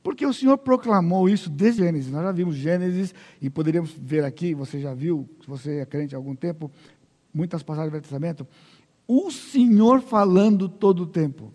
Porque 0.02 0.26
o 0.26 0.34
Senhor 0.34 0.58
proclamou 0.58 1.28
isso 1.28 1.50
desde 1.50 1.84
Gênesis. 1.84 2.12
Nós 2.12 2.24
já 2.24 2.32
vimos 2.32 2.56
Gênesis 2.56 3.14
e 3.42 3.50
poderíamos 3.50 3.92
ver 3.92 4.24
aqui, 4.24 4.54
você 4.54 4.80
já 4.80 4.94
viu, 4.94 5.28
se 5.42 5.48
você 5.48 5.80
é 5.80 5.86
crente 5.86 6.14
há 6.14 6.18
algum 6.18 6.36
tempo, 6.36 6.72
muitas 7.34 7.64
passagens 7.64 7.92
do 7.92 8.00
Testamento. 8.00 8.48
O 9.08 9.32
Senhor 9.32 10.02
falando 10.02 10.70
todo 10.70 11.04
o 11.04 11.08
tempo. 11.08 11.52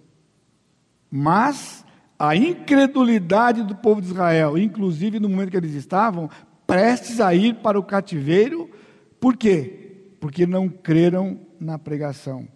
Mas 1.11 1.85
a 2.19 2.37
incredulidade 2.37 3.63
do 3.63 3.75
povo 3.75 4.01
de 4.01 4.09
Israel, 4.09 4.59
inclusive 4.59 5.19
no 5.19 5.29
momento 5.29 5.51
que 5.51 5.57
eles 5.57 5.75
estavam 5.75 6.29
prestes 6.71 7.21
a 7.21 7.35
ir 7.35 7.57
para 7.57 7.77
o 7.79 7.83
cativeiro, 7.83 8.71
por 9.19 9.37
quê? 9.37 10.07
Porque 10.21 10.47
não 10.47 10.69
creram 10.69 11.41
na 11.59 11.77
pregação 11.77 12.47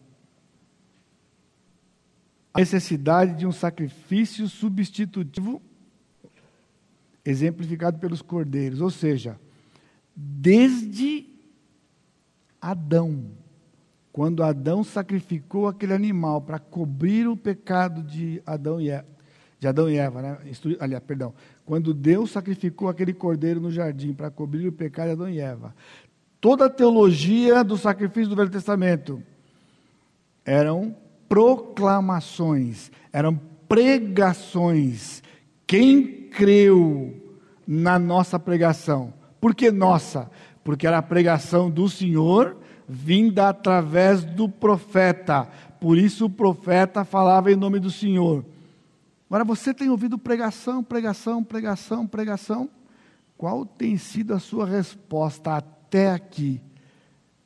a 2.53 2.61
necessidade 2.61 3.35
de 3.35 3.45
um 3.45 3.51
sacrifício 3.51 4.49
substitutivo, 4.49 5.61
exemplificado 7.25 7.99
pelos 7.99 8.23
cordeiros, 8.23 8.81
ou 8.81 8.91
seja, 8.91 9.37
desde 10.15 11.27
Adão, 12.61 13.33
quando 14.13 14.45
Adão 14.45 14.85
sacrificou 14.85 15.67
aquele 15.67 15.93
animal 15.93 16.41
para 16.41 16.61
cobrir 16.61 17.27
o 17.27 17.37
pecado 17.37 18.01
de 18.01 18.41
Adão 18.47 18.81
e 18.81 18.91
Eva, 18.91 19.09
de 19.59 19.67
Adão 19.67 19.91
e 19.91 19.97
Eva, 19.97 20.23
né? 20.23 20.39
Aliás, 20.79 21.03
perdão, 21.03 21.35
quando 21.65 21.95
Deus 21.95 22.31
sacrificou 22.31 22.89
aquele 22.89 23.13
cordeiro 23.13 23.61
no 23.61 23.71
jardim 23.71 24.13
para 24.13 24.31
cobrir 24.31 24.69
o 24.69 24.73
pecado 24.73 25.07
de 25.07 25.13
Adão 25.13 25.29
e 25.29 25.41
Eva, 25.41 25.75
toda 26.41 26.67
a 26.67 26.71
teologia 26.71 27.65
do 27.65 27.77
sacrifício 27.77 28.29
do 28.29 28.37
Velho 28.37 28.51
Testamento 28.51 29.23
eram 30.45 30.95
proclamações, 31.29 32.93
eram 33.13 33.41
pregações. 33.67 35.23
Quem 35.67 36.29
creu 36.29 37.15
na 37.67 37.99
nossa 37.99 38.39
pregação? 38.39 39.15
Por 39.41 39.55
que 39.55 39.71
nossa? 39.71 40.31
Porque 40.63 40.87
era 40.87 40.99
a 40.99 41.03
pregação 41.03 41.71
do 41.71 41.89
Senhor 41.89 42.57
vinda 42.87 43.49
através 43.49 44.25
do 44.25 44.49
profeta. 44.49 45.49
Por 45.81 45.97
isso 45.97 46.27
o 46.27 46.31
profeta 46.31 47.05
falava 47.05 47.51
em 47.51 47.57
nome 47.57 47.79
do 47.79 47.91
Senhor. 47.91 48.45
Agora 49.29 49.45
você 49.45 49.73
tem 49.73 49.89
ouvido 49.89 50.19
pregação, 50.19 50.83
pregação, 50.83 51.43
pregação, 51.43 52.07
pregação. 52.07 52.71
Qual 53.37 53.65
tem 53.67 53.97
sido 53.97 54.35
a 54.35 54.39
sua 54.39 54.67
resposta 54.67 55.57
até 55.57 56.11
aqui? 56.11 56.61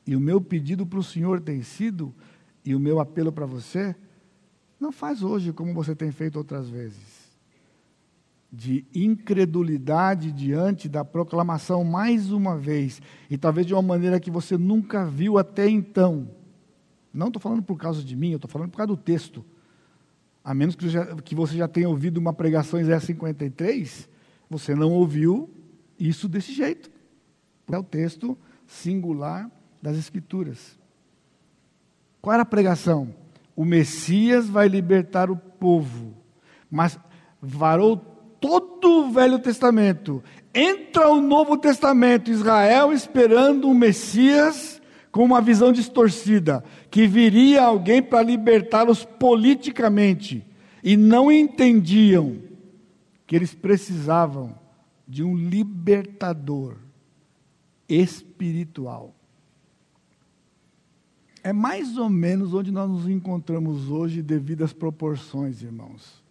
E 0.05 0.15
o 0.15 0.19
meu 0.19 0.41
pedido 0.41 0.85
para 0.85 0.99
o 0.99 1.03
Senhor 1.03 1.39
tem 1.39 1.61
sido, 1.61 2.13
e 2.65 2.75
o 2.75 2.79
meu 2.79 2.99
apelo 2.99 3.31
para 3.31 3.45
você, 3.45 3.95
não 4.79 4.91
faz 4.91 5.21
hoje 5.21 5.53
como 5.53 5.73
você 5.73 5.95
tem 5.95 6.11
feito 6.11 6.37
outras 6.37 6.69
vezes. 6.69 7.29
De 8.51 8.85
incredulidade 8.93 10.31
diante 10.31 10.89
da 10.89 11.05
proclamação 11.05 11.83
mais 11.83 12.31
uma 12.31 12.57
vez, 12.57 13.01
e 13.29 13.37
talvez 13.37 13.67
de 13.67 13.73
uma 13.73 13.81
maneira 13.81 14.19
que 14.19 14.31
você 14.31 14.57
nunca 14.57 15.05
viu 15.05 15.37
até 15.37 15.69
então. 15.69 16.29
Não 17.13 17.27
estou 17.27 17.41
falando 17.41 17.61
por 17.61 17.77
causa 17.77 18.03
de 18.03 18.15
mim, 18.15 18.31
eu 18.31 18.37
estou 18.37 18.49
falando 18.49 18.71
por 18.71 18.77
causa 18.77 18.87
do 18.87 18.97
texto. 18.97 19.45
A 20.49 20.53
menos 20.55 20.75
que, 20.75 20.89
já, 20.89 21.05
que 21.17 21.35
você 21.35 21.55
já 21.55 21.67
tenha 21.67 21.87
ouvido 21.87 22.17
uma 22.17 22.33
pregação 22.33 22.79
em 22.79 22.83
Zé 22.83 22.99
53, 22.99 24.09
você 24.49 24.73
não 24.73 24.93
ouviu 24.93 25.47
isso 25.99 26.27
desse 26.27 26.51
jeito. 26.53 26.89
É 27.71 27.77
o 27.77 27.83
texto 27.83 28.35
singular 28.65 29.47
das 29.79 29.95
Escrituras. 29.95 30.75
Qual 32.19 32.33
era 32.33 32.41
a 32.41 32.47
pregação? 32.47 33.13
O 33.55 33.63
Messias 33.63 34.49
vai 34.49 34.67
libertar 34.67 35.29
o 35.29 35.37
povo, 35.37 36.15
mas 36.67 36.99
varou 37.39 37.97
todo 38.41 39.05
o 39.05 39.11
Velho 39.11 39.37
Testamento. 39.37 40.23
Entra 40.51 41.09
o 41.09 41.21
Novo 41.21 41.59
Testamento, 41.59 42.31
Israel 42.31 42.91
esperando 42.91 43.69
um 43.69 43.75
Messias 43.75 44.78
com 45.11 45.23
uma 45.23 45.41
visão 45.41 45.71
distorcida, 45.71 46.63
que 46.91 47.07
viria 47.07 47.63
alguém 47.63 48.01
para 48.01 48.21
libertá-los 48.21 49.03
politicamente, 49.03 50.45
e 50.83 50.95
não 50.95 51.31
entendiam 51.31 52.37
que 53.25 53.35
eles 53.35 53.53
precisavam 53.53 54.57
de 55.07 55.23
um 55.23 55.35
libertador 55.35 56.77
espiritual. 57.87 59.13
É 61.43 61.51
mais 61.51 61.97
ou 61.97 62.09
menos 62.09 62.53
onde 62.53 62.71
nós 62.71 62.89
nos 62.89 63.07
encontramos 63.07 63.89
hoje, 63.89 64.21
devido 64.21 64.63
às 64.63 64.73
proporções, 64.73 65.63
irmãos. 65.63 66.21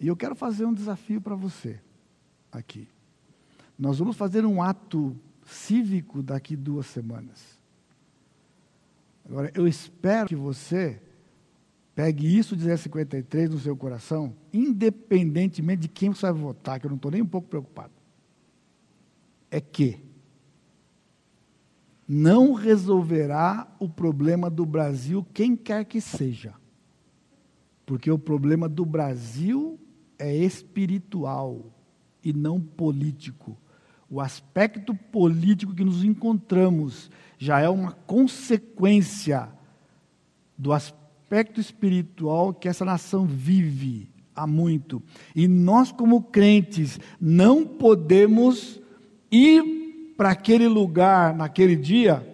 E 0.00 0.08
eu 0.08 0.16
quero 0.16 0.34
fazer 0.34 0.64
um 0.64 0.74
desafio 0.74 1.20
para 1.20 1.34
você 1.34 1.80
aqui. 2.50 2.88
Nós 3.78 3.98
vamos 3.98 4.16
fazer 4.16 4.44
um 4.44 4.62
ato 4.62 5.16
cívico 5.44 6.22
daqui 6.22 6.56
duas 6.56 6.86
semanas. 6.86 7.53
Agora, 9.24 9.50
eu 9.54 9.66
espero 9.66 10.28
que 10.28 10.36
você 10.36 11.00
pegue 11.94 12.36
isso 12.36 12.56
de 12.56 12.76
53 12.76 13.50
no 13.50 13.58
seu 13.58 13.76
coração, 13.76 14.34
independentemente 14.52 15.82
de 15.82 15.88
quem 15.88 16.10
você 16.10 16.30
vai 16.30 16.40
votar, 16.40 16.80
que 16.80 16.86
eu 16.86 16.90
não 16.90 16.96
estou 16.96 17.10
nem 17.10 17.22
um 17.22 17.26
pouco 17.26 17.48
preocupado. 17.48 17.92
É 19.50 19.60
que 19.60 20.00
não 22.06 22.52
resolverá 22.52 23.66
o 23.78 23.88
problema 23.88 24.50
do 24.50 24.66
Brasil 24.66 25.26
quem 25.32 25.56
quer 25.56 25.84
que 25.84 26.00
seja. 26.00 26.54
Porque 27.86 28.10
o 28.10 28.18
problema 28.18 28.68
do 28.68 28.84
Brasil 28.84 29.78
é 30.18 30.34
espiritual 30.34 31.72
e 32.22 32.32
não 32.32 32.60
político. 32.60 33.56
O 34.08 34.20
aspecto 34.20 34.94
político 34.94 35.74
que 35.74 35.84
nos 35.84 36.04
encontramos 36.04 37.10
já 37.38 37.60
é 37.60 37.68
uma 37.68 37.92
consequência 37.92 39.48
do 40.56 40.72
aspecto 40.72 41.60
espiritual 41.60 42.54
que 42.54 42.68
essa 42.68 42.84
nação 42.84 43.26
vive 43.26 44.08
há 44.34 44.46
muito. 44.46 45.02
E 45.34 45.46
nós, 45.46 45.92
como 45.92 46.22
crentes, 46.22 46.98
não 47.20 47.66
podemos 47.66 48.80
ir 49.30 50.14
para 50.16 50.30
aquele 50.30 50.68
lugar, 50.68 51.34
naquele 51.34 51.76
dia, 51.76 52.26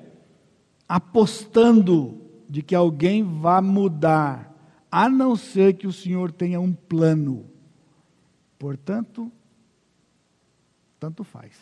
apostando 0.89 2.21
de 2.49 2.63
que 2.63 2.75
alguém 2.75 3.23
vá 3.23 3.61
mudar, 3.63 4.49
a 4.91 5.09
não 5.09 5.37
ser 5.37 5.75
que 5.75 5.87
o 5.87 5.93
Senhor 5.93 6.33
tenha 6.33 6.61
um 6.61 6.73
plano. 6.73 7.47
Portanto, 8.59 9.31
tanto 10.99 11.23
faz. 11.23 11.53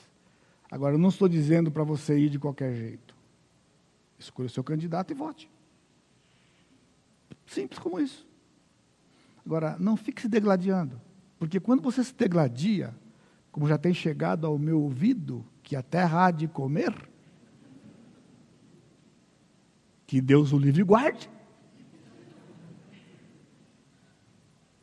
Agora, 0.70 0.94
eu 0.94 0.98
não 0.98 1.10
estou 1.10 1.28
dizendo 1.28 1.70
para 1.70 1.84
você 1.84 2.18
ir 2.18 2.30
de 2.30 2.38
qualquer 2.38 2.74
jeito. 2.74 3.07
Escolha 4.18 4.46
o 4.46 4.50
seu 4.50 4.64
candidato 4.64 5.12
e 5.12 5.14
vote. 5.14 5.50
Simples 7.46 7.78
como 7.78 8.00
isso. 8.00 8.26
Agora, 9.44 9.76
não 9.78 9.96
fique 9.96 10.20
se 10.20 10.28
degladiando. 10.28 11.00
Porque 11.38 11.60
quando 11.60 11.82
você 11.82 12.02
se 12.02 12.14
degladia, 12.14 12.94
como 13.52 13.68
já 13.68 13.78
tem 13.78 13.94
chegado 13.94 14.46
ao 14.46 14.58
meu 14.58 14.82
ouvido, 14.82 15.46
que 15.62 15.76
a 15.76 15.82
terra 15.82 16.26
há 16.26 16.30
de 16.30 16.48
comer, 16.48 16.92
que 20.06 20.20
Deus 20.20 20.52
o 20.52 20.58
livre 20.58 20.82
guarde. 20.82 21.30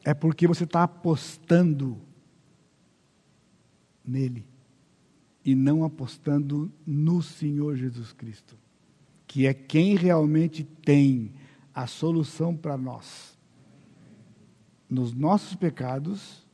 É 0.04 0.14
porque 0.14 0.48
você 0.48 0.64
está 0.64 0.84
apostando 0.84 2.00
nele 4.04 4.48
e 5.44 5.56
não 5.56 5.84
apostando 5.84 6.72
no 6.86 7.22
Senhor 7.22 7.76
Jesus 7.76 8.14
Cristo 8.14 8.65
que 9.36 9.46
é 9.46 9.54
quem 9.54 9.98
realmente 9.98 10.64
tem 10.64 11.34
a 11.74 11.88
solução 11.88 12.56
para 12.56 12.78
nós, 12.78 13.38
nos 14.90 15.14
nossos 15.14 15.56
pecados, 15.56 16.48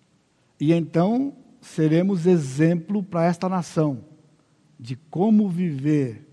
e 0.60 0.74
então 0.74 1.38
seremos 1.62 2.26
exemplo 2.26 3.04
para 3.04 3.26
esta 3.26 3.48
nação 3.48 4.04
de 4.80 4.96
como 4.96 5.48
viver 5.48 6.28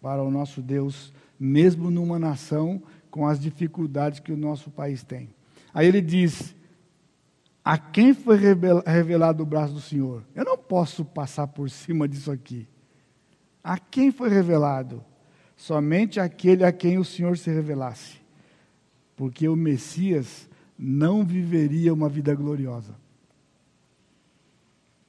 para 0.00 0.20
o 0.24 0.32
nosso 0.32 0.60
Deus, 0.60 1.12
mesmo 1.38 1.88
numa 1.88 2.18
nação 2.18 2.82
com 3.08 3.24
as 3.24 3.38
dificuldades 3.38 4.18
que 4.18 4.32
o 4.32 4.36
nosso 4.36 4.68
país 4.68 5.04
tem. 5.04 5.32
Aí 5.72 5.86
ele 5.86 6.00
diz: 6.00 6.56
a 7.64 7.78
quem 7.78 8.12
foi 8.12 8.36
revelado 8.84 9.44
o 9.44 9.46
braço 9.46 9.74
do 9.74 9.80
Senhor? 9.80 10.24
Eu 10.34 10.44
não 10.44 10.58
posso 10.58 11.04
passar 11.04 11.46
por 11.46 11.70
cima 11.70 12.08
disso 12.08 12.32
aqui. 12.32 12.66
A 13.62 13.78
quem 13.78 14.10
foi 14.10 14.28
revelado? 14.28 15.04
Somente 15.56 16.18
aquele 16.18 16.64
a 16.64 16.72
quem 16.72 16.98
o 16.98 17.04
Senhor 17.04 17.38
se 17.38 17.50
revelasse. 17.50 18.16
Porque 19.14 19.48
o 19.48 19.54
Messias 19.54 20.48
não 20.76 21.24
viveria 21.24 21.94
uma 21.94 22.08
vida 22.08 22.34
gloriosa. 22.34 22.94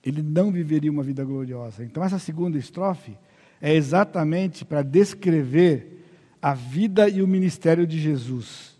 Ele 0.03 0.21
não 0.21 0.51
viveria 0.51 0.91
uma 0.91 1.01
vida 1.01 1.23
gloriosa. 1.23 1.83
Então, 1.83 2.03
essa 2.03 2.19
segunda 2.19 2.57
estrofe 2.57 3.17
é 3.61 3.73
exatamente 3.73 4.65
para 4.65 4.83
descrever 4.83 6.05
a 6.41 6.53
vida 6.53 7.07
e 7.07 7.21
o 7.21 7.27
ministério 7.27 7.87
de 7.87 7.97
Jesus. 7.99 8.77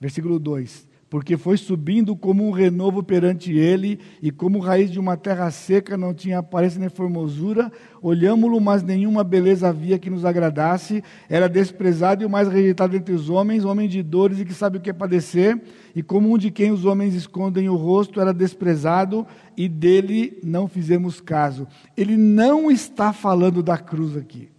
Versículo 0.00 0.38
2: 0.38 0.87
porque 1.10 1.36
foi 1.36 1.56
subindo 1.56 2.14
como 2.14 2.46
um 2.46 2.50
renovo 2.50 3.02
perante 3.02 3.52
ele, 3.52 3.98
e 4.20 4.30
como 4.30 4.58
raiz 4.58 4.90
de 4.90 4.98
uma 4.98 5.16
terra 5.16 5.50
seca, 5.50 5.96
não 5.96 6.12
tinha 6.12 6.38
aparência 6.38 6.78
nem 6.78 6.90
formosura, 6.90 7.72
olhámo-lo, 8.02 8.60
mas 8.60 8.82
nenhuma 8.82 9.24
beleza 9.24 9.68
havia 9.68 9.98
que 9.98 10.10
nos 10.10 10.24
agradasse, 10.24 11.02
era 11.28 11.48
desprezado 11.48 12.22
e 12.22 12.26
o 12.26 12.30
mais 12.30 12.48
rejeitado 12.48 12.94
entre 12.94 13.14
os 13.14 13.30
homens, 13.30 13.64
homem 13.64 13.88
de 13.88 14.02
dores 14.02 14.38
e 14.38 14.44
que 14.44 14.52
sabe 14.52 14.76
o 14.76 14.80
que 14.80 14.90
é 14.90 14.92
padecer, 14.92 15.58
e 15.94 16.02
como 16.02 16.30
um 16.30 16.36
de 16.36 16.50
quem 16.50 16.70
os 16.70 16.84
homens 16.84 17.14
escondem 17.14 17.68
o 17.68 17.76
rosto, 17.76 18.20
era 18.20 18.32
desprezado, 18.32 19.26
e 19.56 19.68
dele 19.68 20.38
não 20.44 20.68
fizemos 20.68 21.20
caso. 21.20 21.66
Ele 21.96 22.16
não 22.16 22.70
está 22.70 23.12
falando 23.12 23.62
da 23.62 23.78
cruz 23.78 24.16
aqui. 24.16 24.50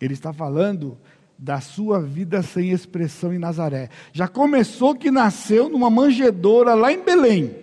Ele 0.00 0.14
está 0.14 0.32
falando 0.32 0.96
da 1.38 1.60
sua 1.60 2.00
vida 2.00 2.42
sem 2.42 2.70
expressão 2.70 3.32
em 3.32 3.38
Nazaré. 3.38 3.90
Já 4.12 4.26
começou 4.26 4.94
que 4.94 5.10
nasceu 5.10 5.68
numa 5.68 5.88
manjedoura 5.88 6.74
lá 6.74 6.92
em 6.92 7.04
Belém. 7.04 7.54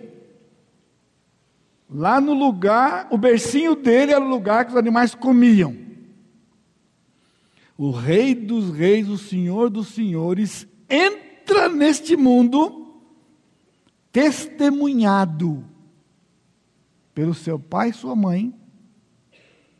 Lá 1.88 2.20
no 2.20 2.32
lugar, 2.32 3.06
o 3.10 3.18
bercinho 3.18 3.76
dele 3.76 4.12
era 4.12 4.24
o 4.24 4.28
lugar 4.28 4.64
que 4.64 4.72
os 4.72 4.76
animais 4.76 5.14
comiam. 5.14 5.76
O 7.76 7.90
Rei 7.90 8.34
dos 8.34 8.74
Reis, 8.74 9.08
o 9.08 9.18
Senhor 9.18 9.68
dos 9.68 9.88
Senhores, 9.88 10.66
entra 10.88 11.68
neste 11.68 12.16
mundo 12.16 13.02
testemunhado 14.10 15.62
pelo 17.14 17.34
seu 17.34 17.58
pai 17.58 17.90
e 17.90 17.94
sua 17.94 18.16
mãe, 18.16 18.54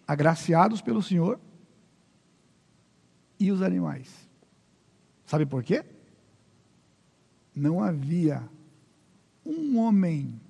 agraciados 0.07 0.83
pelo 0.83 1.03
Senhor, 1.03 1.41
e 3.39 3.51
os 3.51 3.63
animais. 3.63 4.29
Sabe 5.25 5.45
por 5.45 5.63
quê? 5.63 5.85
Não 7.55 7.83
havia 7.83 8.49
um 9.45 9.79
homem 9.79 10.41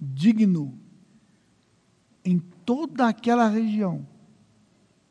digno 0.00 0.78
em 2.24 2.38
toda 2.38 3.08
aquela 3.08 3.48
região 3.48 4.06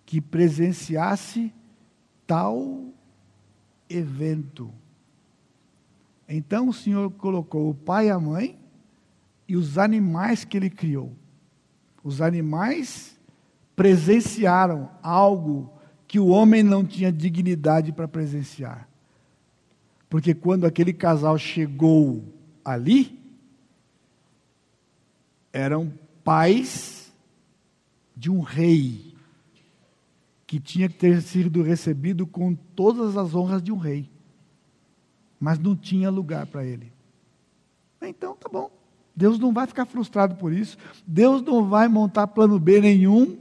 que 0.06 0.20
presenciasse 0.20 1.54
tal 2.26 2.92
evento. 3.90 4.74
Então 6.28 6.70
o 6.70 6.74
Senhor 6.74 7.12
colocou 7.12 7.70
o 7.70 7.76
pai 7.76 8.08
e 8.08 8.12
a 8.12 8.20
mãe 8.20 8.60
e 9.48 9.56
os 9.56 9.78
animais 9.78 10.44
que 10.44 10.58
ele 10.58 10.70
criou. 10.70 11.16
Os 12.04 12.22
animais 12.22 13.20
presenciaram 13.76 14.90
algo 15.02 15.72
que 16.10 16.20
o 16.20 16.30
homem 16.30 16.64
não 16.64 16.84
tinha 16.84 17.12
dignidade 17.12 17.92
para 17.92 18.08
presenciar. 18.08 18.90
Porque 20.10 20.34
quando 20.34 20.66
aquele 20.66 20.92
casal 20.92 21.38
chegou 21.38 22.24
ali, 22.66 23.20
eram 25.54 25.94
pais 26.24 27.14
de 28.18 28.32
um 28.32 28.42
rei 28.42 29.14
que 30.48 30.60
tinha 30.60 30.90
que 30.90 30.96
ter 30.96 31.22
sido 31.22 31.62
recebido 31.62 32.26
com 32.26 32.56
todas 32.56 33.16
as 33.16 33.36
honras 33.36 33.62
de 33.62 33.72
um 33.72 33.78
rei, 33.78 34.10
mas 35.40 35.60
não 35.60 35.76
tinha 35.76 36.10
lugar 36.10 36.48
para 36.48 36.66
ele. 36.66 36.92
Então, 38.02 38.36
tá 38.36 38.50
bom. 38.50 38.72
Deus 39.16 39.38
não 39.38 39.54
vai 39.54 39.68
ficar 39.68 39.86
frustrado 39.86 40.38
por 40.38 40.52
isso. 40.52 40.76
Deus 41.06 41.44
não 41.44 41.70
vai 41.70 41.88
montar 41.88 42.26
plano 42.26 42.58
B 42.58 42.82
nenhum. 42.82 43.38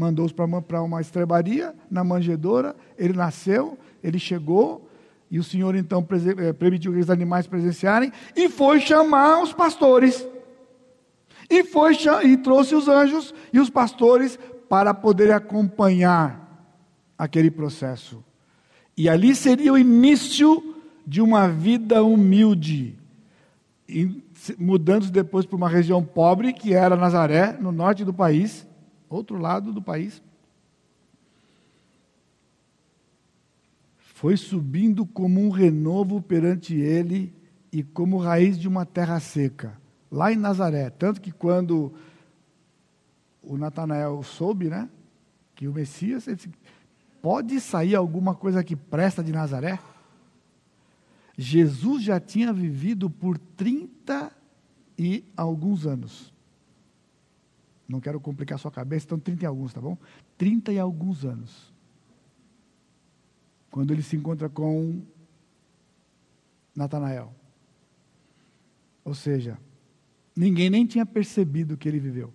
Mandou-os 0.00 0.32
para 0.32 0.82
uma 0.82 1.00
estrebaria, 1.02 1.74
na 1.90 2.02
manjedoura. 2.02 2.74
Ele 2.96 3.12
nasceu, 3.12 3.76
ele 4.02 4.18
chegou. 4.18 4.88
E 5.30 5.38
o 5.38 5.44
Senhor 5.44 5.76
então 5.76 6.02
eh, 6.38 6.54
permitiu 6.54 6.90
que 6.90 7.00
os 7.00 7.10
animais 7.10 7.46
presenciarem. 7.46 8.10
E 8.34 8.48
foi 8.48 8.80
chamar 8.80 9.42
os 9.42 9.52
pastores. 9.52 10.26
E, 11.50 11.64
foi, 11.64 11.92
e 12.24 12.38
trouxe 12.38 12.74
os 12.74 12.88
anjos 12.88 13.34
e 13.52 13.60
os 13.60 13.68
pastores 13.68 14.38
para 14.70 14.94
poder 14.94 15.32
acompanhar 15.32 16.74
aquele 17.18 17.50
processo. 17.50 18.24
E 18.96 19.06
ali 19.06 19.34
seria 19.34 19.74
o 19.74 19.78
início 19.78 20.76
de 21.06 21.20
uma 21.20 21.46
vida 21.46 22.02
humilde, 22.02 22.98
mudando 24.58 25.10
depois 25.10 25.44
para 25.44 25.56
uma 25.56 25.68
região 25.68 26.02
pobre, 26.02 26.54
que 26.54 26.72
era 26.72 26.96
Nazaré, 26.96 27.58
no 27.60 27.70
norte 27.70 28.02
do 28.02 28.14
país, 28.14 28.66
outro 29.10 29.36
lado 29.36 29.72
do 29.72 29.82
país. 29.82 30.22
Foi 33.98 34.36
subindo 34.36 35.04
como 35.04 35.40
um 35.40 35.50
renovo 35.50 36.22
perante 36.22 36.74
ele 36.74 37.34
e 37.72 37.82
como 37.82 38.18
raiz 38.18 38.58
de 38.58 38.68
uma 38.68 38.86
terra 38.86 39.18
seca, 39.18 39.78
lá 40.10 40.32
em 40.32 40.36
Nazaré. 40.36 40.90
Tanto 40.90 41.20
que 41.20 41.32
quando 41.32 41.92
o 43.42 43.56
Natanael 43.56 44.22
soube, 44.22 44.68
né? 44.68 44.88
Que 45.54 45.66
o 45.66 45.72
Messias, 45.72 46.26
ele 46.26 46.36
disse, 46.36 46.50
pode 47.20 47.60
sair 47.60 47.94
alguma 47.94 48.34
coisa 48.34 48.62
que 48.62 48.76
presta 48.76 49.24
de 49.24 49.32
Nazaré? 49.32 49.78
Jesus 51.36 52.02
já 52.02 52.20
tinha 52.20 52.52
vivido 52.52 53.08
por 53.08 53.38
30 53.38 54.30
e 54.98 55.24
alguns 55.34 55.86
anos. 55.86 56.32
Não 57.90 58.00
quero 58.00 58.20
complicar 58.20 58.58
sua 58.58 58.70
cabeça, 58.70 59.06
então 59.06 59.18
30 59.18 59.42
e 59.42 59.46
alguns, 59.46 59.72
tá 59.72 59.80
bom? 59.80 59.98
30 60.38 60.72
e 60.72 60.78
alguns 60.78 61.24
anos. 61.24 61.72
Quando 63.70 63.92
ele 63.92 64.02
se 64.02 64.16
encontra 64.16 64.48
com 64.48 65.02
Natanael. 66.74 67.34
Ou 69.04 69.14
seja, 69.14 69.58
ninguém 70.36 70.70
nem 70.70 70.86
tinha 70.86 71.04
percebido 71.04 71.76
que 71.76 71.88
ele 71.88 71.98
viveu 71.98 72.32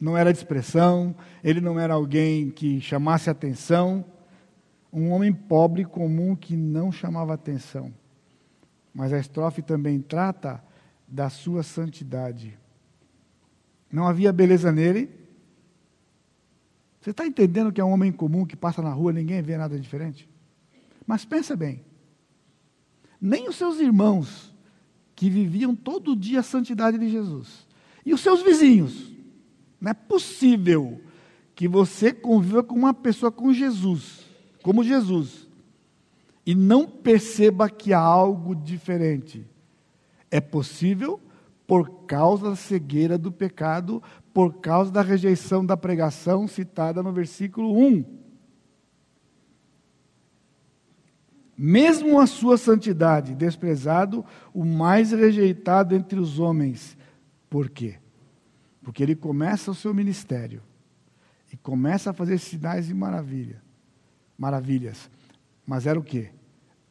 não 0.00 0.16
era 0.16 0.32
de 0.32 0.38
expressão, 0.38 1.14
ele 1.42 1.60
não 1.60 1.78
era 1.78 1.94
alguém 1.94 2.50
que 2.50 2.80
chamasse 2.80 3.28
atenção, 3.28 4.04
um 4.92 5.10
homem 5.10 5.32
pobre 5.32 5.84
comum 5.84 6.36
que 6.36 6.56
não 6.56 6.92
chamava 6.92 7.34
atenção. 7.34 7.92
Mas 8.94 9.12
a 9.12 9.18
estrofe 9.18 9.60
também 9.60 10.00
trata 10.00 10.62
da 11.06 11.28
sua 11.28 11.62
santidade. 11.62 12.58
Não 13.90 14.06
havia 14.06 14.32
beleza 14.32 14.70
nele. 14.70 15.10
Você 17.00 17.10
está 17.10 17.26
entendendo 17.26 17.72
que 17.72 17.80
é 17.80 17.84
um 17.84 17.92
homem 17.92 18.12
comum 18.12 18.44
que 18.44 18.56
passa 18.56 18.82
na 18.82 18.92
rua, 18.92 19.12
ninguém 19.12 19.40
vê 19.40 19.56
nada 19.56 19.78
diferente? 19.78 20.28
Mas 21.06 21.24
pensa 21.24 21.56
bem, 21.56 21.80
nem 23.20 23.48
os 23.48 23.56
seus 23.56 23.80
irmãos, 23.80 24.54
que 25.14 25.30
viviam 25.30 25.74
todo 25.74 26.14
dia 26.14 26.40
a 26.40 26.42
santidade 26.42 26.98
de 26.98 27.08
Jesus, 27.08 27.66
e 28.04 28.12
os 28.12 28.20
seus 28.20 28.42
vizinhos, 28.42 29.12
não 29.80 29.90
é 29.90 29.94
possível 29.94 31.00
que 31.54 31.66
você 31.66 32.12
conviva 32.12 32.62
com 32.62 32.74
uma 32.74 32.92
pessoa 32.92 33.32
com 33.32 33.52
Jesus, 33.52 34.26
como 34.62 34.84
Jesus, 34.84 35.48
e 36.44 36.54
não 36.54 36.86
perceba 36.86 37.68
que 37.68 37.92
há 37.92 37.98
algo 37.98 38.54
diferente. 38.54 39.46
É 40.30 40.40
possível 40.40 41.20
por 41.68 42.06
causa 42.06 42.48
da 42.48 42.56
cegueira 42.56 43.18
do 43.18 43.30
pecado, 43.30 44.02
por 44.32 44.54
causa 44.54 44.90
da 44.90 45.02
rejeição 45.02 45.64
da 45.64 45.76
pregação 45.76 46.48
citada 46.48 47.02
no 47.02 47.12
versículo 47.12 47.78
1. 47.78 48.04
Mesmo 51.54 52.18
a 52.18 52.26
sua 52.26 52.56
santidade, 52.56 53.34
desprezado, 53.34 54.24
o 54.54 54.64
mais 54.64 55.12
rejeitado 55.12 55.94
entre 55.94 56.18
os 56.18 56.38
homens. 56.38 56.96
Por 57.50 57.68
quê? 57.68 57.98
Porque 58.80 59.02
ele 59.02 59.14
começa 59.14 59.70
o 59.70 59.74
seu 59.74 59.92
ministério 59.92 60.62
e 61.52 61.56
começa 61.58 62.10
a 62.10 62.14
fazer 62.14 62.38
sinais 62.38 62.88
e 62.88 62.94
maravilha, 62.94 63.62
maravilhas. 64.38 65.10
Mas 65.66 65.86
era 65.86 65.98
o 65.98 66.02
quê? 66.02 66.30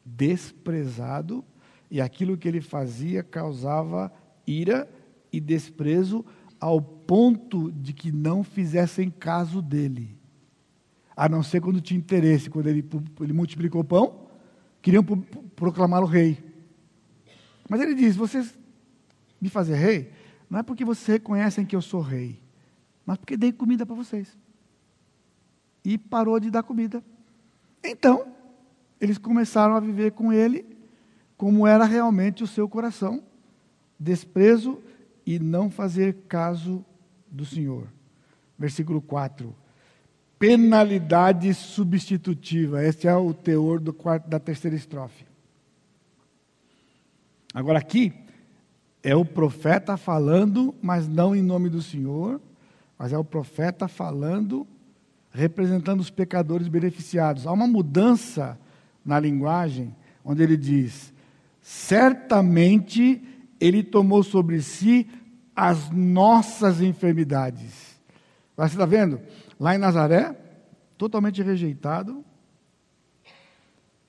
Desprezado 0.04 1.44
e 1.90 2.00
aquilo 2.00 2.38
que 2.38 2.46
ele 2.46 2.60
fazia 2.60 3.24
causava 3.24 4.12
ira 4.48 4.88
e 5.32 5.40
desprezo 5.40 6.24
ao 6.60 6.80
ponto 6.80 7.70
de 7.70 7.92
que 7.92 8.10
não 8.10 8.42
fizessem 8.42 9.10
caso 9.10 9.62
dele. 9.62 10.16
A 11.16 11.28
não 11.28 11.42
ser 11.42 11.60
quando 11.60 11.80
tinha 11.80 11.98
interesse, 11.98 12.48
quando 12.48 12.68
ele, 12.68 12.84
ele 13.20 13.32
multiplicou 13.32 13.80
o 13.80 13.84
pão, 13.84 14.28
queriam 14.80 15.04
proclamar 15.54 16.02
o 16.02 16.06
rei. 16.06 16.38
Mas 17.68 17.80
ele 17.80 17.94
diz: 17.94 18.16
Vocês 18.16 18.56
me 19.40 19.48
fazer 19.48 19.74
rei? 19.74 20.12
Não 20.48 20.58
é 20.58 20.62
porque 20.62 20.84
vocês 20.84 21.06
reconhecem 21.18 21.66
que 21.66 21.76
eu 21.76 21.82
sou 21.82 22.00
rei, 22.00 22.40
mas 23.04 23.18
porque 23.18 23.36
dei 23.36 23.52
comida 23.52 23.84
para 23.84 23.94
vocês. 23.94 24.36
E 25.84 25.98
parou 25.98 26.40
de 26.40 26.50
dar 26.50 26.62
comida. 26.62 27.04
Então, 27.84 28.26
eles 29.00 29.18
começaram 29.18 29.74
a 29.74 29.80
viver 29.80 30.12
com 30.12 30.32
ele 30.32 30.64
como 31.36 31.66
era 31.66 31.84
realmente 31.84 32.42
o 32.42 32.46
seu 32.46 32.68
coração: 32.68 33.22
desprezo 33.98 34.80
e 35.26 35.38
não 35.38 35.70
fazer 35.70 36.24
caso 36.28 36.84
do 37.30 37.44
Senhor. 37.44 37.88
Versículo 38.58 39.00
4. 39.00 39.54
Penalidade 40.38 41.52
substitutiva. 41.52 42.84
Este 42.84 43.08
é 43.08 43.16
o 43.16 43.34
teor 43.34 43.80
do 43.80 43.92
quarto, 43.92 44.28
da 44.28 44.38
terceira 44.38 44.76
estrofe. 44.76 45.26
Agora, 47.52 47.78
aqui, 47.78 48.12
é 49.02 49.16
o 49.16 49.24
profeta 49.24 49.96
falando, 49.96 50.74
mas 50.80 51.08
não 51.08 51.34
em 51.34 51.42
nome 51.42 51.68
do 51.68 51.82
Senhor, 51.82 52.40
mas 52.98 53.12
é 53.12 53.18
o 53.18 53.24
profeta 53.24 53.88
falando, 53.88 54.66
representando 55.30 56.00
os 56.00 56.10
pecadores 56.10 56.68
beneficiados. 56.68 57.46
Há 57.46 57.52
uma 57.52 57.66
mudança 57.66 58.58
na 59.04 59.18
linguagem, 59.18 59.94
onde 60.24 60.42
ele 60.42 60.56
diz: 60.56 61.12
certamente 61.62 63.22
ele 63.60 63.82
tomou 63.82 64.22
sobre 64.22 64.62
si 64.62 65.08
as 65.54 65.90
nossas 65.90 66.80
enfermidades. 66.80 67.98
Você 68.56 68.74
está 68.74 68.86
vendo? 68.86 69.20
Lá 69.58 69.74
em 69.74 69.78
Nazaré, 69.78 70.36
totalmente 70.96 71.42
rejeitado. 71.42 72.24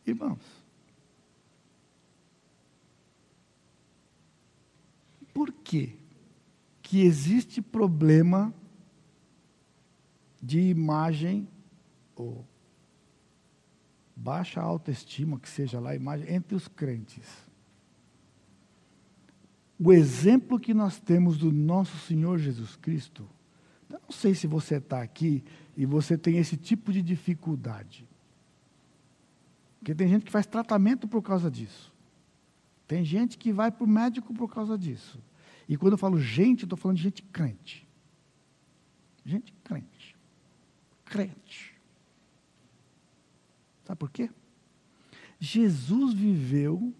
Irmãos, 0.05 0.39
por 5.33 5.51
quê? 5.51 5.99
que 6.89 7.03
existe 7.03 7.61
problema 7.61 8.51
de 10.41 10.59
imagem 10.59 11.47
ou 12.15 12.43
baixa 14.15 14.59
autoestima, 14.59 15.39
que 15.39 15.47
seja 15.47 15.79
lá, 15.79 15.95
imagem, 15.95 16.33
entre 16.33 16.55
os 16.55 16.67
crentes. 16.67 17.47
O 19.79 19.93
exemplo 19.93 20.59
que 20.59 20.73
nós 20.73 20.99
temos 20.99 21.37
do 21.37 21.51
nosso 21.51 21.97
Senhor 21.99 22.37
Jesus 22.37 22.75
Cristo, 22.75 23.25
eu 23.89 23.99
não 24.03 24.11
sei 24.11 24.35
se 24.35 24.45
você 24.45 24.75
está 24.75 25.01
aqui 25.01 25.41
e 25.77 25.85
você 25.85 26.17
tem 26.17 26.37
esse 26.37 26.57
tipo 26.57 26.91
de 26.91 27.01
dificuldade. 27.01 28.05
Porque 29.79 29.95
tem 29.95 30.09
gente 30.09 30.25
que 30.25 30.31
faz 30.31 30.45
tratamento 30.45 31.07
por 31.07 31.21
causa 31.21 31.49
disso. 31.49 31.93
Tem 32.85 33.05
gente 33.05 33.37
que 33.37 33.53
vai 33.53 33.71
para 33.71 33.85
o 33.85 33.87
médico 33.87 34.33
por 34.33 34.53
causa 34.53 34.77
disso. 34.77 35.17
E 35.67 35.77
quando 35.77 35.93
eu 35.93 35.97
falo 35.97 36.19
gente, 36.19 36.65
estou 36.65 36.77
falando 36.77 36.97
de 36.97 37.03
gente 37.03 37.23
crente. 37.23 37.87
Gente 39.23 39.53
crente. 39.63 40.17
Crente. 41.05 41.79
Sabe 43.85 43.97
por 43.97 44.11
quê? 44.11 44.29
Jesus 45.39 46.13
viveu 46.13 46.93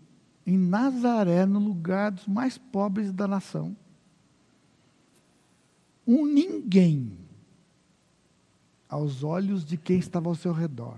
em 0.49 0.57
Nazaré, 0.57 1.45
no 1.45 1.59
lugar 1.59 2.11
dos 2.11 2.25
mais 2.25 2.57
pobres 2.57 3.11
da 3.11 3.27
nação. 3.27 3.77
Um 6.07 6.25
ninguém 6.25 7.15
aos 8.89 9.23
olhos 9.23 9.63
de 9.63 9.77
quem 9.77 9.99
estava 9.99 10.27
ao 10.27 10.33
seu 10.33 10.51
redor. 10.51 10.97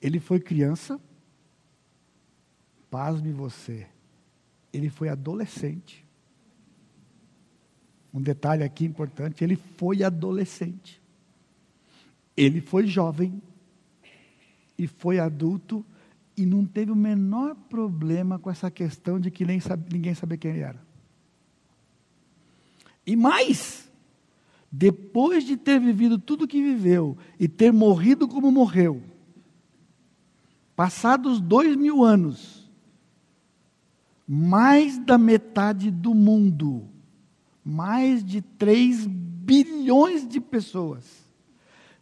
Ele 0.00 0.18
foi 0.18 0.40
criança, 0.40 0.98
pasme 2.90 3.30
você, 3.30 3.86
ele 4.72 4.88
foi 4.88 5.10
adolescente. 5.10 6.02
Um 8.10 8.22
detalhe 8.22 8.62
aqui 8.62 8.86
importante: 8.86 9.44
ele 9.44 9.56
foi 9.56 10.02
adolescente. 10.02 10.98
Ele 12.34 12.62
foi 12.62 12.86
jovem 12.86 13.42
e 14.78 14.86
foi 14.86 15.18
adulto 15.18 15.84
e 16.40 16.46
não 16.46 16.64
teve 16.64 16.90
o 16.90 16.96
menor 16.96 17.54
problema 17.54 18.38
com 18.38 18.50
essa 18.50 18.70
questão 18.70 19.20
de 19.20 19.30
que 19.30 19.44
nem 19.44 19.60
sabe, 19.60 19.92
ninguém 19.92 20.14
sabia 20.14 20.38
quem 20.38 20.52
ele 20.52 20.60
era. 20.60 20.82
E 23.06 23.14
mais, 23.14 23.92
depois 24.72 25.44
de 25.44 25.58
ter 25.58 25.78
vivido 25.78 26.18
tudo 26.18 26.44
o 26.44 26.48
que 26.48 26.62
viveu 26.62 27.18
e 27.38 27.46
ter 27.46 27.70
morrido 27.70 28.26
como 28.26 28.50
morreu, 28.50 29.02
passados 30.74 31.42
dois 31.42 31.76
mil 31.76 32.02
anos, 32.02 32.70
mais 34.26 34.96
da 34.96 35.18
metade 35.18 35.90
do 35.90 36.14
mundo, 36.14 36.88
mais 37.62 38.24
de 38.24 38.40
três 38.40 39.06
bilhões 39.06 40.26
de 40.26 40.40
pessoas, 40.40 41.04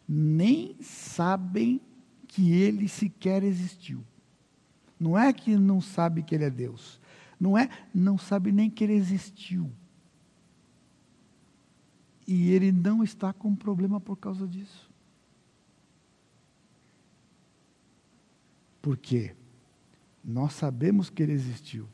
nem 0.07 0.77
sabem 0.79 1.81
que 2.25 2.53
ele 2.53 2.87
sequer 2.87 3.43
existiu. 3.43 4.01
Não 4.99 5.17
é 5.17 5.31
que 5.31 5.55
não 5.55 5.79
sabe 5.79 6.21
que 6.21 6.35
ele 6.35 6.43
é 6.43 6.49
Deus. 6.49 6.99
Não 7.39 7.57
é, 7.57 7.69
não 7.93 8.17
sabe 8.17 8.51
nem 8.51 8.69
que 8.69 8.83
ele 8.83 8.93
existiu. 8.93 9.71
E 12.27 12.51
ele 12.51 12.71
não 12.71 13.03
está 13.03 13.31
com 13.31 13.55
problema 13.55 13.99
por 13.99 14.17
causa 14.17 14.45
disso. 14.45 14.89
Por 18.81 18.97
quê? 18.97 19.35
Nós 20.23 20.53
sabemos 20.53 21.09
que 21.09 21.23
ele 21.23 21.31
existiu. 21.31 21.87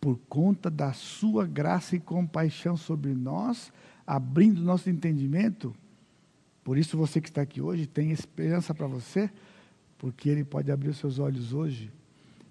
Por 0.00 0.18
conta 0.28 0.70
da 0.70 0.94
sua 0.94 1.46
graça 1.46 1.94
e 1.94 2.00
compaixão 2.00 2.76
sobre 2.76 3.14
nós, 3.14 3.70
abrindo 4.06 4.62
nosso 4.62 4.88
entendimento. 4.88 5.74
Por 6.64 6.78
isso, 6.78 6.96
você 6.96 7.20
que 7.20 7.28
está 7.28 7.42
aqui 7.42 7.60
hoje 7.60 7.86
tem 7.86 8.10
esperança 8.10 8.74
para 8.74 8.86
você 8.86 9.30
porque 10.00 10.30
Ele 10.30 10.42
pode 10.42 10.72
abrir 10.72 10.88
os 10.88 10.96
seus 10.96 11.18
olhos 11.18 11.52
hoje 11.52 11.92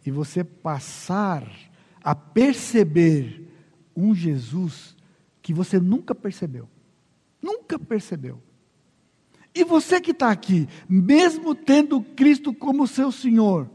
e 0.06 0.12
você 0.12 0.43
passar 0.43 1.43
a 2.04 2.14
perceber 2.14 3.52
um 3.95 4.14
Jesus 4.14 4.95
que 5.41 5.52
você 5.52 5.80
nunca 5.80 6.14
percebeu. 6.14 6.70
Nunca 7.41 7.80
percebeu. 7.80 8.39
E 9.54 9.64
você 9.64 10.00
que 10.00 10.12
está 10.12 10.30
aqui, 10.30 10.70
mesmo 10.88 11.56
tendo 11.56 12.02
Cristo 12.02 12.54
como 12.54 12.88
seu 12.88 13.12
Senhor, 13.12 13.68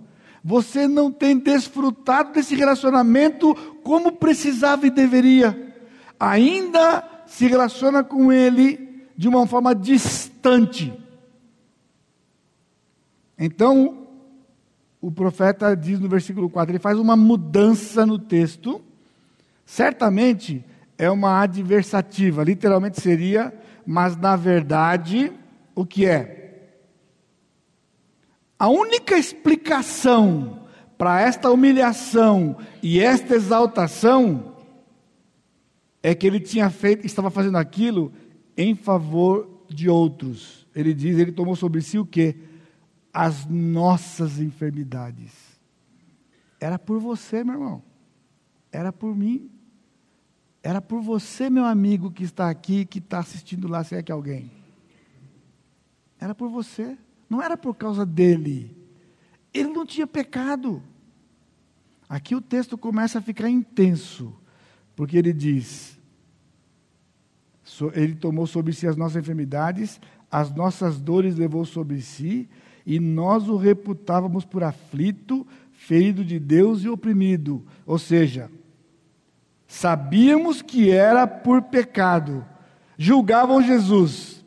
você 0.42 0.86
não 0.86 1.10
tem 1.10 1.36
desfrutado 1.36 2.32
desse 2.32 2.54
relacionamento 2.54 3.54
como 3.82 4.12
precisava 4.12 4.86
e 4.86 4.90
deveria. 4.90 5.74
Ainda 6.18 7.24
se 7.26 7.48
relaciona 7.48 8.04
com 8.04 8.32
Ele 8.32 9.08
de 9.16 9.26
uma 9.26 9.48
forma 9.48 9.74
distante. 9.74 10.92
Então, 13.44 14.06
o 15.02 15.12
profeta 15.12 15.76
diz 15.76 16.00
no 16.00 16.08
versículo 16.08 16.48
4, 16.48 16.72
ele 16.72 16.78
faz 16.78 16.98
uma 16.98 17.14
mudança 17.14 18.06
no 18.06 18.18
texto. 18.18 18.82
Certamente 19.66 20.64
é 20.96 21.10
uma 21.10 21.42
adversativa, 21.42 22.42
literalmente 22.42 23.02
seria, 23.02 23.52
mas 23.84 24.16
na 24.16 24.34
verdade, 24.34 25.30
o 25.74 25.84
que 25.84 26.06
é? 26.06 26.70
A 28.58 28.68
única 28.68 29.18
explicação 29.18 30.60
para 30.96 31.20
esta 31.20 31.50
humilhação 31.50 32.56
e 32.82 32.98
esta 32.98 33.34
exaltação 33.34 34.54
é 36.02 36.14
que 36.14 36.26
ele 36.26 36.40
tinha 36.40 36.70
feito, 36.70 37.04
estava 37.04 37.30
fazendo 37.30 37.58
aquilo 37.58 38.10
em 38.56 38.74
favor 38.74 39.66
de 39.68 39.90
outros. 39.90 40.66
Ele 40.74 40.94
diz, 40.94 41.18
ele 41.18 41.32
tomou 41.32 41.54
sobre 41.54 41.82
si 41.82 41.98
o 41.98 42.06
quê? 42.06 42.36
As 43.14 43.46
nossas 43.46 44.40
enfermidades. 44.40 45.32
Era 46.60 46.80
por 46.80 46.98
você, 46.98 47.44
meu 47.44 47.54
irmão. 47.54 47.82
Era 48.72 48.92
por 48.92 49.14
mim. 49.14 49.48
Era 50.60 50.82
por 50.82 51.00
você, 51.00 51.48
meu 51.48 51.64
amigo, 51.64 52.10
que 52.10 52.24
está 52.24 52.50
aqui, 52.50 52.84
que 52.84 52.98
está 52.98 53.20
assistindo 53.20 53.68
lá, 53.68 53.84
se 53.84 53.94
é 53.94 54.02
que 54.02 54.10
alguém. 54.10 54.50
Era 56.18 56.34
por 56.34 56.48
você. 56.48 56.98
Não 57.30 57.40
era 57.40 57.56
por 57.56 57.76
causa 57.76 58.04
dele. 58.04 58.76
Ele 59.52 59.68
não 59.68 59.86
tinha 59.86 60.06
pecado. 60.06 60.82
Aqui 62.08 62.34
o 62.34 62.40
texto 62.40 62.76
começa 62.76 63.18
a 63.18 63.22
ficar 63.22 63.48
intenso, 63.48 64.34
porque 64.96 65.16
ele 65.16 65.32
diz: 65.32 65.98
Ele 67.94 68.14
tomou 68.14 68.46
sobre 68.46 68.72
si 68.72 68.86
as 68.86 68.96
nossas 68.96 69.22
enfermidades, 69.22 70.00
as 70.30 70.52
nossas 70.52 71.00
dores 71.00 71.36
levou 71.36 71.64
sobre 71.64 72.00
si, 72.00 72.48
e 72.86 73.00
nós 73.00 73.48
o 73.48 73.56
reputávamos 73.56 74.44
por 74.44 74.62
aflito, 74.62 75.46
ferido 75.72 76.24
de 76.24 76.38
Deus 76.38 76.82
e 76.82 76.88
oprimido. 76.88 77.64
Ou 77.86 77.98
seja, 77.98 78.50
sabíamos 79.66 80.60
que 80.60 80.90
era 80.90 81.26
por 81.26 81.62
pecado. 81.62 82.44
Julgavam 82.98 83.62
Jesus. 83.62 84.44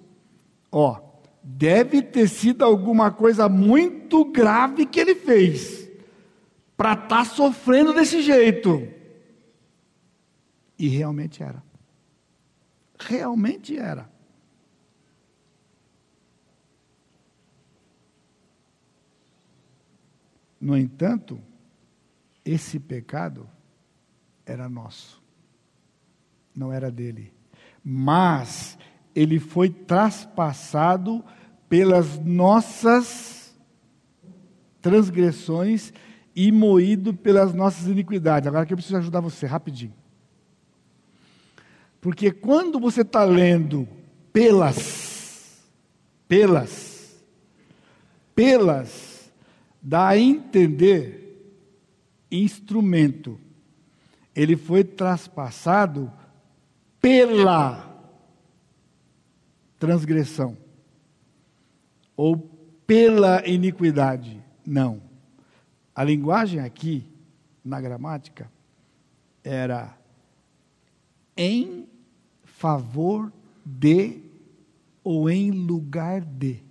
Ó, 0.72 1.00
deve 1.44 2.02
ter 2.02 2.28
sido 2.28 2.64
alguma 2.64 3.10
coisa 3.10 3.50
muito 3.50 4.26
grave 4.26 4.86
que 4.86 5.00
ele 5.00 5.16
fez 5.16 5.90
para 6.76 6.94
estar 6.94 7.08
tá 7.08 7.26
sofrendo 7.26 7.94
desse 7.94 8.22
jeito. 8.22 8.88
E 10.78 10.88
realmente 10.88 11.42
era. 11.42 11.64
Realmente 13.00 13.78
era. 13.78 14.17
No 20.60 20.78
entanto, 20.78 21.40
esse 22.44 22.80
pecado 22.80 23.50
era 24.46 24.68
nosso, 24.70 25.22
não 26.56 26.72
era 26.72 26.90
dele. 26.90 27.34
Mas 27.84 28.78
ele 29.14 29.40
foi 29.40 29.70
traspassado 29.70 31.24
pelas 31.70 32.20
nossas 32.20 33.56
transgressões 34.82 35.94
e 36.36 36.52
moído 36.52 37.14
pelas 37.14 37.54
nossas 37.54 37.88
iniquidades. 37.88 38.48
Agora 38.48 38.66
que 38.66 38.74
eu 38.74 38.78
preciso 38.78 38.98
ajudar 38.98 39.20
você 39.20 39.46
rapidinho. 39.46 39.94
Porque 42.00 42.32
quando 42.32 42.80
você 42.80 43.02
está 43.02 43.24
lendo 43.24 43.88
pelas, 44.32 45.62
pelas, 46.28 47.18
pelas, 48.36 49.07
dá 49.88 50.10
a 50.10 50.20
entender 50.20 51.50
instrumento. 52.30 53.40
Ele 54.36 54.58
foi 54.58 54.84
traspassado 54.84 56.12
pela 57.00 57.88
transgressão 59.80 60.58
ou 62.18 62.38
pela 62.86 63.48
iniquidade. 63.48 64.44
Não. 64.66 65.02
A 65.96 66.04
linguagem 66.04 66.60
aqui, 66.60 67.08
na 67.64 67.80
gramática, 67.80 68.52
era 69.42 69.98
em 71.38 71.88
favor 72.44 73.32
de 73.66 74.22
ou 75.02 75.30
em 75.30 75.50
lugar 75.50 76.20
de. 76.20 76.62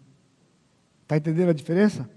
Está 1.03 1.17
entendendo 1.17 1.49
a 1.49 1.55
diferença? 1.55 2.16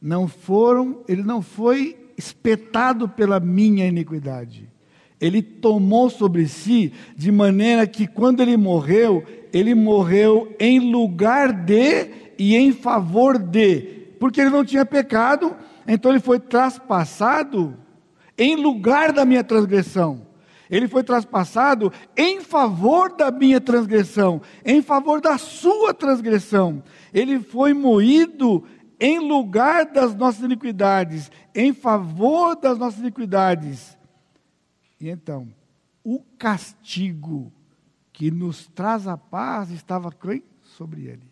Não 0.00 0.28
foram, 0.28 1.02
ele 1.08 1.22
não 1.22 1.42
foi 1.42 1.96
espetado 2.16 3.08
pela 3.08 3.38
minha 3.40 3.86
iniquidade. 3.86 4.68
Ele 5.20 5.40
tomou 5.42 6.10
sobre 6.10 6.46
si, 6.46 6.92
de 7.16 7.32
maneira 7.32 7.86
que 7.86 8.06
quando 8.06 8.40
ele 8.40 8.56
morreu, 8.56 9.24
ele 9.52 9.74
morreu 9.74 10.54
em 10.60 10.92
lugar 10.92 11.52
de 11.52 12.10
e 12.38 12.54
em 12.54 12.72
favor 12.72 13.38
de, 13.38 13.80
porque 14.20 14.40
ele 14.40 14.50
não 14.50 14.64
tinha 14.64 14.84
pecado, 14.84 15.56
então 15.88 16.10
ele 16.10 16.20
foi 16.20 16.38
traspassado 16.38 17.76
em 18.36 18.56
lugar 18.56 19.12
da 19.12 19.24
minha 19.24 19.42
transgressão. 19.42 20.26
Ele 20.68 20.88
foi 20.88 21.04
traspassado 21.04 21.92
em 22.16 22.40
favor 22.40 23.14
da 23.16 23.30
minha 23.30 23.60
transgressão, 23.60 24.42
em 24.64 24.82
favor 24.82 25.20
da 25.20 25.38
sua 25.38 25.94
transgressão. 25.94 26.82
Ele 27.14 27.38
foi 27.38 27.72
moído 27.72 28.64
em 28.98 29.18
lugar 29.18 29.86
das 29.86 30.14
nossas 30.14 30.42
iniquidades, 30.42 31.30
em 31.54 31.72
favor 31.72 32.56
das 32.56 32.78
nossas 32.78 33.00
iniquidades. 33.00 33.96
E 35.00 35.08
então, 35.08 35.48
o 36.02 36.20
castigo 36.38 37.52
que 38.12 38.30
nos 38.30 38.66
traz 38.68 39.06
a 39.06 39.16
paz 39.16 39.70
estava 39.70 40.10
sobre 40.62 41.06
ele. 41.06 41.30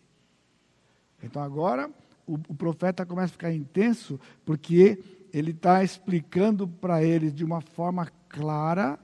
Então 1.21 1.41
agora 1.41 1.89
o, 2.27 2.35
o 2.47 2.55
profeta 2.55 3.05
começa 3.05 3.31
a 3.31 3.37
ficar 3.37 3.53
intenso, 3.53 4.19
porque 4.45 4.99
ele 5.33 5.51
está 5.51 5.83
explicando 5.83 6.67
para 6.67 7.03
eles 7.03 7.33
de 7.33 7.43
uma 7.43 7.61
forma 7.61 8.07
clara, 8.29 8.99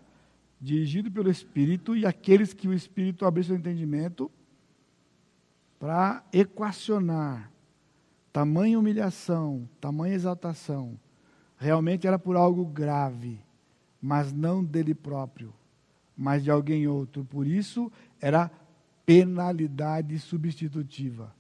dirigido 0.59 1.11
pelo 1.11 1.31
Espírito, 1.31 1.95
e 1.95 2.05
aqueles 2.05 2.53
que 2.53 2.67
o 2.67 2.73
Espírito 2.73 3.25
abriu 3.25 3.43
seu 3.43 3.55
entendimento, 3.55 4.31
para 5.79 6.23
equacionar 6.31 7.51
tamanha 8.31 8.79
humilhação, 8.79 9.67
tamanha 9.79 10.15
exaltação, 10.15 10.97
realmente 11.57 12.07
era 12.07 12.17
por 12.17 12.35
algo 12.35 12.65
grave, 12.65 13.39
mas 14.01 14.31
não 14.33 14.63
dele 14.63 14.95
próprio, 14.95 15.53
mas 16.15 16.43
de 16.43 16.49
alguém 16.49 16.87
outro. 16.87 17.23
Por 17.25 17.45
isso 17.45 17.91
era 18.19 18.49
penalidade 19.05 20.17
substitutiva. 20.19 21.35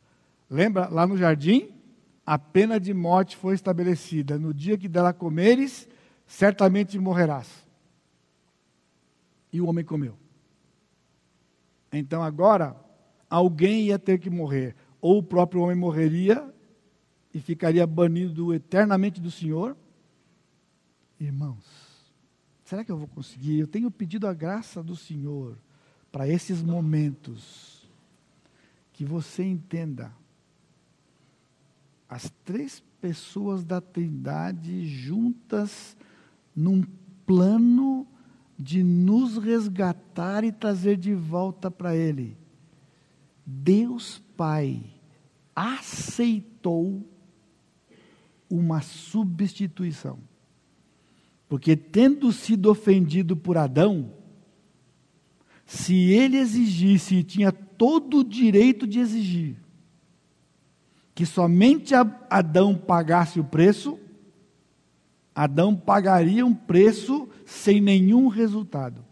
Lembra 0.49 0.87
lá 0.89 1.07
no 1.07 1.17
jardim? 1.17 1.69
A 2.25 2.37
pena 2.37 2.79
de 2.79 2.93
morte 2.93 3.35
foi 3.35 3.55
estabelecida. 3.55 4.37
No 4.37 4.53
dia 4.53 4.77
que 4.77 4.87
dela 4.87 5.13
comeres, 5.13 5.87
certamente 6.27 6.99
morrerás. 6.99 7.65
E 9.51 9.59
o 9.59 9.67
homem 9.67 9.83
comeu. 9.83 10.15
Então 11.91 12.21
agora, 12.21 12.75
alguém 13.29 13.87
ia 13.87 13.97
ter 13.97 14.19
que 14.19 14.29
morrer. 14.29 14.75
Ou 15.01 15.17
o 15.17 15.23
próprio 15.23 15.61
homem 15.61 15.75
morreria 15.75 16.53
e 17.33 17.39
ficaria 17.39 17.85
banido 17.87 18.53
eternamente 18.53 19.21
do 19.21 19.31
Senhor. 19.31 19.75
Irmãos, 21.19 21.63
será 22.63 22.83
que 22.83 22.91
eu 22.91 22.97
vou 22.97 23.07
conseguir? 23.07 23.59
Eu 23.59 23.67
tenho 23.67 23.89
pedido 23.89 24.27
a 24.27 24.33
graça 24.33 24.83
do 24.83 24.95
Senhor 24.95 25.57
para 26.11 26.27
esses 26.27 26.61
momentos. 26.61 27.89
Que 28.93 29.05
você 29.05 29.43
entenda 29.43 30.13
as 32.07 32.29
três 32.43 32.83
pessoas 32.99 33.63
da 33.63 33.79
Trindade 33.79 34.85
juntas 34.85 35.95
num 36.55 36.83
plano 37.25 38.05
de 38.59 38.83
nos 38.83 39.37
resgatar 39.37 40.43
e 40.43 40.51
trazer 40.51 40.97
de 40.97 41.15
volta 41.15 41.71
para 41.71 41.95
Ele. 41.95 42.37
Deus 43.45 44.21
Pai 44.35 44.83
aceitou 45.55 47.03
uma 48.51 48.81
substituição. 48.81 50.19
Porque, 51.47 51.75
tendo 51.75 52.31
sido 52.31 52.69
ofendido 52.69 53.35
por 53.35 53.57
Adão, 53.57 54.13
se 55.65 55.95
ele 55.95 56.37
exigisse, 56.37 57.15
e 57.15 57.23
tinha 57.23 57.51
todo 57.51 58.19
o 58.19 58.23
direito 58.23 58.85
de 58.85 58.99
exigir, 58.99 59.55
que 61.15 61.25
somente 61.25 61.93
Adão 62.29 62.75
pagasse 62.75 63.39
o 63.39 63.43
preço, 63.43 63.99
Adão 65.33 65.75
pagaria 65.75 66.45
um 66.45 66.53
preço 66.53 67.27
sem 67.45 67.81
nenhum 67.81 68.27
resultado, 68.27 69.03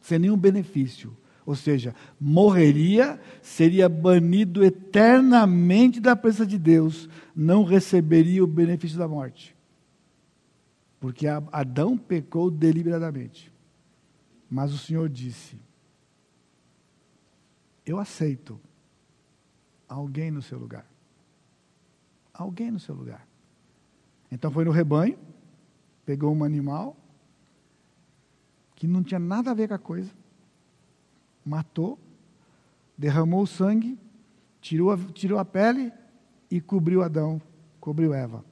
sem 0.00 0.18
nenhum 0.18 0.36
benefício. 0.36 1.16
Ou 1.44 1.56
seja, 1.56 1.94
morreria, 2.20 3.20
seria 3.40 3.88
banido 3.88 4.64
eternamente 4.64 6.00
da 6.00 6.14
presença 6.14 6.46
de 6.46 6.58
Deus, 6.58 7.08
não 7.34 7.64
receberia 7.64 8.44
o 8.44 8.46
benefício 8.46 8.98
da 8.98 9.08
morte. 9.08 9.56
Porque 11.00 11.26
Adão 11.26 11.98
pecou 11.98 12.50
deliberadamente. 12.50 13.52
Mas 14.48 14.72
o 14.72 14.78
Senhor 14.78 15.08
disse: 15.08 15.56
Eu 17.84 17.98
aceito 17.98 18.60
alguém 19.88 20.30
no 20.30 20.40
seu 20.40 20.58
lugar 20.58 20.86
alguém 22.32 22.70
no 22.70 22.80
seu 22.80 22.94
lugar. 22.94 23.26
Então 24.30 24.50
foi 24.50 24.64
no 24.64 24.70
rebanho, 24.70 25.18
pegou 26.04 26.34
um 26.34 26.42
animal 26.42 26.96
que 28.74 28.86
não 28.86 29.02
tinha 29.02 29.20
nada 29.20 29.50
a 29.50 29.54
ver 29.54 29.68
com 29.68 29.74
a 29.74 29.78
coisa, 29.78 30.10
matou, 31.44 31.98
derramou 32.96 33.42
o 33.42 33.46
sangue, 33.46 33.98
tirou 34.60 34.90
a, 34.90 34.98
tirou 35.12 35.38
a 35.38 35.44
pele 35.44 35.92
e 36.50 36.60
cobriu 36.60 37.02
Adão, 37.02 37.40
cobriu 37.80 38.14
Eva. 38.14 38.44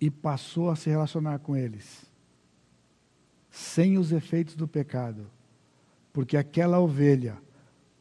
E 0.00 0.10
passou 0.10 0.70
a 0.70 0.76
se 0.76 0.88
relacionar 0.88 1.38
com 1.40 1.56
eles, 1.56 2.06
sem 3.50 3.98
os 3.98 4.12
efeitos 4.12 4.56
do 4.56 4.66
pecado, 4.66 5.30
porque 6.12 6.36
aquela 6.36 6.80
ovelha 6.80 7.38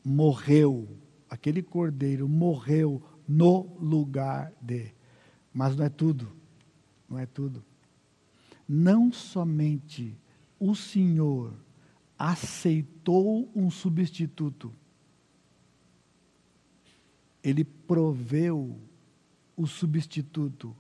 morreu, 0.03 0.87
aquele 1.29 1.61
cordeiro 1.61 2.27
morreu 2.27 3.01
no 3.27 3.77
lugar 3.79 4.51
de. 4.59 4.91
Mas 5.53 5.75
não 5.75 5.85
é 5.85 5.89
tudo. 5.89 6.31
Não 7.07 7.19
é 7.19 7.25
tudo. 7.25 7.63
Não 8.67 9.11
somente 9.11 10.17
o 10.59 10.75
Senhor 10.75 11.53
aceitou 12.19 13.49
um 13.55 13.71
substituto, 13.71 14.75
ele 17.41 17.63
proveu 17.63 18.77
o 19.55 19.65
substituto 19.65 20.75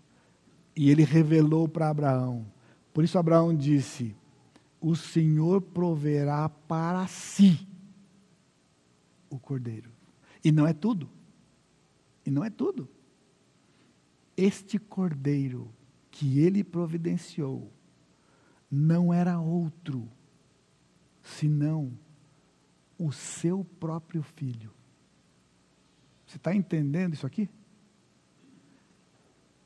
e 0.75 0.89
ele 0.89 1.05
revelou 1.05 1.69
para 1.69 1.89
Abraão. 1.89 2.45
Por 2.93 3.05
isso 3.05 3.17
Abraão 3.17 3.55
disse: 3.55 4.13
O 4.81 4.97
Senhor 4.97 5.61
proverá 5.61 6.49
para 6.49 7.07
si 7.07 7.65
o 9.29 9.39
cordeiro. 9.39 9.89
E 10.43 10.51
não 10.51 10.67
é 10.67 10.73
tudo. 10.73 11.09
E 12.25 12.31
não 12.31 12.43
é 12.43 12.49
tudo. 12.49 12.89
Este 14.35 14.77
cordeiro 14.77 15.73
que 16.11 16.39
ele 16.39 16.63
providenciou 16.63 17.71
não 18.69 19.13
era 19.13 19.39
outro 19.39 20.09
senão 21.37 21.91
o 22.97 23.11
seu 23.11 23.65
próprio 23.79 24.21
filho. 24.21 24.71
Você 26.25 26.37
está 26.37 26.53
entendendo 26.53 27.13
isso 27.13 27.25
aqui? 27.25 27.49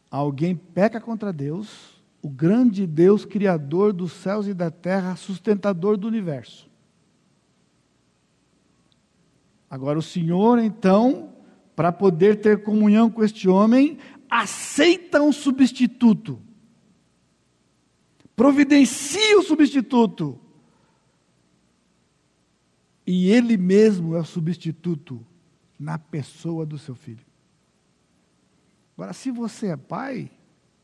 Alguém 0.09 0.55
peca 0.55 1.01
contra 1.01 1.33
Deus, 1.33 2.01
o 2.21 2.29
grande 2.29 2.85
Deus, 2.85 3.25
Criador 3.25 3.91
dos 3.91 4.11
céus 4.13 4.47
e 4.47 4.53
da 4.53 4.69
terra, 4.69 5.15
sustentador 5.15 5.97
do 5.97 6.07
universo. 6.07 6.69
Agora, 9.69 9.97
o 9.97 10.03
Senhor, 10.03 10.59
então, 10.59 11.33
para 11.75 11.91
poder 11.91 12.39
ter 12.39 12.61
comunhão 12.61 13.09
com 13.09 13.23
este 13.23 13.49
homem, 13.49 13.97
aceita 14.29 15.21
um 15.21 15.31
substituto. 15.31 16.39
Providencia 18.35 19.39
o 19.39 19.43
substituto. 19.43 20.39
E 23.05 23.29
ele 23.29 23.57
mesmo 23.57 24.15
é 24.15 24.19
o 24.19 24.25
substituto 24.25 25.25
na 25.77 25.97
pessoa 25.97 26.65
do 26.65 26.77
seu 26.77 26.95
filho. 26.95 27.25
Agora, 28.95 29.13
se 29.13 29.31
você 29.31 29.67
é 29.67 29.77
pai, 29.77 30.31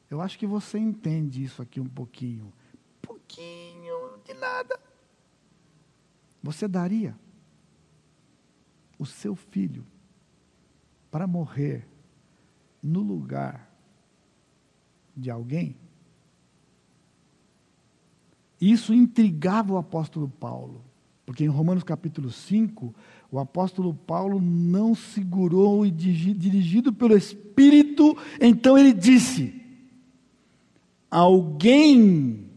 eu 0.10 0.22
acho 0.22 0.38
que 0.38 0.48
você 0.48 0.78
entende 0.78 1.44
isso 1.44 1.62
aqui 1.62 1.80
um 1.80 1.88
pouquinho. 1.88 2.52
Pouquinho 3.02 4.20
de 4.26 4.34
nada. 4.34 4.80
Você 6.42 6.68
daria 6.68 7.18
o 8.98 9.06
seu 9.06 9.36
filho 9.36 9.86
para 11.10 11.26
morrer 11.26 11.88
no 12.82 13.02
lugar 13.02 13.70
de 15.16 15.30
alguém, 15.30 15.76
isso 18.60 18.94
intrigava 18.94 19.74
o 19.74 19.78
apóstolo 19.78 20.30
Paulo, 20.30 20.84
porque 21.30 21.44
em 21.44 21.48
Romanos 21.48 21.84
capítulo 21.84 22.32
5, 22.32 22.92
o 23.30 23.38
apóstolo 23.38 23.94
Paulo 23.94 24.42
não 24.42 24.96
segurou 24.96 25.86
e 25.86 25.92
dirigido 25.92 26.92
pelo 26.92 27.16
Espírito, 27.16 28.18
então 28.42 28.76
ele 28.76 28.92
disse: 28.92 29.62
alguém 31.08 32.50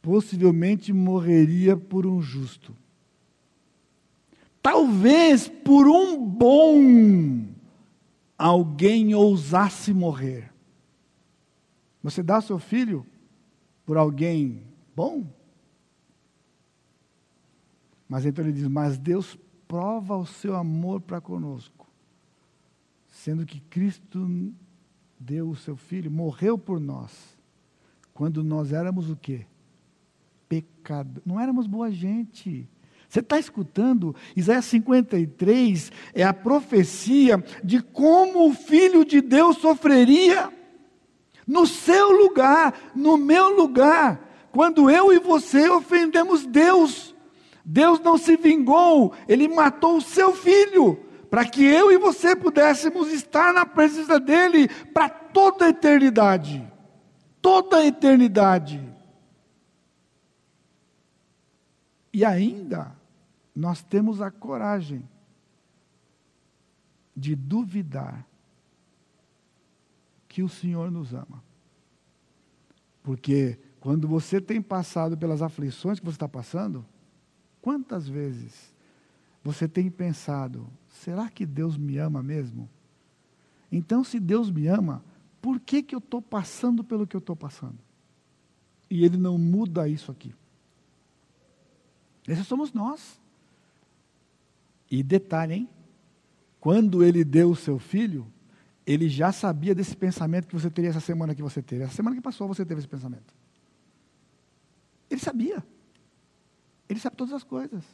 possivelmente 0.00 0.92
morreria 0.92 1.76
por 1.76 2.06
um 2.06 2.22
justo. 2.22 2.72
talvez 4.62 5.48
por 5.48 5.88
um 5.88 6.24
bom 6.24 7.44
alguém 8.38 9.16
ousasse 9.16 9.92
morrer. 9.92 10.52
Você 12.04 12.22
dá 12.22 12.40
seu 12.40 12.60
filho 12.60 13.04
por 13.84 13.96
alguém 13.96 14.62
bom? 14.94 15.37
Mas 18.08 18.24
então 18.24 18.44
ele 18.44 18.52
diz: 18.52 18.66
Mas 18.66 18.98
Deus 18.98 19.38
prova 19.66 20.16
o 20.16 20.24
seu 20.24 20.56
amor 20.56 21.00
para 21.00 21.20
conosco, 21.20 21.86
sendo 23.06 23.44
que 23.44 23.60
Cristo 23.60 24.26
deu 25.18 25.50
o 25.50 25.56
seu 25.56 25.76
filho, 25.76 26.10
morreu 26.10 26.56
por 26.56 26.80
nós, 26.80 27.12
quando 28.14 28.42
nós 28.42 28.72
éramos 28.72 29.10
o 29.10 29.16
quê? 29.16 29.46
Pecado. 30.48 31.20
Não 31.26 31.38
éramos 31.38 31.66
boa 31.66 31.90
gente. 31.90 32.68
Você 33.08 33.20
está 33.20 33.38
escutando? 33.38 34.14
Isaías 34.36 34.66
53 34.66 35.90
é 36.14 36.22
a 36.22 36.34
profecia 36.34 37.42
de 37.64 37.82
como 37.82 38.48
o 38.48 38.54
Filho 38.54 39.04
de 39.04 39.20
Deus 39.20 39.58
sofreria 39.58 40.52
no 41.46 41.66
seu 41.66 42.10
lugar, 42.10 42.92
no 42.94 43.16
meu 43.16 43.48
lugar, 43.56 44.48
quando 44.52 44.90
eu 44.90 45.10
e 45.10 45.18
você 45.18 45.68
ofendemos 45.70 46.44
Deus. 46.44 47.07
Deus 47.70 48.00
não 48.00 48.16
se 48.16 48.34
vingou, 48.34 49.12
ele 49.28 49.46
matou 49.46 49.98
o 49.98 50.00
seu 50.00 50.34
filho, 50.34 50.94
para 51.30 51.44
que 51.44 51.62
eu 51.62 51.92
e 51.92 51.98
você 51.98 52.34
pudéssemos 52.34 53.12
estar 53.12 53.52
na 53.52 53.66
presença 53.66 54.18
dele 54.18 54.68
para 54.94 55.10
toda 55.10 55.66
a 55.66 55.68
eternidade. 55.68 56.66
Toda 57.42 57.76
a 57.76 57.86
eternidade. 57.86 58.82
E 62.10 62.24
ainda, 62.24 62.96
nós 63.54 63.82
temos 63.82 64.22
a 64.22 64.30
coragem 64.30 65.06
de 67.14 67.36
duvidar 67.36 68.26
que 70.26 70.42
o 70.42 70.48
Senhor 70.48 70.90
nos 70.90 71.12
ama. 71.12 71.44
Porque 73.02 73.58
quando 73.78 74.08
você 74.08 74.40
tem 74.40 74.62
passado 74.62 75.18
pelas 75.18 75.42
aflições 75.42 75.98
que 75.98 76.06
você 76.06 76.16
está 76.16 76.28
passando, 76.28 76.82
Quantas 77.60 78.08
vezes 78.08 78.72
você 79.42 79.66
tem 79.66 79.90
pensado, 79.90 80.66
será 80.88 81.28
que 81.28 81.46
Deus 81.46 81.76
me 81.76 81.98
ama 81.98 82.22
mesmo? 82.22 82.68
Então, 83.70 84.02
se 84.02 84.18
Deus 84.18 84.50
me 84.50 84.66
ama, 84.66 85.04
por 85.40 85.60
que, 85.60 85.82
que 85.82 85.94
eu 85.94 85.98
estou 85.98 86.20
passando 86.20 86.82
pelo 86.82 87.06
que 87.06 87.14
eu 87.14 87.20
estou 87.20 87.36
passando? 87.36 87.78
E 88.90 89.04
Ele 89.04 89.16
não 89.16 89.36
muda 89.36 89.88
isso 89.88 90.10
aqui. 90.10 90.34
Esses 92.26 92.46
somos 92.46 92.72
nós. 92.72 93.20
E 94.90 95.02
detalhe, 95.02 95.54
hein? 95.54 95.68
Quando 96.60 97.04
Ele 97.04 97.24
deu 97.24 97.50
o 97.50 97.56
seu 97.56 97.78
filho, 97.78 98.26
Ele 98.86 99.08
já 99.08 99.32
sabia 99.32 99.74
desse 99.74 99.96
pensamento 99.96 100.48
que 100.48 100.54
você 100.54 100.70
teria 100.70 100.90
essa 100.90 101.00
semana 101.00 101.34
que 101.34 101.42
você 101.42 101.62
teve. 101.62 101.84
Essa 101.84 101.94
semana 101.94 102.16
que 102.16 102.22
passou, 102.22 102.48
você 102.48 102.64
teve 102.64 102.80
esse 102.80 102.88
pensamento. 102.88 103.34
Ele 105.10 105.20
sabia. 105.20 105.64
Ele 106.88 106.98
sabe 106.98 107.16
todas 107.16 107.34
as 107.34 107.44
coisas. 107.44 107.84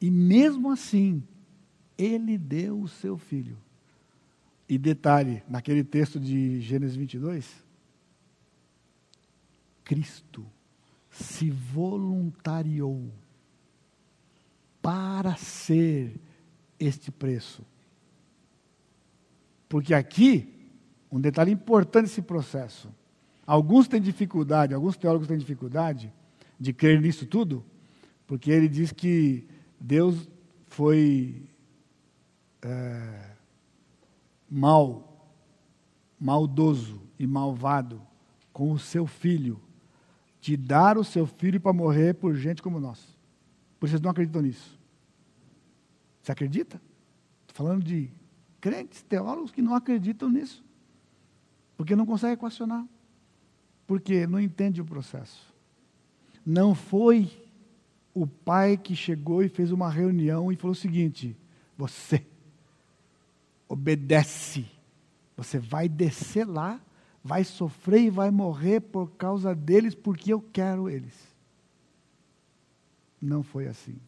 E 0.00 0.10
mesmo 0.10 0.70
assim, 0.70 1.22
ele 1.96 2.36
deu 2.36 2.80
o 2.80 2.88
seu 2.88 3.16
filho. 3.16 3.58
E 4.68 4.76
detalhe, 4.76 5.42
naquele 5.48 5.82
texto 5.82 6.20
de 6.20 6.60
Gênesis 6.60 6.96
22, 6.96 7.64
Cristo 9.82 10.44
se 11.10 11.50
voluntariou 11.50 13.10
para 14.82 15.34
ser 15.36 16.20
este 16.78 17.10
preço. 17.10 17.64
Porque 19.68 19.94
aqui, 19.94 20.54
um 21.10 21.20
detalhe 21.20 21.50
importante 21.50 22.04
desse 22.04 22.22
processo. 22.22 22.88
Alguns 23.46 23.88
têm 23.88 24.00
dificuldade, 24.00 24.74
alguns 24.74 24.96
teólogos 24.96 25.26
têm 25.26 25.38
dificuldade 25.38 26.12
de 26.58 26.72
crer 26.72 27.00
nisso 27.00 27.26
tudo, 27.26 27.64
porque 28.26 28.50
ele 28.50 28.68
diz 28.68 28.92
que 28.92 29.46
Deus 29.80 30.28
foi 30.66 31.48
é, 32.62 33.30
mal, 34.50 35.30
maldoso 36.18 37.00
e 37.18 37.26
malvado 37.26 38.02
com 38.52 38.72
o 38.72 38.78
seu 38.78 39.06
filho, 39.06 39.60
de 40.40 40.56
dar 40.56 40.98
o 40.98 41.04
seu 41.04 41.26
filho 41.26 41.60
para 41.60 41.72
morrer 41.72 42.14
por 42.14 42.34
gente 42.34 42.62
como 42.62 42.80
nós. 42.80 43.16
Por 43.78 43.88
vocês 43.88 44.00
não 44.00 44.10
acreditam 44.10 44.42
nisso. 44.42 44.78
Você 46.22 46.32
acredita? 46.32 46.80
Estou 47.42 47.64
falando 47.64 47.84
de 47.84 48.10
crentes, 48.60 49.02
teólogos 49.02 49.50
que 49.50 49.62
não 49.62 49.74
acreditam 49.74 50.28
nisso. 50.28 50.64
Porque 51.76 51.94
não 51.94 52.04
conseguem 52.04 52.34
equacionar. 52.34 52.84
Porque 53.86 54.26
não 54.26 54.40
entende 54.40 54.80
o 54.80 54.84
processo. 54.84 55.47
Não 56.44 56.74
foi 56.74 57.30
o 58.14 58.26
pai 58.26 58.76
que 58.76 58.96
chegou 58.96 59.42
e 59.42 59.48
fez 59.48 59.70
uma 59.70 59.90
reunião 59.90 60.50
e 60.50 60.56
falou 60.56 60.72
o 60.72 60.76
seguinte: 60.76 61.36
você 61.76 62.26
obedece, 63.68 64.66
você 65.36 65.58
vai 65.58 65.88
descer 65.88 66.46
lá, 66.46 66.80
vai 67.22 67.44
sofrer 67.44 68.02
e 68.02 68.10
vai 68.10 68.30
morrer 68.30 68.80
por 68.80 69.10
causa 69.12 69.54
deles, 69.54 69.94
porque 69.94 70.32
eu 70.32 70.40
quero 70.40 70.88
eles. 70.88 71.14
Não 73.20 73.42
foi 73.42 73.66
assim. 73.66 73.98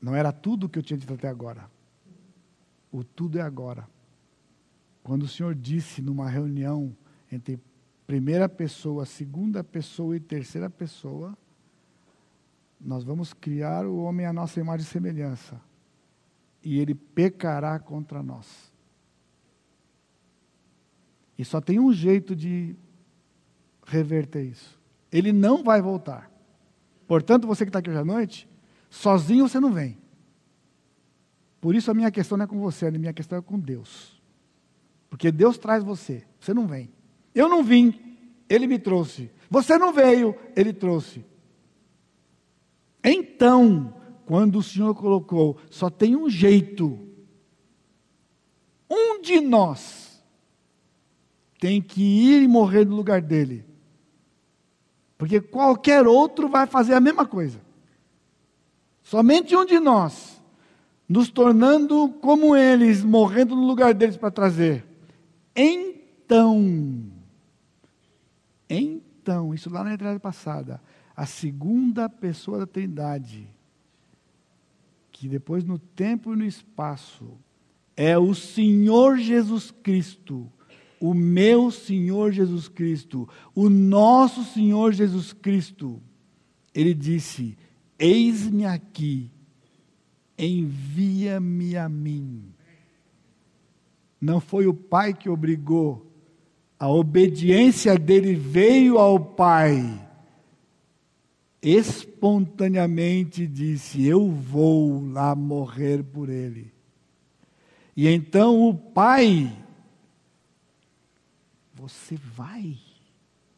Não 0.00 0.14
era 0.14 0.32
tudo 0.32 0.66
o 0.66 0.68
que 0.68 0.78
eu 0.78 0.82
tinha 0.82 0.98
dito 0.98 1.14
até 1.14 1.28
agora. 1.28 1.70
O 2.92 3.02
tudo 3.02 3.38
é 3.38 3.42
agora. 3.42 3.88
Quando 5.02 5.24
o 5.24 5.28
Senhor 5.28 5.54
disse 5.54 6.00
numa 6.00 6.28
reunião 6.28 6.94
entre 7.32 7.58
primeira 8.06 8.48
pessoa, 8.48 9.06
segunda 9.06 9.64
pessoa 9.64 10.16
e 10.16 10.20
terceira 10.20 10.68
pessoa, 10.68 11.36
nós 12.80 13.02
vamos 13.02 13.32
criar 13.32 13.86
o 13.86 14.02
homem 14.02 14.26
à 14.26 14.32
nossa 14.32 14.60
imagem 14.60 14.86
e 14.86 14.90
semelhança, 14.90 15.60
e 16.62 16.78
ele 16.78 16.94
pecará 16.94 17.78
contra 17.78 18.22
nós. 18.22 18.72
E 21.38 21.44
só 21.44 21.60
tem 21.60 21.80
um 21.80 21.92
jeito 21.92 22.36
de 22.36 22.76
reverter 23.86 24.44
isso. 24.44 24.78
Ele 25.10 25.32
não 25.32 25.64
vai 25.64 25.82
voltar. 25.82 26.30
Portanto, 27.06 27.46
você 27.46 27.64
que 27.64 27.70
está 27.70 27.80
aqui 27.80 27.90
hoje 27.90 27.98
à 27.98 28.04
noite, 28.04 28.48
sozinho 28.88 29.48
você 29.48 29.58
não 29.58 29.72
vem. 29.72 29.98
Por 31.60 31.74
isso 31.74 31.90
a 31.90 31.94
minha 31.94 32.10
questão 32.10 32.36
não 32.36 32.44
é 32.44 32.46
com 32.46 32.60
você, 32.60 32.86
a 32.86 32.90
minha 32.90 33.12
questão 33.12 33.38
é 33.38 33.42
com 33.42 33.58
Deus. 33.58 34.22
Porque 35.08 35.32
Deus 35.32 35.58
traz 35.58 35.82
você, 35.82 36.24
você 36.38 36.52
não 36.52 36.66
vem. 36.66 36.93
Eu 37.34 37.48
não 37.48 37.62
vim, 37.62 38.16
ele 38.48 38.66
me 38.66 38.78
trouxe. 38.78 39.30
Você 39.50 39.76
não 39.76 39.92
veio, 39.92 40.36
ele 40.54 40.72
trouxe. 40.72 41.24
Então, 43.02 43.94
quando 44.24 44.58
o 44.58 44.62
Senhor 44.62 44.94
colocou, 44.94 45.58
só 45.70 45.90
tem 45.90 46.16
um 46.16 46.28
jeito. 46.30 46.98
Um 48.88 49.20
de 49.20 49.40
nós 49.40 50.22
tem 51.58 51.80
que 51.80 52.02
ir 52.02 52.42
e 52.42 52.48
morrer 52.48 52.84
no 52.84 52.94
lugar 52.94 53.20
dele. 53.20 53.64
Porque 55.16 55.40
qualquer 55.40 56.06
outro 56.06 56.48
vai 56.48 56.66
fazer 56.66 56.94
a 56.94 57.00
mesma 57.00 57.26
coisa. 57.26 57.60
Somente 59.02 59.54
um 59.54 59.64
de 59.64 59.78
nós, 59.78 60.42
nos 61.08 61.30
tornando 61.30 62.08
como 62.20 62.56
eles, 62.56 63.04
morrendo 63.04 63.54
no 63.54 63.66
lugar 63.66 63.94
deles 63.94 64.16
para 64.16 64.30
trazer. 64.30 64.84
Então, 65.54 67.13
então, 68.78 69.54
isso 69.54 69.70
lá 69.70 69.84
na 69.84 69.94
entrada 69.94 70.18
passada, 70.18 70.80
a 71.16 71.26
segunda 71.26 72.08
pessoa 72.08 72.58
da 72.58 72.66
Trindade, 72.66 73.48
que 75.12 75.28
depois 75.28 75.64
no 75.64 75.78
tempo 75.78 76.32
e 76.32 76.36
no 76.36 76.44
espaço 76.44 77.38
é 77.96 78.18
o 78.18 78.34
Senhor 78.34 79.18
Jesus 79.18 79.70
Cristo, 79.70 80.50
o 81.00 81.14
meu 81.14 81.70
Senhor 81.70 82.32
Jesus 82.32 82.68
Cristo, 82.68 83.28
o 83.54 83.68
nosso 83.68 84.42
Senhor 84.44 84.92
Jesus 84.92 85.32
Cristo. 85.32 86.02
Ele 86.74 86.92
disse: 86.92 87.56
Eis-me 87.98 88.66
aqui, 88.66 89.30
envia-me 90.36 91.76
a 91.76 91.88
mim. 91.88 92.52
Não 94.20 94.40
foi 94.40 94.66
o 94.66 94.74
Pai 94.74 95.14
que 95.14 95.28
obrigou 95.28 96.03
a 96.84 96.88
obediência 96.88 97.98
dele 97.98 98.34
veio 98.34 98.98
ao 98.98 99.18
Pai. 99.18 100.06
Espontaneamente 101.62 103.46
disse: 103.46 104.04
Eu 104.04 104.30
vou 104.30 105.02
lá 105.10 105.34
morrer 105.34 106.04
por 106.04 106.28
ele. 106.28 106.70
E 107.96 108.06
então 108.06 108.68
o 108.68 108.74
Pai, 108.74 109.50
você 111.72 112.16
vai? 112.16 112.76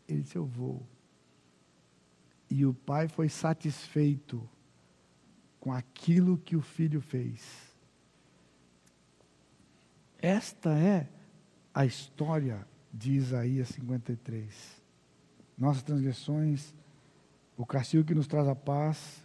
Ele 0.08 0.22
disse: 0.22 0.36
Eu 0.36 0.46
vou. 0.46 0.80
E 2.48 2.64
o 2.64 2.72
Pai 2.72 3.08
foi 3.08 3.28
satisfeito 3.28 4.48
com 5.58 5.72
aquilo 5.72 6.38
que 6.38 6.54
o 6.54 6.62
filho 6.62 7.00
fez. 7.00 7.42
Esta 10.16 10.70
é 10.78 11.08
a 11.74 11.84
história 11.84 12.64
de 12.96 13.12
Isaías 13.12 13.68
53. 13.68 14.82
Nossas 15.58 15.82
transgressões, 15.82 16.74
o 17.56 17.66
castigo 17.66 18.04
que 18.04 18.14
nos 18.14 18.26
traz 18.26 18.48
a 18.48 18.54
paz. 18.54 19.22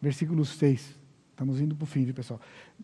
Versículo 0.00 0.44
6. 0.44 1.00
Estamos 1.30 1.60
indo 1.60 1.74
para 1.74 1.84
o 1.84 1.86
fim, 1.86 2.04
viu, 2.04 2.14
pessoal? 2.14 2.40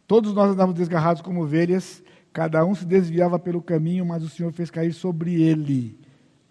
Todos 0.06 0.32
nós 0.32 0.50
andávamos 0.50 0.78
desgarrados 0.78 1.22
como 1.22 1.42
ovelhas, 1.42 2.02
cada 2.32 2.64
um 2.64 2.74
se 2.74 2.84
desviava 2.84 3.38
pelo 3.38 3.62
caminho, 3.62 4.04
mas 4.04 4.22
o 4.22 4.28
Senhor 4.28 4.52
fez 4.52 4.70
cair 4.70 4.92
sobre 4.92 5.40
ele 5.40 5.98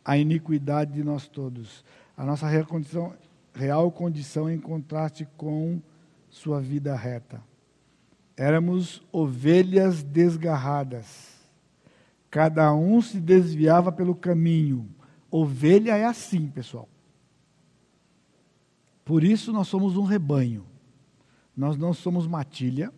a 0.03 0.17
iniquidade 0.17 0.93
de 0.93 1.03
nós 1.03 1.27
todos. 1.27 1.83
A 2.15 2.25
nossa 2.25 2.47
real 2.47 2.65
condição, 2.65 3.13
real 3.53 3.91
condição 3.91 4.49
em 4.49 4.59
contraste 4.59 5.27
com 5.35 5.81
sua 6.29 6.61
vida 6.61 6.95
reta. 6.95 7.41
Éramos 8.37 9.01
ovelhas 9.11 10.01
desgarradas. 10.01 11.38
Cada 12.29 12.73
um 12.73 13.01
se 13.01 13.19
desviava 13.19 13.91
pelo 13.91 14.15
caminho. 14.15 14.87
Ovelha 15.31 15.95
é 15.95 16.05
assim, 16.05 16.47
pessoal. 16.47 16.87
Por 19.03 19.23
isso 19.23 19.51
nós 19.51 19.67
somos 19.67 19.97
um 19.97 20.03
rebanho. 20.03 20.65
Nós 21.57 21.75
não 21.75 21.93
somos 21.93 22.25
matilha, 22.25 22.93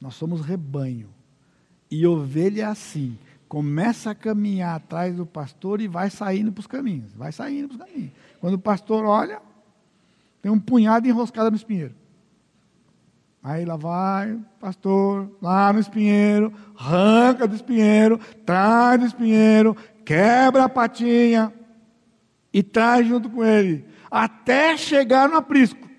nós 0.00 0.14
somos 0.14 0.42
rebanho. 0.42 1.08
E 1.90 2.06
ovelha 2.06 2.62
é 2.62 2.64
assim, 2.64 3.18
começa 3.48 4.10
a 4.10 4.14
caminhar 4.14 4.76
atrás 4.76 5.16
do 5.16 5.26
pastor 5.26 5.80
e 5.80 5.88
vai 5.88 6.08
saindo 6.08 6.52
para 6.52 6.60
os 6.60 6.66
caminhos, 6.66 7.12
vai 7.14 7.32
saindo 7.32 7.68
para 7.68 7.84
os 7.84 7.90
caminhos. 7.90 8.12
Quando 8.40 8.54
o 8.54 8.58
pastor 8.58 9.04
olha, 9.04 9.42
tem 10.40 10.52
um 10.52 10.58
punhado 10.60 11.08
enroscado 11.08 11.50
no 11.50 11.56
espinheiro. 11.56 11.94
Aí 13.42 13.64
lá 13.64 13.76
vai, 13.76 14.38
pastor, 14.60 15.28
lá 15.42 15.72
no 15.72 15.80
espinheiro, 15.80 16.52
arranca 16.78 17.48
do 17.48 17.56
espinheiro, 17.56 18.18
traz 18.46 19.00
do 19.00 19.06
espinheiro, 19.06 19.76
quebra 20.04 20.64
a 20.64 20.68
patinha 20.68 21.52
e 22.52 22.62
traz 22.62 23.04
junto 23.04 23.28
com 23.28 23.44
ele, 23.44 23.84
até 24.08 24.76
chegar 24.76 25.28
no 25.28 25.36
aprisco. 25.36 25.90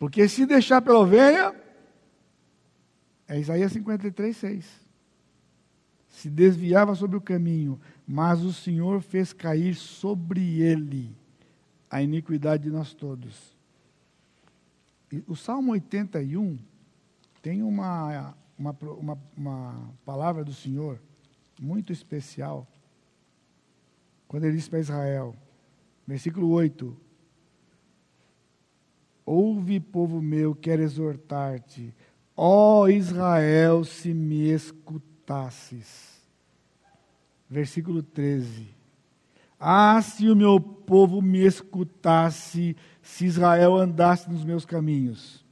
Porque 0.00 0.28
se 0.28 0.44
deixar 0.44 0.82
pela 0.82 0.98
ovelha, 0.98 1.54
é 3.28 3.38
Isaías 3.38 3.72
53, 3.72 4.36
6. 4.36 4.66
Se 6.08 6.28
desviava 6.28 6.96
sobre 6.96 7.16
o 7.16 7.20
caminho, 7.20 7.80
mas 8.06 8.42
o 8.42 8.52
Senhor 8.52 9.00
fez 9.00 9.32
cair 9.32 9.76
sobre 9.76 10.60
ele 10.60 11.14
a 11.88 12.02
iniquidade 12.02 12.64
de 12.64 12.70
nós 12.70 12.92
todos. 12.94 13.57
O 15.26 15.34
Salmo 15.34 15.72
81 15.72 16.58
tem 17.42 17.62
uma, 17.62 18.34
uma, 18.58 18.76
uma, 18.80 19.18
uma 19.36 19.94
palavra 20.04 20.44
do 20.44 20.52
Senhor 20.52 21.00
muito 21.60 21.92
especial. 21.92 22.66
Quando 24.26 24.44
ele 24.44 24.56
diz 24.56 24.68
para 24.68 24.80
Israel, 24.80 25.34
versículo 26.06 26.50
8: 26.50 26.96
Ouve, 29.24 29.80
povo 29.80 30.20
meu, 30.20 30.54
quero 30.54 30.82
exortar-te, 30.82 31.94
ó 32.36 32.88
Israel, 32.88 33.84
se 33.84 34.12
me 34.12 34.50
escutasses. 34.50 36.18
Versículo 37.48 38.02
13: 38.02 38.77
Ah, 39.58 40.00
se 40.00 40.28
o 40.28 40.36
meu 40.36 40.60
povo 40.60 41.20
me 41.20 41.44
escutasse, 41.44 42.76
se 43.02 43.26
Israel 43.26 43.76
andasse 43.76 44.30
nos 44.30 44.44
meus 44.44 44.64
caminhos. 44.64 45.44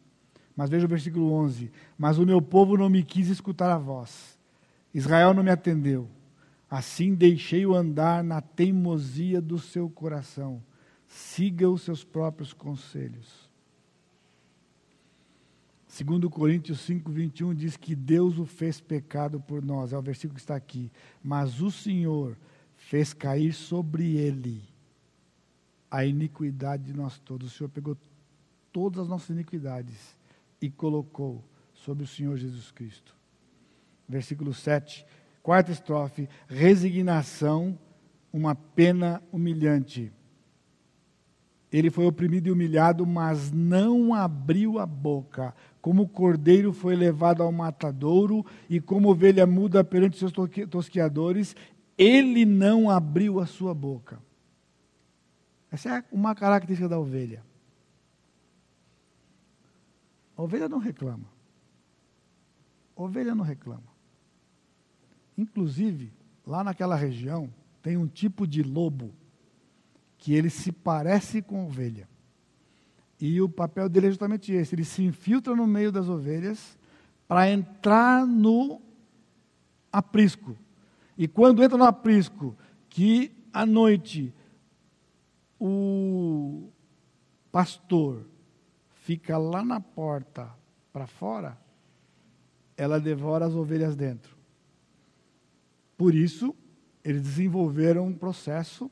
Mas 0.55 0.71
veja 0.71 0.87
o 0.87 0.89
versículo 0.89 1.33
11: 1.33 1.71
Mas 1.99 2.19
o 2.19 2.25
meu 2.25 2.41
povo 2.41 2.77
não 2.77 2.89
me 2.89 3.03
quis 3.03 3.29
escutar 3.29 3.71
a 3.71 3.79
voz, 3.79 4.39
Israel 4.95 5.35
não 5.35 5.43
me 5.43 5.51
atendeu. 5.51 6.09
Assim 6.69 7.15
deixei-o 7.15 7.75
andar 7.75 8.25
na 8.25 8.41
teimosia 8.41 9.41
do 9.41 9.59
seu 9.59 9.89
coração. 9.89 10.63
Siga 11.07 11.71
os 11.71 11.83
seus 11.83 12.03
próprios 12.03 12.53
conselhos. 12.53 13.49
Segundo 15.87 16.29
Coríntios 16.29 16.81
5, 16.81 17.11
21 17.11 17.55
diz 17.55 17.77
que 17.77 17.95
Deus 17.95 18.39
o 18.39 18.45
fez 18.45 18.81
pecado 18.81 19.41
por 19.41 19.63
nós. 19.63 19.93
É 19.93 19.99
o 19.99 20.03
versículo 20.03 20.35
que 20.35 20.41
está 20.41 20.57
aqui. 20.57 20.91
Mas 21.23 21.63
o 21.63 21.71
Senhor 21.71 22.37
fez 22.87 23.13
cair 23.13 23.53
sobre 23.53 24.17
ele 24.17 24.63
a 25.91 26.05
iniquidade 26.05 26.85
de 26.85 26.93
nós 26.93 27.19
todos. 27.19 27.49
O 27.49 27.57
Senhor 27.57 27.69
pegou 27.69 27.97
todas 28.73 29.01
as 29.01 29.09
nossas 29.09 29.31
iniquidades 29.31 30.17
e 30.61 30.71
colocou 30.71 31.43
sobre 31.75 32.05
o 32.05 32.07
Senhor 32.07 32.37
Jesus 32.37 32.71
Cristo. 32.71 33.15
Versículo 34.09 34.55
7, 34.55 35.05
quarta 35.43 35.73
estrofe: 35.73 36.29
resignação, 36.47 37.77
uma 38.33 38.55
pena 38.55 39.21
humilhante. 39.33 40.13
Ele 41.73 41.91
foi 41.91 42.07
oprimido 42.07 42.47
e 42.47 42.53
humilhado, 42.53 43.05
mas 43.05 43.51
não 43.51 44.15
abriu 44.15 44.79
a 44.79 44.87
boca. 44.87 45.53
Como 45.83 46.05
o 46.05 46.09
cordeiro 46.09 46.73
foi 46.73 46.95
levado 46.95 47.43
ao 47.43 47.51
matadouro, 47.51 48.47
e 48.71 48.81
como 48.81 49.11
ovelha 49.11 49.45
muda 49.45 49.83
perante 49.83 50.17
seus 50.17 50.33
tosqueadores, 50.71 51.57
ele 51.97 52.45
não 52.45 52.91
abriu 52.91 53.41
a 53.41 53.47
sua 53.47 53.75
boca. 53.75 54.21
Essa 55.71 55.99
é 55.99 56.05
uma 56.13 56.35
característica 56.35 56.89
da 56.89 56.99
ovelha. 56.99 57.45
A 60.37 60.43
ovelha 60.43 60.69
não 60.69 60.79
reclama. 60.79 61.27
A 62.97 63.03
ovelha 63.03 63.35
não 63.35 63.45
reclama. 63.45 63.97
Inclusive, 65.37 66.13
lá 66.47 66.63
naquela 66.63 66.95
região, 66.95 67.53
tem 67.83 67.97
um 67.97 68.07
tipo 68.07 68.47
de 68.47 68.63
lobo 68.63 69.13
que 70.19 70.35
ele 70.35 70.51
se 70.51 70.73
parece 70.73 71.43
com 71.43 71.67
ovelha. 71.67 72.09
E 73.21 73.41
o 73.41 73.49
papel 73.49 73.89
dele 73.89 74.07
é 74.07 74.11
justamente 74.11 74.53
esse: 74.53 74.75
ele 74.75 74.85
se 74.85 75.03
infiltra 75.03 75.55
no 75.55 75.67
meio 75.67 75.91
das 75.91 76.09
ovelhas 76.09 76.79
para 77.27 77.51
entrar 77.51 78.27
no 78.27 78.81
aprisco. 79.91 80.57
E 81.17 81.27
quando 81.27 81.63
entra 81.63 81.79
no 81.79 81.85
aprisco, 81.85 82.57
que 82.89 83.33
à 83.53 83.65
noite 83.65 84.35
o 85.59 86.69
pastor 87.51 88.27
fica 88.97 89.39
lá 89.39 89.65
na 89.65 89.81
porta 89.81 90.51
para 90.93 91.07
fora, 91.07 91.59
ela 92.77 93.01
devora 93.01 93.47
as 93.47 93.55
ovelhas 93.55 93.97
dentro. 93.97 94.37
Por 95.97 96.15
isso, 96.15 96.55
eles 97.03 97.23
desenvolveram 97.23 98.07
um 98.07 98.13
processo, 98.13 98.91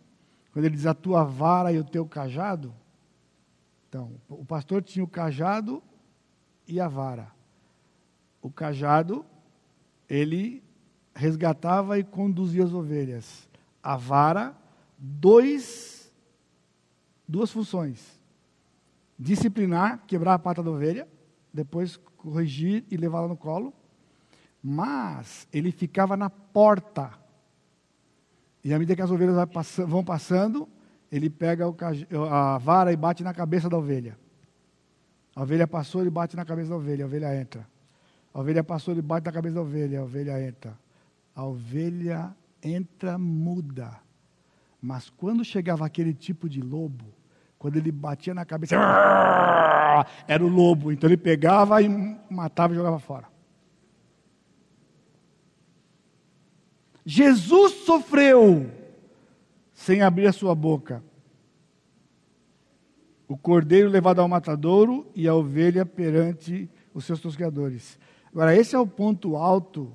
quando 0.53 0.65
ele 0.65 0.77
diz 0.77 0.87
a 0.87 0.95
tua 0.95 1.25
vara 1.25 1.71
e 1.73 1.79
o 1.79 1.85
teu 1.85 2.07
cajado. 2.07 2.75
Então, 3.89 4.13
o 4.29 4.45
pastor 4.45 4.83
tinha 4.83 5.05
o 5.05 5.09
cajado 5.09 5.83
e 6.67 6.81
a 6.81 6.89
vara. 6.89 7.31
O 8.41 8.51
cajado, 8.51 9.27
ele 10.09 10.64
resgatava 11.15 11.99
e 11.99 12.05
conduzia 12.05 12.65
as 12.65 12.73
ovelhas. 12.73 13.49
A 13.83 13.97
vara, 13.97 14.55
dois 14.99 15.95
duas 17.27 17.51
funções: 17.51 18.21
disciplinar, 19.19 20.03
quebrar 20.07 20.35
a 20.35 20.39
pata 20.39 20.63
da 20.63 20.71
ovelha, 20.71 21.09
depois 21.53 21.97
corrigir 22.17 22.85
e 22.91 22.97
levá-la 22.97 23.29
no 23.29 23.37
colo. 23.37 23.73
Mas 24.63 25.47
ele 25.53 25.71
ficava 25.71 26.17
na 26.17 26.31
porta. 26.31 27.13
E 28.63 28.73
à 28.73 28.79
medida 28.79 28.97
que 28.97 29.03
as 29.03 29.11
ovelhas 29.11 29.37
vão 29.87 30.03
passando, 30.03 30.67
ele 31.13 31.29
pega 31.29 31.67
a 32.31 32.59
vara 32.59 32.91
e 32.93 32.97
bate 32.97 33.23
na 33.23 33.35
cabeça 33.35 33.69
da 33.69 33.77
ovelha. 33.77 34.19
A 35.37 35.43
ovelha 35.43 35.67
passou, 35.67 36.01
ele 36.01 36.11
bate 36.11 36.35
na 36.35 36.45
cabeça 36.45 36.71
da 36.71 36.77
ovelha, 36.77 37.05
a 37.05 37.07
ovelha 37.07 37.39
entra. 37.39 37.67
A 38.33 38.41
ovelha 38.41 38.65
passou, 38.65 38.95
ele 38.95 39.03
bate 39.03 39.27
na 39.27 39.33
cabeça 39.33 39.57
da 39.57 39.61
ovelha, 39.61 40.01
a 40.01 40.05
ovelha 40.05 40.49
entra. 40.49 40.79
A 41.35 41.45
ovelha 41.45 42.35
entra 42.63 43.19
muda. 43.19 44.01
Mas 44.81 45.11
quando 45.11 45.45
chegava 45.45 45.85
aquele 45.85 46.15
tipo 46.15 46.49
de 46.49 46.61
lobo, 46.61 47.07
quando 47.59 47.77
ele 47.77 47.91
batia 47.91 48.35
na 48.35 48.45
cabeça, 48.45 48.77
era 50.29 50.45
o 50.45 50.49
lobo. 50.49 50.93
Então 50.93 51.09
ele 51.09 51.17
pegava 51.17 51.81
e 51.83 51.89
matava 52.31 52.73
e 52.73 52.77
jogava 52.77 52.99
fora. 52.99 53.29
Jesus 57.05 57.85
sofreu 57.85 58.71
sem 59.73 60.03
abrir 60.03 60.27
a 60.27 60.33
sua 60.33 60.55
boca. 60.55 61.03
O 63.27 63.37
cordeiro 63.37 63.91
levado 63.91 64.21
ao 64.21 64.29
matadouro 64.29 65.11
e 65.15 65.27
a 65.27 65.35
ovelha 65.35 65.85
perante 65.85 66.71
os 66.93 67.05
seus 67.05 67.21
tosqueadores. 67.21 67.99
Agora, 68.31 68.57
esse 68.57 68.75
é 68.75 68.79
o 68.79 68.87
ponto 68.87 69.37
alto 69.37 69.93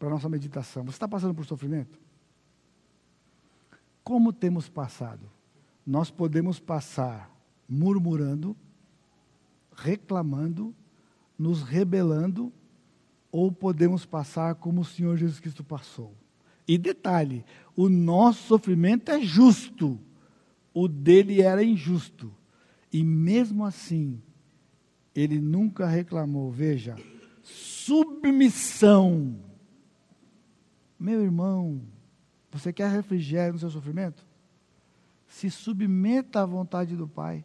para 0.00 0.08
a 0.08 0.10
nossa 0.10 0.28
meditação. 0.28 0.82
Você 0.82 0.96
está 0.96 1.06
passando 1.06 1.34
por 1.34 1.44
sofrimento? 1.44 1.96
como 4.10 4.32
temos 4.32 4.68
passado, 4.68 5.30
nós 5.86 6.10
podemos 6.10 6.58
passar 6.58 7.30
murmurando, 7.68 8.56
reclamando, 9.72 10.74
nos 11.38 11.62
rebelando, 11.62 12.52
ou 13.30 13.52
podemos 13.52 14.04
passar 14.04 14.56
como 14.56 14.80
o 14.80 14.84
Senhor 14.84 15.16
Jesus 15.16 15.38
Cristo 15.38 15.62
passou. 15.62 16.12
E 16.66 16.76
detalhe: 16.76 17.44
o 17.76 17.88
nosso 17.88 18.48
sofrimento 18.48 19.12
é 19.12 19.20
justo, 19.20 19.96
o 20.74 20.88
dele 20.88 21.40
era 21.40 21.62
injusto. 21.62 22.34
E 22.92 23.04
mesmo 23.04 23.64
assim, 23.64 24.20
ele 25.14 25.38
nunca 25.40 25.86
reclamou. 25.86 26.50
Veja, 26.50 26.96
submissão. 27.44 29.36
Meu 31.00 31.22
irmão, 31.22 31.80
você 32.50 32.74
quer 32.74 32.90
refrigério 32.90 33.54
no 33.54 33.58
seu 33.58 33.70
sofrimento? 33.70 34.26
Se 35.26 35.50
submeta 35.50 36.42
à 36.42 36.44
vontade 36.44 36.94
do 36.94 37.08
Pai. 37.08 37.42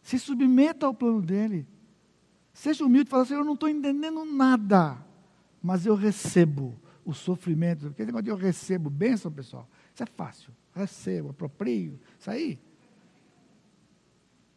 Se 0.00 0.16
submeta 0.16 0.86
ao 0.86 0.94
plano 0.94 1.20
dele. 1.20 1.66
Seja 2.52 2.84
humilde 2.84 3.08
e 3.08 3.10
fala 3.10 3.24
assim: 3.24 3.34
Eu 3.34 3.44
não 3.44 3.54
estou 3.54 3.68
entendendo 3.68 4.24
nada, 4.24 5.04
mas 5.60 5.86
eu 5.86 5.96
recebo 5.96 6.78
o 7.04 7.12
sofrimento. 7.12 7.86
Porque 7.86 8.04
negócio 8.04 8.24
de 8.24 8.30
eu 8.30 8.36
recebo 8.36 8.88
bênção, 8.88 9.32
pessoal, 9.32 9.68
isso 9.92 10.04
é 10.04 10.06
fácil. 10.06 10.52
Recebo, 10.72 11.30
aproprio, 11.30 11.98
isso 12.16 12.30
aí. 12.30 12.60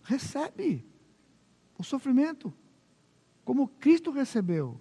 Recebe 0.03 0.85
o 1.75 1.83
sofrimento, 1.83 2.53
como 3.43 3.67
Cristo 3.67 4.11
recebeu. 4.11 4.79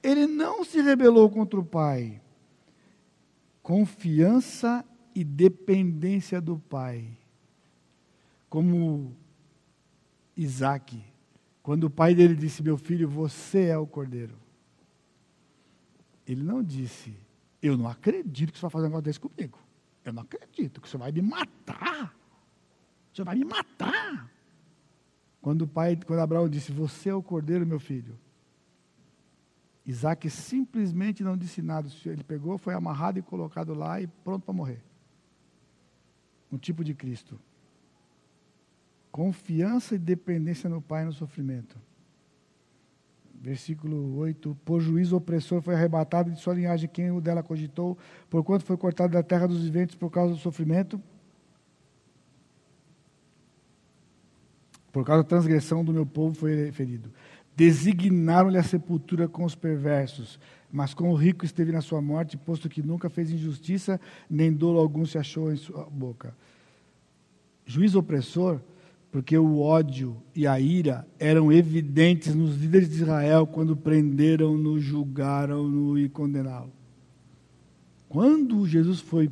Ele 0.00 0.28
não 0.28 0.64
se 0.64 0.80
rebelou 0.80 1.28
contra 1.28 1.58
o 1.58 1.64
Pai. 1.64 2.22
Confiança 3.66 4.84
e 5.12 5.24
dependência 5.24 6.40
do 6.40 6.56
Pai. 6.56 7.18
Como 8.48 9.12
Isaac, 10.36 11.02
quando 11.64 11.82
o 11.82 11.90
pai 11.90 12.14
dele 12.14 12.36
disse: 12.36 12.62
Meu 12.62 12.78
filho, 12.78 13.08
você 13.08 13.64
é 13.64 13.76
o 13.76 13.84
cordeiro. 13.84 14.36
Ele 16.24 16.44
não 16.44 16.62
disse: 16.62 17.12
Eu 17.60 17.76
não 17.76 17.88
acredito 17.88 18.52
que 18.52 18.58
você 18.60 18.62
vai 18.62 18.70
fazer 18.70 18.84
um 18.84 18.88
negócio 18.90 19.04
desse 19.04 19.18
comigo. 19.18 19.58
Eu 20.04 20.12
não 20.12 20.22
acredito 20.22 20.80
que 20.80 20.88
você 20.88 20.96
vai 20.96 21.10
me 21.10 21.22
matar. 21.22 22.16
Você 23.12 23.24
vai 23.24 23.34
me 23.34 23.44
matar. 23.44 24.30
Quando 25.42 25.62
o 25.62 25.66
pai, 25.66 25.98
quando 26.06 26.20
Abraão 26.20 26.48
disse: 26.48 26.70
Você 26.70 27.08
é 27.08 27.14
o 27.16 27.20
cordeiro, 27.20 27.66
meu 27.66 27.80
filho. 27.80 28.16
Isaac 29.86 30.28
simplesmente 30.28 31.22
não 31.22 31.36
disse 31.36 31.62
nada. 31.62 31.88
Ele 32.04 32.24
pegou, 32.24 32.58
foi 32.58 32.74
amarrado 32.74 33.18
e 33.18 33.22
colocado 33.22 33.72
lá 33.72 34.00
e 34.00 34.06
pronto 34.06 34.44
para 34.44 34.52
morrer. 34.52 34.82
Um 36.50 36.58
tipo 36.58 36.82
de 36.82 36.92
Cristo. 36.92 37.38
Confiança 39.12 39.94
e 39.94 39.98
dependência 39.98 40.68
no 40.68 40.82
Pai 40.82 41.04
no 41.04 41.12
sofrimento. 41.12 41.78
Versículo 43.40 44.16
8: 44.16 44.56
Por 44.64 44.80
juízo 44.80 45.16
opressor 45.16 45.62
foi 45.62 45.74
arrebatado 45.74 46.32
de 46.32 46.40
sua 46.40 46.54
linhagem 46.54 46.88
quem 46.88 47.12
o 47.12 47.20
dela 47.20 47.42
cogitou, 47.42 47.96
porquanto 48.28 48.64
foi 48.64 48.76
cortado 48.76 49.12
da 49.12 49.22
terra 49.22 49.46
dos 49.46 49.62
viventes 49.62 49.94
por 49.94 50.10
causa 50.10 50.34
do 50.34 50.40
sofrimento. 50.40 51.00
Por 54.90 55.04
causa 55.04 55.22
da 55.22 55.28
transgressão 55.28 55.84
do 55.84 55.92
meu 55.92 56.06
povo 56.06 56.34
foi 56.34 56.72
ferido. 56.72 57.12
Designaram-lhe 57.56 58.58
a 58.58 58.62
sepultura 58.62 59.26
com 59.26 59.44
os 59.44 59.54
perversos, 59.54 60.38
mas 60.70 60.92
com 60.92 61.10
o 61.10 61.14
rico 61.14 61.44
esteve 61.44 61.72
na 61.72 61.80
sua 61.80 62.02
morte, 62.02 62.36
posto 62.36 62.68
que 62.68 62.82
nunca 62.82 63.08
fez 63.08 63.30
injustiça, 63.30 63.98
nem 64.28 64.52
dolo 64.52 64.78
algum 64.78 65.06
se 65.06 65.16
achou 65.16 65.50
em 65.50 65.56
sua 65.56 65.84
boca. 65.84 66.34
Juiz 67.64 67.94
opressor 67.94 68.60
porque 69.10 69.38
o 69.38 69.60
ódio 69.60 70.14
e 70.34 70.46
a 70.46 70.60
ira 70.60 71.08
eram 71.18 71.50
evidentes 71.50 72.34
nos 72.34 72.56
líderes 72.56 72.90
de 72.90 72.96
Israel 72.96 73.46
quando 73.46 73.74
prenderam-no, 73.74 74.78
julgaram-no 74.78 75.98
e 75.98 76.06
condenaram. 76.06 76.70
Quando 78.10 78.66
Jesus 78.66 79.00
foi 79.00 79.30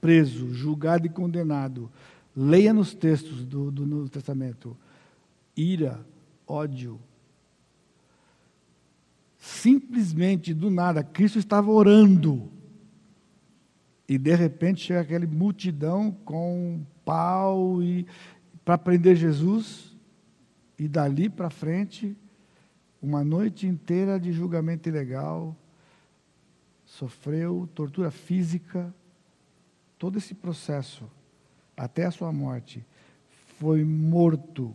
preso, 0.00 0.54
julgado 0.54 1.06
e 1.06 1.10
condenado, 1.10 1.90
leia 2.34 2.72
nos 2.72 2.94
textos 2.94 3.44
do, 3.44 3.70
do 3.70 3.84
Novo 3.84 4.08
Testamento: 4.08 4.74
ira, 5.54 6.00
ódio. 6.46 6.98
Simplesmente 9.46 10.52
do 10.52 10.68
nada, 10.68 11.04
Cristo 11.04 11.38
estava 11.38 11.70
orando. 11.70 12.50
E 14.08 14.18
de 14.18 14.34
repente 14.34 14.80
chega 14.80 15.00
aquela 15.00 15.24
multidão 15.24 16.10
com 16.10 16.84
pau 17.04 17.80
e 17.80 18.04
para 18.64 18.76
prender 18.76 19.14
Jesus 19.14 19.96
e 20.76 20.88
dali 20.88 21.30
para 21.30 21.48
frente, 21.48 22.16
uma 23.00 23.22
noite 23.22 23.68
inteira 23.68 24.18
de 24.18 24.32
julgamento 24.32 24.88
ilegal, 24.88 25.56
sofreu 26.84 27.68
tortura 27.72 28.10
física, 28.10 28.92
todo 29.96 30.18
esse 30.18 30.34
processo, 30.34 31.08
até 31.76 32.04
a 32.04 32.10
sua 32.10 32.32
morte, 32.32 32.84
foi 33.60 33.84
morto. 33.84 34.74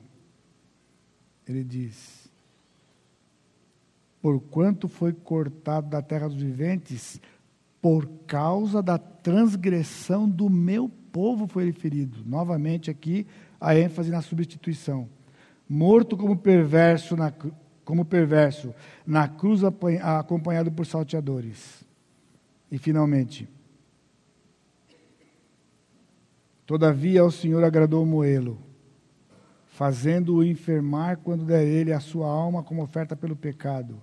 Ele 1.46 1.62
diz: 1.62 2.21
Porquanto 4.22 4.88
foi 4.88 5.14
cortado 5.14 5.90
da 5.90 6.02
terra 6.02 6.28
dos 6.28 6.42
viventes, 6.42 7.20
por 7.82 8.08
causa 8.28 8.82
da 8.82 8.98
transgressão 8.98 10.30
do 10.30 10.50
meu 10.50 10.90
povo 11.12 11.48
foi 11.48 11.64
ele 11.64 11.74
ferido. 11.74 12.20
Novamente 12.26 12.92
aqui, 12.92 13.26
a 13.60 13.76
ênfase 13.76 14.12
na 14.12 14.22
substituição. 14.22 15.10
Morto 15.68 16.16
como 16.16 16.38
perverso 16.38 17.16
na, 17.16 17.34
como 17.84 18.06
perverso, 18.06 18.74
na 19.06 19.28
cruz 19.28 19.62
acompanhado 19.64 20.72
por 20.72 20.86
salteadores. 20.86 21.84
E 22.72 22.78
finalmente, 22.78 23.50
todavia 26.66 27.22
ao 27.22 27.32
Senhor 27.32 27.64
agradou 27.64 28.06
moê-lo, 28.06 28.58
fazendo-o 29.68 30.44
enfermar 30.44 31.18
quando 31.18 31.44
der 31.44 31.66
ele 31.66 31.92
a 31.92 32.00
sua 32.00 32.28
alma 32.28 32.64
como 32.64 32.84
oferta 32.84 33.16
pelo 33.16 33.36
pecado. 33.36 34.02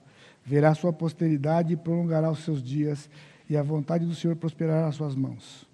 Verá 0.48 0.74
sua 0.74 0.92
posteridade 0.92 1.74
e 1.74 1.76
prolongará 1.76 2.30
os 2.30 2.40
seus 2.40 2.62
dias, 2.62 3.10
e 3.48 3.56
a 3.56 3.62
vontade 3.62 4.06
do 4.06 4.14
Senhor 4.14 4.36
prosperará 4.36 4.86
nas 4.86 4.96
suas 4.96 5.14
mãos 5.14 5.68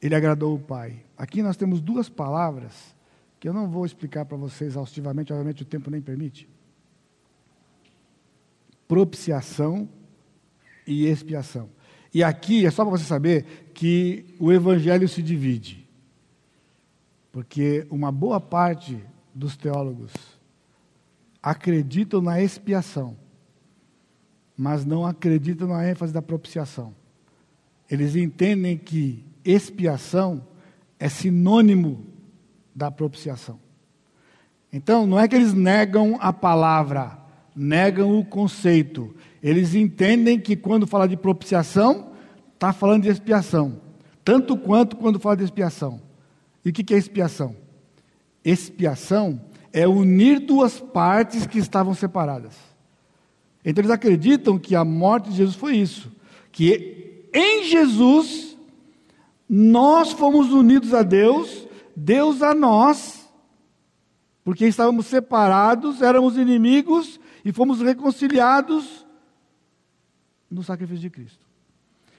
ele 0.00 0.14
agradou 0.14 0.54
o 0.54 0.58
Pai. 0.58 1.04
Aqui 1.16 1.42
nós 1.42 1.56
temos 1.56 1.80
duas 1.80 2.08
palavras 2.08 2.94
que 3.40 3.48
eu 3.48 3.52
não 3.52 3.68
vou 3.68 3.84
explicar 3.84 4.24
para 4.24 4.36
vocês 4.36 4.72
exaustivamente, 4.72 5.32
obviamente 5.32 5.62
o 5.62 5.66
tempo 5.66 5.90
nem 5.90 6.00
permite. 6.00 6.48
Propiciação 8.86 9.88
e 10.86 11.06
expiação. 11.06 11.68
E 12.12 12.22
aqui 12.22 12.64
é 12.64 12.70
só 12.70 12.84
para 12.84 12.96
você 12.96 13.04
saber 13.04 13.70
que 13.74 14.34
o 14.40 14.52
evangelho 14.52 15.08
se 15.08 15.22
divide. 15.22 15.86
Porque 17.30 17.86
uma 17.90 18.10
boa 18.10 18.40
parte 18.40 18.98
dos 19.34 19.56
teólogos 19.56 20.12
acreditam 21.48 22.20
na 22.20 22.42
expiação, 22.42 23.16
mas 24.54 24.84
não 24.84 25.06
acreditam 25.06 25.66
na 25.66 25.88
ênfase 25.88 26.12
da 26.12 26.20
propiciação. 26.20 26.94
Eles 27.90 28.14
entendem 28.14 28.76
que 28.76 29.24
expiação 29.42 30.46
é 30.98 31.08
sinônimo 31.08 32.04
da 32.74 32.90
propiciação. 32.90 33.58
Então, 34.70 35.06
não 35.06 35.18
é 35.18 35.26
que 35.26 35.36
eles 35.36 35.54
negam 35.54 36.18
a 36.20 36.34
palavra, 36.34 37.18
negam 37.56 38.18
o 38.18 38.24
conceito. 38.26 39.16
Eles 39.42 39.74
entendem 39.74 40.38
que 40.38 40.54
quando 40.54 40.86
fala 40.86 41.08
de 41.08 41.16
propiciação, 41.16 42.12
está 42.52 42.74
falando 42.74 43.04
de 43.04 43.08
expiação. 43.08 43.80
Tanto 44.22 44.54
quanto 44.54 44.96
quando 44.96 45.18
fala 45.18 45.38
de 45.38 45.44
expiação. 45.44 46.02
E 46.62 46.68
o 46.68 46.72
que 46.74 46.92
é 46.92 46.98
expiação? 46.98 47.56
Expiação 48.44 49.40
é 49.72 49.86
unir 49.86 50.40
duas 50.40 50.80
partes 50.80 51.46
que 51.46 51.58
estavam 51.58 51.94
separadas. 51.94 52.54
Então 53.64 53.82
eles 53.82 53.90
acreditam 53.90 54.58
que 54.58 54.74
a 54.74 54.84
morte 54.84 55.30
de 55.30 55.36
Jesus 55.36 55.56
foi 55.56 55.76
isso. 55.76 56.10
Que 56.50 57.28
em 57.32 57.64
Jesus 57.64 58.56
nós 59.48 60.12
fomos 60.12 60.52
unidos 60.52 60.92
a 60.92 61.02
Deus, 61.02 61.66
Deus 61.94 62.42
a 62.42 62.54
nós, 62.54 63.28
porque 64.44 64.66
estávamos 64.66 65.06
separados, 65.06 66.00
éramos 66.02 66.36
inimigos 66.36 67.20
e 67.44 67.52
fomos 67.52 67.80
reconciliados 67.80 69.06
no 70.50 70.62
sacrifício 70.62 71.02
de 71.02 71.10
Cristo. 71.10 71.46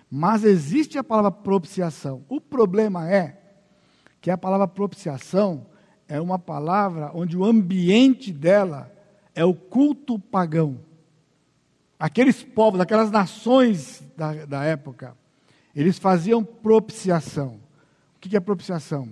Mas 0.09 0.43
existe 0.43 0.97
a 0.97 1.03
palavra 1.03 1.31
propiciação. 1.31 2.23
O 2.27 2.41
problema 2.41 3.09
é 3.09 3.39
que 4.21 4.31
a 4.31 4.38
palavra 4.38 4.67
propiciação 4.67 5.67
é 6.10 6.19
uma 6.19 6.38
palavra 6.38 7.11
onde 7.14 7.38
o 7.38 7.45
ambiente 7.45 8.34
dela 8.34 8.91
é 9.34 9.45
o 9.45 9.53
culto 9.53 10.19
pagão. 10.19 10.80
Aqueles 11.98 12.44
povos, 12.44 12.81
aquelas 12.81 13.10
nações 13.11 14.03
da, 14.18 14.45
da 14.45 14.64
época, 14.65 15.15
eles 15.73 15.98
faziam 15.98 16.44
propiciação. 16.44 17.60
O 18.18 18.19
que 18.19 18.36
é 18.36 18.40
propiciação? 18.41 19.10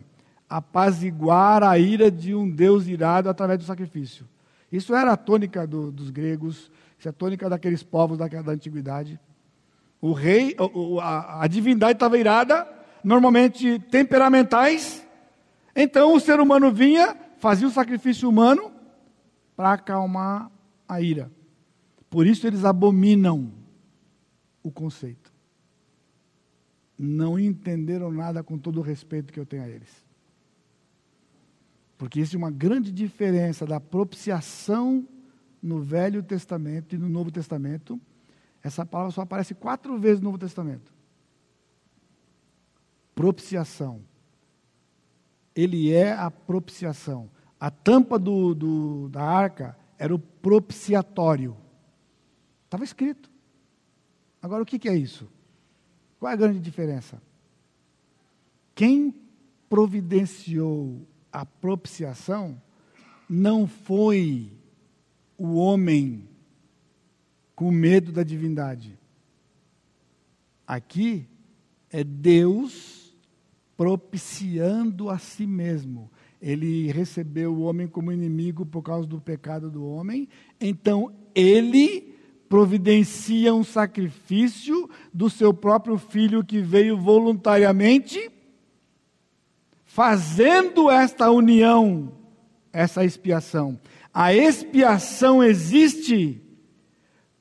apaziguar 0.49 1.64
a 1.64 1.78
ira 1.78 2.10
de 2.10 2.34
um 2.34 2.49
Deus 2.49 2.88
irado 2.88 3.30
através 3.30 3.60
do 3.60 3.65
sacrifício. 3.65 4.26
Isso 4.72 4.95
era 4.95 5.11
a 5.11 5.18
tônica 5.18 5.65
do, 5.68 5.91
dos 5.91 6.10
gregos, 6.10 6.72
isso 6.98 7.07
é 7.07 7.10
a 7.10 7.14
tônica 7.14 7.49
daqueles 7.49 7.84
povos 7.84 8.18
da, 8.18 8.28
da 8.28 8.52
antiguidade. 8.52 9.19
O 10.02 10.14
rei, 10.14 10.56
a, 11.02 11.44
a 11.44 11.48
divindade 11.48 11.94
estava 11.94 12.18
irada, 12.18 12.68
normalmente 13.03 13.80
temperamentais, 13.91 15.06
então 15.80 16.16
o 16.16 16.20
ser 16.20 16.40
humano 16.40 16.74
vinha, 16.74 17.16
fazia 17.38 17.68
o 17.68 17.72
sacrifício 17.72 18.28
humano 18.28 18.72
para 19.56 19.74
acalmar 19.74 20.52
a 20.90 20.99
ira. 20.99 21.32
Por 22.10 22.26
isso 22.26 22.48
eles 22.48 22.66
abominam 22.66 23.54
o 24.64 24.72
conceito. 24.72 25.32
Não 26.98 27.38
entenderam 27.38 28.12
nada 28.12 28.44
com 28.44 28.58
todo 28.58 28.80
o 28.80 28.82
respeito 28.82 29.32
que 29.32 29.40
eu 29.40 29.45
tenho 29.45 29.62
a 29.62 29.70
eles. 29.70 30.04
Porque 31.95 32.20
existe 32.20 32.36
uma 32.36 32.49
grande 32.49 32.91
diferença 32.91 33.64
da 33.64 33.80
propiciação 33.80 35.08
no 35.62 35.80
Velho 35.80 36.24
Testamento 36.24 36.95
e 36.95 36.98
no 36.98 37.08
Novo 37.08 37.30
Testamento. 37.30 38.02
Essa 38.64 38.84
palavra 38.84 39.12
só 39.12 39.22
aparece 39.22 39.54
quatro 39.54 39.99
vezes 39.99 40.20
no 40.20 40.26
Novo 40.26 40.40
Testamento. 40.40 40.91
Propiciação. 43.14 44.02
Ele 45.57 45.91
é 45.91 46.13
a 46.13 46.29
propiciação. 46.29 47.31
A 47.59 47.71
tampa 47.71 48.19
do, 48.19 48.53
do, 48.53 49.09
da 49.09 49.23
arca 49.23 49.75
era 49.97 50.13
o 50.13 50.19
propiciatório. 50.19 51.57
Estava 52.65 52.84
escrito. 52.84 53.31
Agora, 54.39 54.61
o 54.61 54.65
que, 54.65 54.77
que 54.77 54.88
é 54.88 54.95
isso? 54.95 55.27
Qual 56.19 56.29
é 56.29 56.34
a 56.34 56.38
grande 56.38 56.59
diferença? 56.59 57.19
Quem 58.75 59.13
providenciou 59.67 61.01
a 61.31 61.43
propiciação 61.43 62.61
não 63.27 63.65
foi 63.65 64.51
o 65.38 65.55
homem 65.55 66.29
com 67.55 67.71
medo 67.71 68.11
da 68.11 68.21
divindade. 68.21 68.97
Aqui 70.67 71.27
é 71.89 72.03
Deus 72.03 72.97
propiciando 73.78 75.10
a 75.10 75.20
si 75.20 75.45
mesmo. 75.45 76.12
Ele 76.41 76.91
recebeu 76.91 77.54
o 77.54 77.62
homem 77.62 77.88
como 77.88 78.12
inimigo 78.12 78.66
por 78.66 78.82
causa 78.82 79.08
do 79.08 79.22
pecado 79.22 79.70
do 79.70 79.88
homem, 79.88 80.28
então 80.60 81.12
ele 81.34 82.16
providencia 82.49 83.54
um 83.54 83.64
sacrifício 83.64 84.90
do 85.14 85.30
seu 85.30 85.54
próprio 85.54 85.98
filho 85.98 86.44
que 86.44 86.62
veio 86.62 86.98
voluntariamente 86.98 88.32
fazendo 89.86 90.90
esta 90.90 91.30
união, 91.32 92.12
essa 92.72 93.04
expiação. 93.04 93.80
A 94.14 94.34
expiação 94.34 95.44
existe 95.44 96.41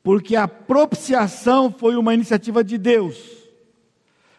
porque 0.03 0.37
a 0.37 0.49
propiciação 0.49 1.71
foi 1.71 1.97
uma 1.97 2.15
iniciativa 2.15 2.65
de 2.65 2.79
Deus. 2.79 3.19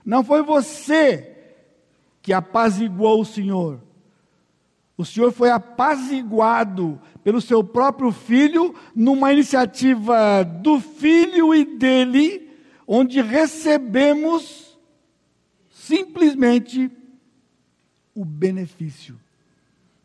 Não 0.04 0.24
foi 0.24 0.42
você 0.42 1.37
que 2.28 2.34
apaziguou 2.34 3.22
o 3.22 3.26
Senhor. 3.26 3.82
O 4.98 5.06
Senhor 5.06 5.32
foi 5.32 5.50
apaziguado 5.50 7.00
pelo 7.24 7.40
seu 7.40 7.64
próprio 7.64 8.12
filho 8.12 8.76
numa 8.94 9.32
iniciativa 9.32 10.44
do 10.44 10.78
filho 10.78 11.56
e 11.56 11.64
dele, 11.64 12.52
onde 12.86 13.22
recebemos 13.22 14.78
simplesmente 15.72 16.92
o 18.14 18.26
benefício. 18.26 19.18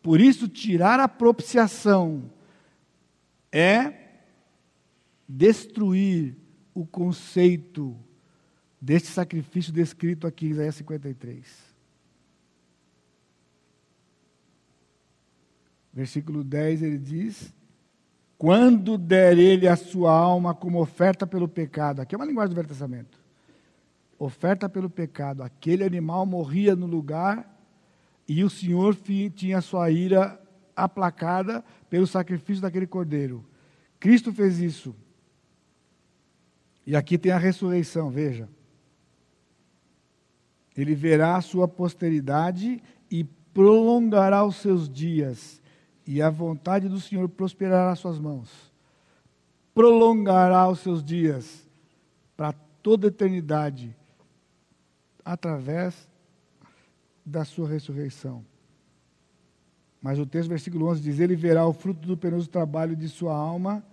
Por 0.01 0.21
isso, 0.21 0.47
tirar 0.47 1.01
a 1.01 1.09
propiciação 1.09 2.31
é 3.51 3.95
destruir 5.29 6.37
o 6.73 6.87
conceito 6.87 7.97
deste 8.81 9.09
sacrifício 9.09 9.73
descrito 9.73 10.25
aqui 10.25 10.47
em 10.47 10.51
Isaías 10.51 10.77
53. 10.77 11.72
Versículo 15.93 16.43
10 16.43 16.83
ele 16.83 16.99
diz: 16.99 17.53
Quando 18.39 18.97
der 18.97 19.37
ele 19.37 19.69
a 19.69 19.77
sua 19.77 20.13
alma 20.13 20.55
como 20.55 20.81
oferta 20.81 21.27
pelo 21.27 21.49
pecado, 21.49 22.01
aqui 22.01 22.15
é 22.15 22.19
uma 22.19 22.25
linguagem 22.25 22.51
do 22.51 22.57
Velho 22.57 22.69
Testamento. 22.69 23.21
Oferta 24.19 24.69
pelo 24.69 24.89
pecado, 24.89 25.43
aquele 25.43 25.85
animal 25.85 26.25
morria 26.25 26.77
no 26.77 26.87
lugar 26.87 27.53
e 28.29 28.45
o 28.45 28.51
Senhor 28.51 28.97
tinha 29.35 29.61
sua 29.61 29.91
ira 29.91 30.41
aplacada 30.75 31.65
pelo 31.91 32.07
sacrifício 32.07 32.63
daquele 32.63 32.87
cordeiro. 32.87 33.45
Cristo 33.99 34.33
fez 34.33 34.59
isso. 34.59 34.95
E 36.87 36.97
aqui 36.97 37.17
tem 37.17 37.31
a 37.31 37.39
ressurreição, 37.39 38.11
veja. 38.11 38.49
Ele 40.77 40.95
verá 40.95 41.37
a 41.37 41.41
sua 41.41 41.69
posteridade 41.69 42.83
e 43.11 43.25
prolongará 43.25 44.45
os 44.45 44.57
seus 44.57 44.89
dias, 44.89 45.62
e 46.07 46.21
a 46.21 46.31
vontade 46.31 46.89
do 46.89 47.01
Senhor 47.01 47.29
prosperará 47.29 47.93
as 47.93 47.99
suas 47.99 48.19
mãos. 48.19 48.73
Prolongará 49.75 50.69
os 50.69 50.81
seus 50.81 51.03
dias 51.03 51.67
para 52.37 52.53
toda 52.83 53.07
eternidade, 53.07 53.97
através 55.25 56.09
da 57.25 57.45
sua 57.45 57.69
ressurreição. 57.69 58.45
Mas 60.03 60.19
o 60.19 60.27
texto, 60.27 60.49
versículo 60.49 60.87
11, 60.89 61.01
diz: 61.01 61.21
Ele 61.21 61.37
verá 61.37 61.65
o 61.65 61.73
fruto 61.73 62.07
do 62.07 62.17
penoso 62.17 62.49
trabalho 62.49 62.97
de 62.97 63.09
sua 63.09 63.35
alma 63.35 63.85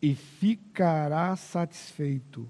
e 0.00 0.14
ficará 0.14 1.34
satisfeito. 1.34 2.48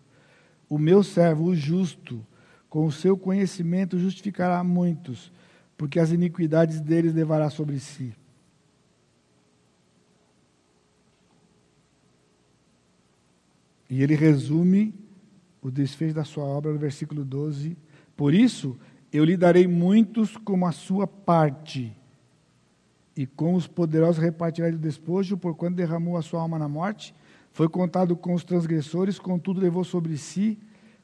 O 0.69 0.77
meu 0.77 1.05
servo, 1.05 1.45
o 1.45 1.55
justo, 1.55 2.27
com 2.69 2.87
o 2.87 2.93
seu 2.93 3.17
conhecimento 3.17 3.97
justificará 3.97 4.65
muitos, 4.65 5.31
porque 5.79 6.01
as 6.01 6.11
iniquidades 6.11 6.81
deles 6.81 7.15
levará 7.15 7.49
sobre 7.49 7.79
si. 7.79 8.13
E 13.95 14.03
ele 14.03 14.17
resume 14.17 14.93
o 15.63 15.71
desfecho 15.71 16.17
da 16.17 16.25
sua 16.25 16.43
obra 16.43 16.73
no 16.73 16.79
versículo 16.81 17.25
12. 17.25 17.77
Por 18.17 18.35
isso, 18.35 18.77
eu 19.13 19.25
lhe 19.25 19.37
darei 19.37 19.69
muitos 19.69 20.37
como 20.37 20.67
a 20.67 20.73
sua 20.73 21.07
parte, 21.07 21.97
e 23.17 23.25
com 23.25 23.55
os 23.55 23.69
poderosos 23.69 24.21
repartirá 24.21 24.67
o 24.67 24.77
despojo, 24.77 25.37
por 25.37 25.55
quando 25.55 25.77
derramou 25.77 26.17
a 26.17 26.23
sua 26.23 26.41
alma 26.41 26.59
na 26.59 26.67
morte, 26.69 27.15
foi 27.53 27.69
contado 27.69 28.17
com 28.17 28.35
os 28.35 28.43
transgressores, 28.43 29.21
contudo 29.21 29.61
levou 29.61 29.85
sobre 29.85 30.19
si 30.19 30.59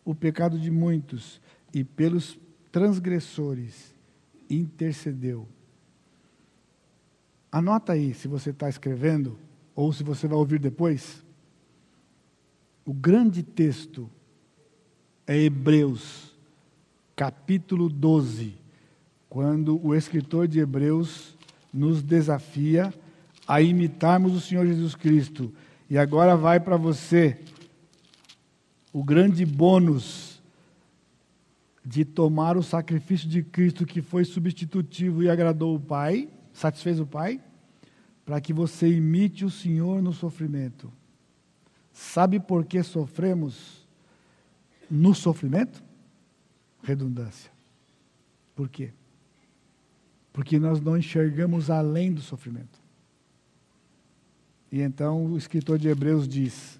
o 0.05 0.13
pecado 0.13 0.59
de 0.59 0.69
muitos, 0.69 1.41
e 1.73 1.85
pelos 1.85 2.41
transgressores 2.73 3.95
intercedeu. 4.51 5.47
Anota 7.53 7.93
aí, 7.93 8.15
se 8.15 8.27
você 8.27 8.51
está 8.51 8.69
escrevendo, 8.69 9.39
ou 9.77 9.93
se 9.93 10.03
você 10.03 10.27
vai 10.27 10.37
ouvir 10.37 10.59
depois. 10.59 11.30
O 12.85 12.95
grande 12.95 13.43
texto 13.43 14.09
é 15.27 15.37
Hebreus 15.37 16.35
capítulo 17.15 17.91
12, 17.91 18.55
quando 19.29 19.79
o 19.87 19.95
escritor 19.95 20.49
de 20.49 20.59
Hebreus 20.59 21.37
nos 21.73 22.03
desafia 22.03 22.93
a 23.47 23.61
imitarmos 23.61 24.35
o 24.35 24.41
Senhor 24.41 24.67
Jesus 24.67 24.95
Cristo. 24.95 25.53
E 25.91 25.99
agora 25.99 26.35
vai 26.35 26.59
para 26.59 26.79
você 26.79 27.39
o 28.91 29.05
grande 29.05 29.45
bônus 29.45 30.41
de 31.85 32.05
tomar 32.05 32.57
o 32.57 32.63
sacrifício 32.63 33.29
de 33.29 33.43
Cristo 33.43 33.85
que 33.85 34.01
foi 34.01 34.25
substitutivo 34.25 35.23
e 35.23 35.29
agradou 35.29 35.75
o 35.75 35.81
Pai, 35.81 36.29
satisfez 36.55 36.99
o 36.99 37.07
Pai, 37.07 37.41
para 38.25 38.41
que 38.41 38.53
você 38.55 38.89
imite 38.89 39.45
o 39.45 39.51
Senhor 39.51 40.01
no 40.01 40.13
sofrimento. 40.13 40.91
Sabe 41.93 42.41
por 42.41 42.65
que 42.65 42.83
sofremos 42.83 43.87
no 44.91 45.15
sofrimento? 45.15 45.83
redundância. 46.83 47.51
Por 48.55 48.69
quê? 48.69 48.91
Porque 50.33 50.59
nós 50.59 50.81
não 50.81 50.97
enxergamos 50.97 51.71
além 51.71 52.13
do 52.13 52.21
sofrimento. 52.21 52.81
E 54.71 54.81
então 54.81 55.27
o 55.27 55.37
escritor 55.37 55.79
de 55.79 55.89
Hebreus 55.89 56.29
diz: 56.29 56.80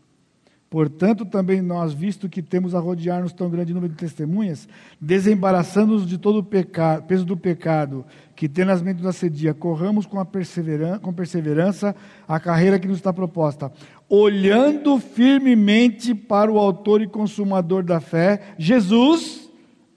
Portanto, 0.71 1.27
também 1.27 1.61
nós, 1.61 1.93
visto 1.93 2.29
que 2.29 2.41
temos 2.41 2.77
a 2.77 2.79
rodear-nos 2.79 3.33
tão 3.33 3.51
grande 3.51 3.75
número 3.75 3.93
de 3.93 3.99
testemunhas, 3.99 4.69
desembaraçando-nos 5.01 6.07
de 6.07 6.17
todo 6.17 6.39
o 6.39 6.45
pecado, 6.45 7.03
peso 7.09 7.25
do 7.25 7.37
pecado 7.37 8.07
que 8.37 8.49
tenazmente 8.49 8.99
nos 8.99 9.09
assedia, 9.09 9.53
corramos 9.53 10.07
com, 10.07 10.25
perseverança, 10.25 11.01
com 11.01 11.13
perseverança 11.13 11.97
a 12.27 12.39
carreira 12.39 12.79
que 12.79 12.87
nos 12.87 12.99
está 12.99 13.13
proposta, 13.13 13.73
olhando 14.09 14.99
firmemente 15.01 16.15
para 16.15 16.53
o 16.53 16.59
autor 16.59 17.03
e 17.03 17.09
consumador 17.09 17.83
da 17.83 18.01
fé, 18.01 18.55
Jesus, 18.57 19.51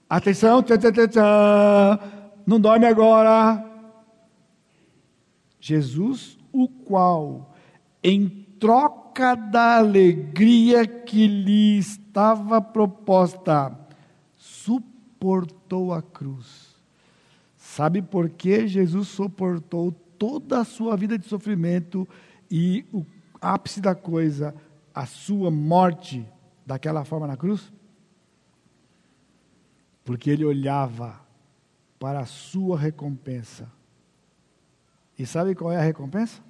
Atenção, 0.08 0.62
não 2.46 2.60
dorme 2.60 2.86
agora. 2.86 3.64
Jesus, 5.58 6.38
o 6.52 6.68
qual, 6.68 7.54
em 8.02 8.28
troca 8.60 9.03
da 9.34 9.78
alegria 9.78 10.86
que 10.86 11.26
lhe 11.26 11.78
estava 11.78 12.60
proposta, 12.60 13.78
suportou 14.36 15.92
a 15.92 16.02
cruz. 16.02 16.74
Sabe 17.56 18.02
por 18.02 18.28
que 18.28 18.66
Jesus 18.66 19.08
suportou 19.08 19.92
toda 20.18 20.60
a 20.60 20.64
sua 20.64 20.96
vida 20.96 21.18
de 21.18 21.26
sofrimento 21.26 22.08
e 22.50 22.84
o 22.92 23.04
ápice 23.40 23.80
da 23.80 23.94
coisa, 23.94 24.54
a 24.94 25.06
sua 25.06 25.50
morte 25.50 26.26
daquela 26.66 27.04
forma 27.04 27.26
na 27.26 27.36
cruz? 27.36 27.72
Porque 30.04 30.30
ele 30.30 30.44
olhava 30.44 31.20
para 31.98 32.20
a 32.20 32.26
sua 32.26 32.78
recompensa. 32.78 33.70
E 35.18 35.24
sabe 35.24 35.54
qual 35.54 35.72
é 35.72 35.76
a 35.76 35.82
recompensa? 35.82 36.42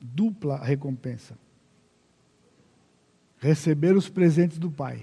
Dupla 0.00 0.56
recompensa. 0.58 1.38
Receber 3.40 3.96
os 3.96 4.08
presentes 4.08 4.58
do 4.58 4.70
Pai. 4.70 5.02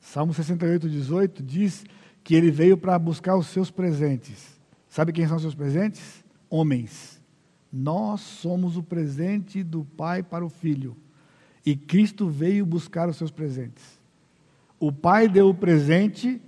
Salmo 0.00 0.32
68, 0.32 0.88
18 0.88 1.42
diz 1.42 1.84
que 2.24 2.34
ele 2.34 2.50
veio 2.50 2.76
para 2.76 2.98
buscar 2.98 3.36
os 3.36 3.46
seus 3.48 3.70
presentes. 3.70 4.58
Sabe 4.88 5.12
quem 5.12 5.26
são 5.26 5.36
os 5.36 5.42
seus 5.42 5.54
presentes? 5.54 6.24
Homens. 6.48 7.20
Nós 7.70 8.22
somos 8.22 8.76
o 8.76 8.82
presente 8.82 9.62
do 9.62 9.84
Pai 9.84 10.22
para 10.22 10.44
o 10.44 10.48
Filho. 10.48 10.96
E 11.66 11.76
Cristo 11.76 12.28
veio 12.28 12.64
buscar 12.64 13.08
os 13.08 13.16
seus 13.16 13.30
presentes. 13.30 13.82
O 14.80 14.90
Pai 14.90 15.28
deu 15.28 15.48
o 15.48 15.54
presente, 15.54 16.40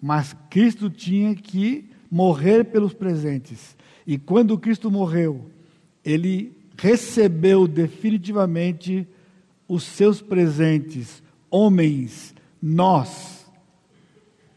mas 0.00 0.34
Cristo 0.48 0.88
tinha 0.88 1.34
que 1.34 1.90
morrer 2.10 2.64
pelos 2.64 2.94
presentes. 2.94 3.76
E 4.06 4.16
quando 4.16 4.58
Cristo 4.58 4.90
morreu, 4.90 5.50
ele 6.04 6.56
recebeu 6.76 7.68
definitivamente 7.68 9.06
os 9.70 9.84
seus 9.84 10.20
presentes, 10.20 11.22
homens, 11.48 12.34
nós, 12.60 13.48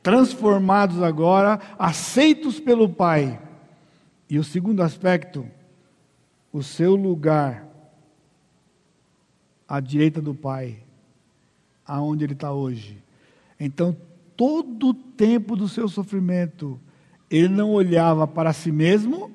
transformados 0.01 1.03
agora, 1.03 1.59
aceitos 1.77 2.59
pelo 2.59 2.89
Pai. 2.89 3.39
E 4.27 4.39
o 4.39 4.43
segundo 4.43 4.81
aspecto, 4.81 5.45
o 6.51 6.63
seu 6.63 6.95
lugar 6.95 7.63
à 9.67 9.79
direita 9.79 10.19
do 10.19 10.33
Pai, 10.33 10.79
aonde 11.85 12.23
ele 12.23 12.33
está 12.33 12.51
hoje. 12.51 12.97
Então, 13.59 13.95
todo 14.35 14.87
o 14.87 14.93
tempo 14.95 15.55
do 15.55 15.69
seu 15.69 15.87
sofrimento, 15.87 16.79
ele 17.29 17.49
não 17.49 17.69
olhava 17.69 18.25
para 18.25 18.51
si 18.51 18.71
mesmo 18.71 19.29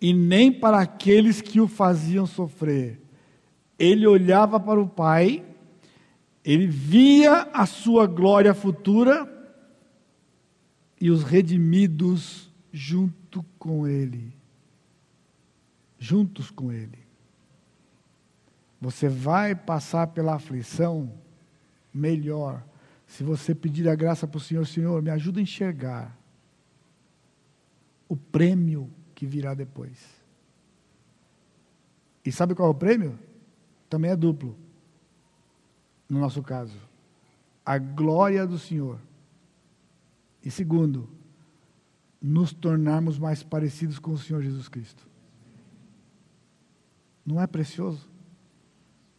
e 0.00 0.12
nem 0.12 0.50
para 0.50 0.80
aqueles 0.80 1.40
que 1.40 1.60
o 1.60 1.68
faziam 1.68 2.26
sofrer. 2.26 2.99
Ele 3.80 4.06
olhava 4.06 4.60
para 4.60 4.80
o 4.80 4.86
Pai 4.86 5.44
ele 6.44 6.66
via 6.66 7.42
a 7.52 7.66
sua 7.66 8.06
glória 8.06 8.54
futura 8.54 9.28
e 11.00 11.10
os 11.10 11.22
redimidos 11.22 12.50
junto 12.72 13.44
com 13.58 13.86
ele. 13.86 14.34
Juntos 15.98 16.50
com 16.50 16.72
ele. 16.72 16.98
Você 18.80 19.08
vai 19.08 19.54
passar 19.54 20.06
pela 20.08 20.34
aflição 20.34 21.12
melhor 21.92 22.64
se 23.06 23.22
você 23.22 23.54
pedir 23.54 23.88
a 23.88 23.94
graça 23.94 24.26
para 24.26 24.38
o 24.38 24.40
Senhor, 24.40 24.66
Senhor, 24.66 25.02
me 25.02 25.10
ajuda 25.10 25.40
a 25.40 25.42
enxergar 25.42 26.16
o 28.08 28.16
prêmio 28.16 28.88
que 29.14 29.26
virá 29.26 29.52
depois. 29.52 29.98
E 32.24 32.30
sabe 32.30 32.54
qual 32.54 32.68
é 32.68 32.70
o 32.70 32.74
prêmio? 32.74 33.18
Também 33.90 34.10
é 34.10 34.16
duplo 34.16 34.56
no 36.10 36.18
nosso 36.18 36.42
caso, 36.42 36.76
a 37.64 37.78
glória 37.78 38.44
do 38.44 38.58
Senhor. 38.58 38.98
E 40.44 40.50
segundo, 40.50 41.08
nos 42.20 42.52
tornarmos 42.52 43.16
mais 43.16 43.44
parecidos 43.44 43.98
com 43.98 44.12
o 44.12 44.18
Senhor 44.18 44.42
Jesus 44.42 44.68
Cristo. 44.68 45.06
Não 47.24 47.40
é 47.40 47.46
precioso? 47.46 48.08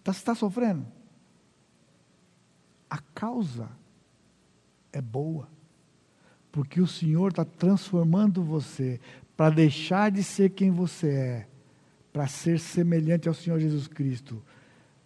Tá, 0.03 0.11
está 0.11 0.35
sofrendo? 0.35 0.85
A 2.89 2.98
causa 2.98 3.69
é 4.91 4.99
boa, 4.99 5.48
porque 6.52 6.81
o 6.81 6.88
Senhor 6.88 7.30
está 7.30 7.45
transformando 7.45 8.43
você 8.43 8.99
para 9.38 9.49
deixar 9.49 10.11
de 10.11 10.23
ser 10.23 10.49
quem 10.49 10.72
você 10.72 11.10
é, 11.10 11.48
para 12.11 12.27
ser 12.27 12.60
semelhante 12.60 13.30
ao 13.30 13.34
Senhor 13.34 13.60
Jesus 13.60 13.88
Cristo. 13.88 14.43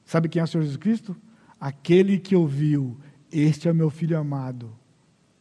Sabe 0.06 0.30
quem 0.30 0.40
é 0.40 0.44
o 0.44 0.48
Senhor 0.48 0.64
Jesus 0.64 0.78
Cristo? 0.78 1.16
Aquele 1.60 2.20
que 2.20 2.36
ouviu, 2.36 2.96
este 3.32 3.68
é 3.68 3.72
o 3.72 3.76
meu 3.76 3.90
filho 3.90 4.18
amado, 4.18 4.72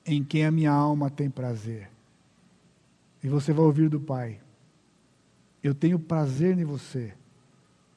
em 0.07 0.25
quem 0.25 0.47
a 0.47 0.51
minha 0.51 0.73
alma 0.73 1.11
tem 1.11 1.29
prazer. 1.29 1.91
E 3.23 3.29
você 3.29 3.53
vai 3.53 3.65
ouvir 3.65 3.91
do 3.91 4.01
Pai: 4.01 4.41
Eu 5.63 5.75
tenho 5.75 5.99
prazer 5.99 6.59
em 6.59 6.65
você, 6.65 7.13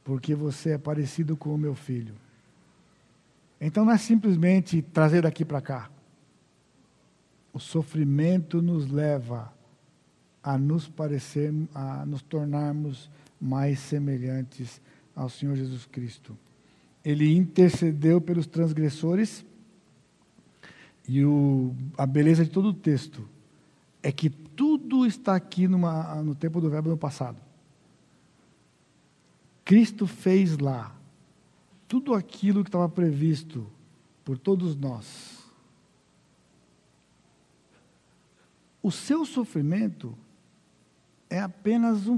porque 0.03 0.35
você 0.35 0.72
é 0.72 0.77
parecido 0.77 1.38
com 1.38 1.53
o 1.56 1.57
meu 1.57 1.73
filho. 1.73 2.15
Então 3.60 3.85
não 3.85 3.94
é 3.94 3.98
simplesmente 3.98 4.81
trazer 4.81 5.22
daqui 5.22 5.45
para 5.45 5.61
cá. 5.61 5.89
O 7.53 7.60
sofrimento 7.60 8.61
nos 8.61 8.91
leva 8.91 9.52
a 10.44 10.57
nos 10.57 10.88
parecer, 10.88 11.52
a 11.73 12.06
nos 12.06 12.22
tornarmos 12.22 13.10
mais 13.39 13.80
semelhantes 13.80 14.80
ao 15.15 15.27
Senhor 15.27 15.56
Jesus 15.56 15.85
Cristo 15.85 16.38
ele 17.07 17.38
intercedeu 17.38 18.19
pelos 18.19 18.45
transgressores. 18.45 19.45
E 21.07 21.23
o, 21.23 21.73
a 21.97 22.05
beleza 22.05 22.43
de 22.43 22.51
todo 22.51 22.67
o 22.67 22.73
texto 22.73 23.25
é 24.03 24.11
que 24.11 24.29
tudo 24.29 25.05
está 25.05 25.34
aqui 25.34 25.69
numa, 25.69 26.21
no 26.21 26.35
tempo 26.35 26.59
do 26.59 26.69
verbo 26.69 26.89
no 26.89 26.97
passado. 26.97 27.38
Cristo 29.63 30.05
fez 30.05 30.57
lá 30.57 30.93
tudo 31.88 32.13
aquilo 32.13 32.61
que 32.61 32.67
estava 32.67 32.89
previsto 32.89 33.65
por 34.25 34.38
todos 34.38 34.75
nós. 34.75 35.45
O 38.84 38.91
seu 38.91 39.23
sofrimento 39.23 40.13
é 41.29 41.39
apenas 41.39 42.05
um 42.05 42.17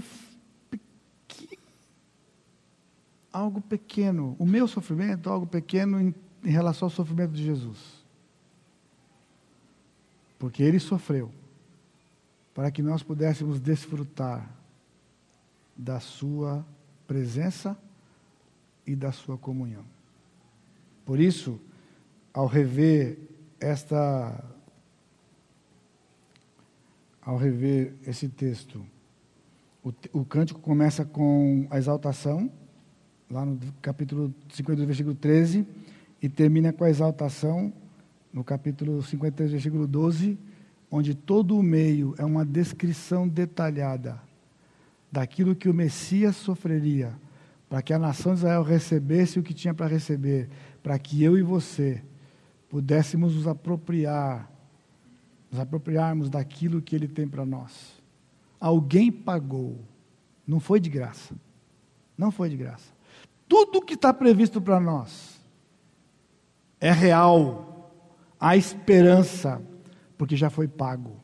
algo 3.32 3.62
pequeno. 3.62 4.36
O 4.40 4.46
meu 4.46 4.68
sofrimento, 4.68 5.30
algo 5.30 5.46
pequeno 5.46 6.00
em, 6.00 6.14
em 6.44 6.52
relação 6.52 6.88
ao 6.88 6.90
sofrimento 6.90 7.32
de 7.32 7.44
Jesus. 7.44 7.78
Porque 10.38 10.64
ele 10.64 10.80
sofreu 10.80 11.32
para 12.54 12.72
que 12.72 12.82
nós 12.82 13.04
pudéssemos 13.04 13.60
desfrutar 13.60 14.50
da 15.78 16.00
sua 16.00 16.66
presença 17.08 17.78
e 18.86 18.96
da 18.96 19.12
sua 19.12 19.38
comunhão. 19.38 19.86
Por 21.06 21.20
isso, 21.20 21.60
ao 22.34 22.48
rever 22.48 23.18
esta 23.60 24.44
ao 27.22 27.38
rever 27.38 27.94
esse 28.06 28.28
texto, 28.28 28.84
o, 29.84 29.94
o 30.14 30.26
cântico 30.26 30.60
começa 30.60 31.06
com 31.06 31.68
a 31.70 31.78
exaltação 31.78 32.52
lá 33.30 33.46
no 33.46 33.60
capítulo 33.82 34.34
52, 34.52 34.88
versículo 34.88 35.16
13, 35.16 35.66
e 36.22 36.28
termina 36.28 36.74
com 36.74 36.84
a 36.84 36.90
exaltação, 36.90 37.72
no 38.34 38.44
capítulo 38.44 39.02
53, 39.02 39.52
versículo 39.52 39.88
12, 39.88 40.38
onde 40.92 41.14
todo 41.14 41.58
o 41.58 41.64
meio 41.64 42.16
é 42.18 42.26
uma 42.26 42.44
descrição 42.44 43.28
detalhada 43.28 44.20
daquilo 45.12 45.56
que 45.56 45.70
o 45.70 45.74
Messias 45.74 46.36
sofreria, 46.36 47.14
para 47.68 47.82
que 47.82 47.94
a 47.94 48.00
nação 48.00 48.34
de 48.34 48.40
Israel 48.40 48.64
recebesse 48.64 49.40
o 49.40 49.44
que 49.44 49.54
tinha 49.54 49.74
para 49.74 49.88
receber, 49.88 50.50
para 50.82 50.98
que 50.98 51.24
eu 51.24 51.38
e 51.38 51.44
você 51.44 52.04
pudéssemos 52.68 53.36
nos 53.36 53.48
apropriar, 53.48 54.52
nos 55.52 55.60
apropriarmos 55.60 56.30
daquilo 56.30 56.82
que 56.82 56.96
ele 56.96 57.08
tem 57.08 57.28
para 57.28 57.46
nós. 57.46 58.00
Alguém 58.60 59.12
pagou, 59.12 59.80
não 60.46 60.60
foi 60.60 60.80
de 60.80 60.90
graça. 60.90 61.36
Não 62.18 62.32
foi 62.32 62.50
de 62.50 62.58
graça. 62.58 62.99
Tudo 63.50 63.82
que 63.82 63.96
está 63.96 64.14
previsto 64.14 64.62
para 64.62 64.80
nós 64.80 65.42
é 66.80 66.92
real. 66.92 67.92
Há 68.40 68.56
esperança, 68.56 69.62
porque 70.18 70.38
já 70.38 70.50
foi 70.50 70.68
pago. 70.68 71.20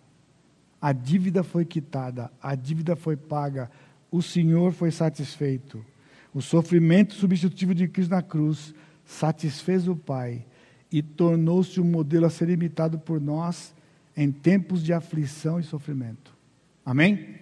A 0.81 0.91
dívida 0.91 1.43
foi 1.43 1.63
quitada, 1.63 2.31
a 2.41 2.55
dívida 2.55 2.95
foi 2.95 3.15
paga, 3.15 3.71
o 4.11 4.21
Senhor 4.21 4.73
foi 4.73 4.91
satisfeito. 4.91 5.85
O 6.33 6.41
sofrimento 6.41 7.13
substitutivo 7.13 7.73
de 7.73 7.87
Cristo 7.87 8.11
na 8.11 8.21
cruz 8.21 8.73
satisfez 9.05 9.87
o 9.87 9.95
Pai 9.95 10.45
e 10.91 11.01
tornou-se 11.01 11.79
um 11.79 11.85
modelo 11.85 12.25
a 12.25 12.29
ser 12.29 12.49
imitado 12.49 12.99
por 12.99 13.21
nós 13.21 13.73
em 14.17 14.31
tempos 14.31 14.83
de 14.83 14.93
aflição 14.93 15.59
e 15.59 15.63
sofrimento. 15.63 16.35
Amém? 16.85 17.35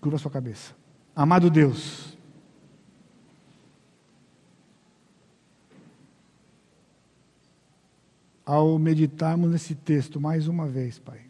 Curva 0.00 0.18
sua 0.18 0.30
cabeça. 0.30 0.74
Amado 1.14 1.50
Deus, 1.50 2.15
ao 8.46 8.78
meditarmos 8.78 9.50
nesse 9.50 9.74
texto 9.74 10.20
mais 10.20 10.46
uma 10.46 10.68
vez, 10.68 11.00
Pai, 11.00 11.20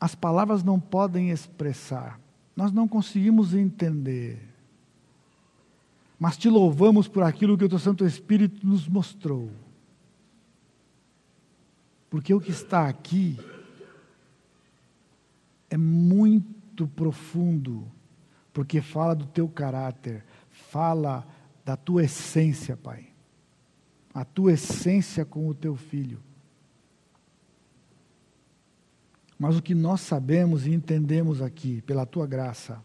as 0.00 0.16
palavras 0.16 0.64
não 0.64 0.80
podem 0.80 1.30
expressar, 1.30 2.20
nós 2.56 2.72
não 2.72 2.88
conseguimos 2.88 3.54
entender, 3.54 4.42
mas 6.18 6.36
te 6.36 6.48
louvamos 6.48 7.06
por 7.06 7.22
aquilo 7.22 7.56
que 7.56 7.64
o 7.64 7.68
teu 7.68 7.78
Santo 7.78 8.04
Espírito 8.04 8.66
nos 8.66 8.88
mostrou. 8.88 9.48
Porque 12.10 12.34
o 12.34 12.40
que 12.40 12.50
está 12.50 12.88
aqui 12.88 13.38
é 15.70 15.76
muito 15.76 16.88
profundo, 16.88 17.86
porque 18.52 18.80
fala 18.80 19.14
do 19.14 19.26
teu 19.26 19.48
caráter, 19.48 20.24
fala 20.50 21.24
da 21.64 21.76
tua 21.76 22.02
essência, 22.02 22.76
Pai. 22.76 23.08
A 24.18 24.24
tua 24.24 24.54
essência 24.54 25.24
com 25.24 25.48
o 25.48 25.54
teu 25.54 25.76
filho. 25.76 26.20
Mas 29.38 29.56
o 29.56 29.62
que 29.62 29.76
nós 29.76 30.00
sabemos 30.00 30.66
e 30.66 30.72
entendemos 30.72 31.40
aqui, 31.40 31.82
pela 31.82 32.04
tua 32.04 32.26
graça, 32.26 32.82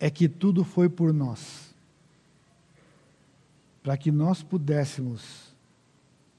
é 0.00 0.10
que 0.10 0.28
tudo 0.28 0.64
foi 0.64 0.88
por 0.88 1.12
nós, 1.12 1.72
para 3.84 3.96
que 3.96 4.10
nós 4.10 4.42
pudéssemos 4.42 5.54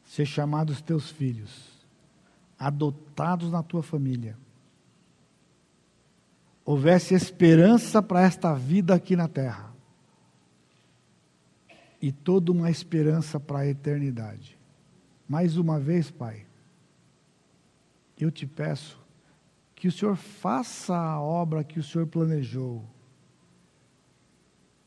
ser 0.03 0.25
chamados 0.25 0.81
teus 0.81 1.09
filhos, 1.09 1.69
adotados 2.59 3.53
na 3.53 3.63
tua 3.63 3.81
família, 3.81 4.37
houvesse 6.65 7.13
esperança 7.13 8.03
para 8.03 8.21
esta 8.21 8.53
vida 8.53 8.93
aqui 8.93 9.15
na 9.15 9.29
terra 9.29 9.68
e 12.01 12.11
toda 12.11 12.51
uma 12.51 12.69
esperança 12.69 13.39
para 13.39 13.59
a 13.59 13.67
eternidade. 13.67 14.57
Mais 15.27 15.57
uma 15.57 15.79
vez, 15.79 16.09
Pai, 16.09 16.45
eu 18.17 18.31
te 18.31 18.45
peço 18.47 18.99
que 19.75 19.87
o 19.87 19.91
Senhor 19.91 20.15
faça 20.15 20.95
a 20.95 21.21
obra 21.21 21.63
que 21.63 21.79
o 21.79 21.83
Senhor 21.83 22.05
planejou 22.07 22.83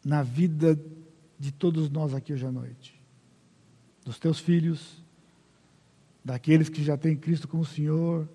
na 0.05 0.22
vida 0.22 0.78
de 1.39 1.52
todos 1.52 1.89
nós 1.89 2.12
aqui 2.12 2.32
hoje 2.32 2.47
à 2.47 2.52
noite, 2.52 3.01
dos 4.05 4.18
teus 4.18 4.39
filhos, 4.39 5.02
daqueles 6.24 6.68
que 6.68 6.82
já 6.82 6.97
têm 6.97 7.16
Cristo 7.16 7.48
como 7.48 7.64
Senhor, 7.64 8.28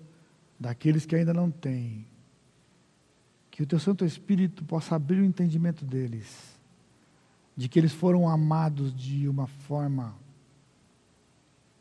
daqueles 0.58 1.06
que 1.06 1.14
ainda 1.14 1.32
não 1.32 1.50
têm. 1.50 2.06
Que 3.50 3.62
o 3.62 3.66
teu 3.66 3.78
Santo 3.78 4.04
Espírito 4.04 4.64
possa 4.64 4.96
abrir 4.96 5.20
o 5.20 5.24
entendimento 5.24 5.84
deles, 5.84 6.57
de 7.58 7.68
que 7.68 7.76
eles 7.76 7.92
foram 7.92 8.28
amados 8.28 8.94
de 8.94 9.28
uma 9.28 9.48
forma 9.48 10.14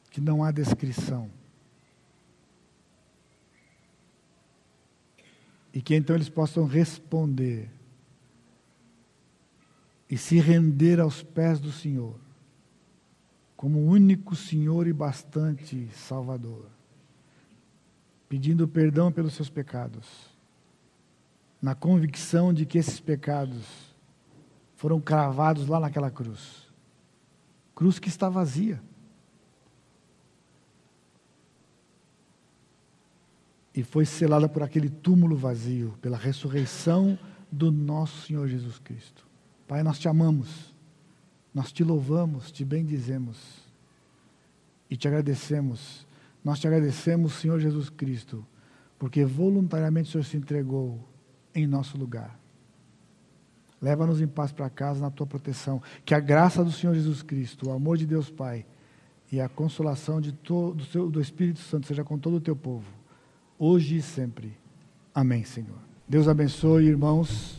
que 0.10 0.20
não 0.20 0.44
há 0.44 0.49
descrição. 0.49 1.30
E 5.72 5.80
que 5.80 5.94
então 5.94 6.16
eles 6.16 6.30
possam 6.30 6.66
responder 6.66 7.70
e 10.10 10.18
se 10.18 10.40
render 10.40 10.99
aos 10.99 11.22
pés 11.22 11.60
do 11.60 11.72
Senhor, 11.72 12.20
como 13.56 13.86
único 13.86 14.36
Senhor 14.36 14.88
e 14.88 14.94
bastante 14.94 15.88
Salvador, 15.90 16.66
pedindo 18.28 18.68
perdão 18.68 19.12
pelos 19.12 19.36
seus 19.36 19.48
pecados, 19.48 20.08
na 21.62 21.76
convicção 21.76 22.52
de 22.52 22.66
que 22.66 22.80
esses 22.80 22.99
pecados 22.99 23.87
foram 24.78 25.02
cravados 25.02 25.68
lá 25.68 25.82
naquela 25.82 26.10
cruz 26.10 26.66
cruz 27.76 27.99
que 27.99 28.08
está 28.08 28.30
vazia. 28.30 28.82
e 33.78 33.84
foi 33.84 34.06
selada 34.06 34.49
por 34.49 34.64
aquele 34.64 34.90
túmulo 34.90 35.38
vazio, 35.38 35.94
pela 36.02 36.18
ressurreição 36.18 37.16
do 37.52 37.72
nosso 37.72 38.26
Senhor 38.26 38.48
Jesus 38.48 38.80
Cristo. 38.80 39.24
Pai, 39.68 39.84
nós 39.84 39.99
te 39.99 40.08
amamos, 40.08 40.74
nós 41.54 41.72
te 41.72 41.84
louvamos, 41.84 42.52
te 42.52 42.66
bendizemos 42.66 43.38
e 44.90 44.98
te 44.98 45.08
agradecemos. 45.08 46.08
Nós 46.44 46.60
te 46.60 46.66
agradecemos, 46.66 47.34
Senhor 47.34 47.60
Jesus 47.60 47.88
Cristo, 47.88 48.44
porque 48.98 49.24
voluntariamente 49.24 50.10
o 50.10 50.12
Senhor 50.14 50.24
se 50.24 50.38
entregou 50.38 51.08
em 51.54 51.68
nosso 51.68 51.99
lugar. 51.99 52.36
Leva-nos 53.82 54.22
em 54.22 54.28
paz 54.28 54.52
para 54.52 54.70
casa 54.70 55.02
na 55.02 55.12
tua 55.12 55.28
proteção. 55.28 55.82
Que 56.04 56.16
a 56.16 56.20
graça 56.20 56.64
do 56.64 56.72
Senhor 56.72 56.94
Jesus 56.95 57.22
Cristo, 57.22 57.70
o 57.70 57.72
amor 57.72 57.98
de 57.98 58.06
Deus 58.06 58.30
Pai 58.30 58.66
e 59.32 59.40
a 59.40 59.48
consolação 59.48 60.20
de 60.20 60.32
do, 60.32 60.84
seu, 60.86 61.10
do 61.10 61.22
Espírito 61.22 61.60
Santo 61.60 61.88
seja 61.88 62.04
com 62.04 62.18
todo 62.18 62.38
o 62.38 62.41
teu 62.41 62.56
povo 62.56 62.98
hoje 63.58 63.98
e 63.98 64.02
sempre. 64.02 64.54
Amém, 65.14 65.44
Senhor. 65.44 65.78
Deus 66.08 66.28
abençoe, 66.28 66.86
irmãos. 66.86 67.56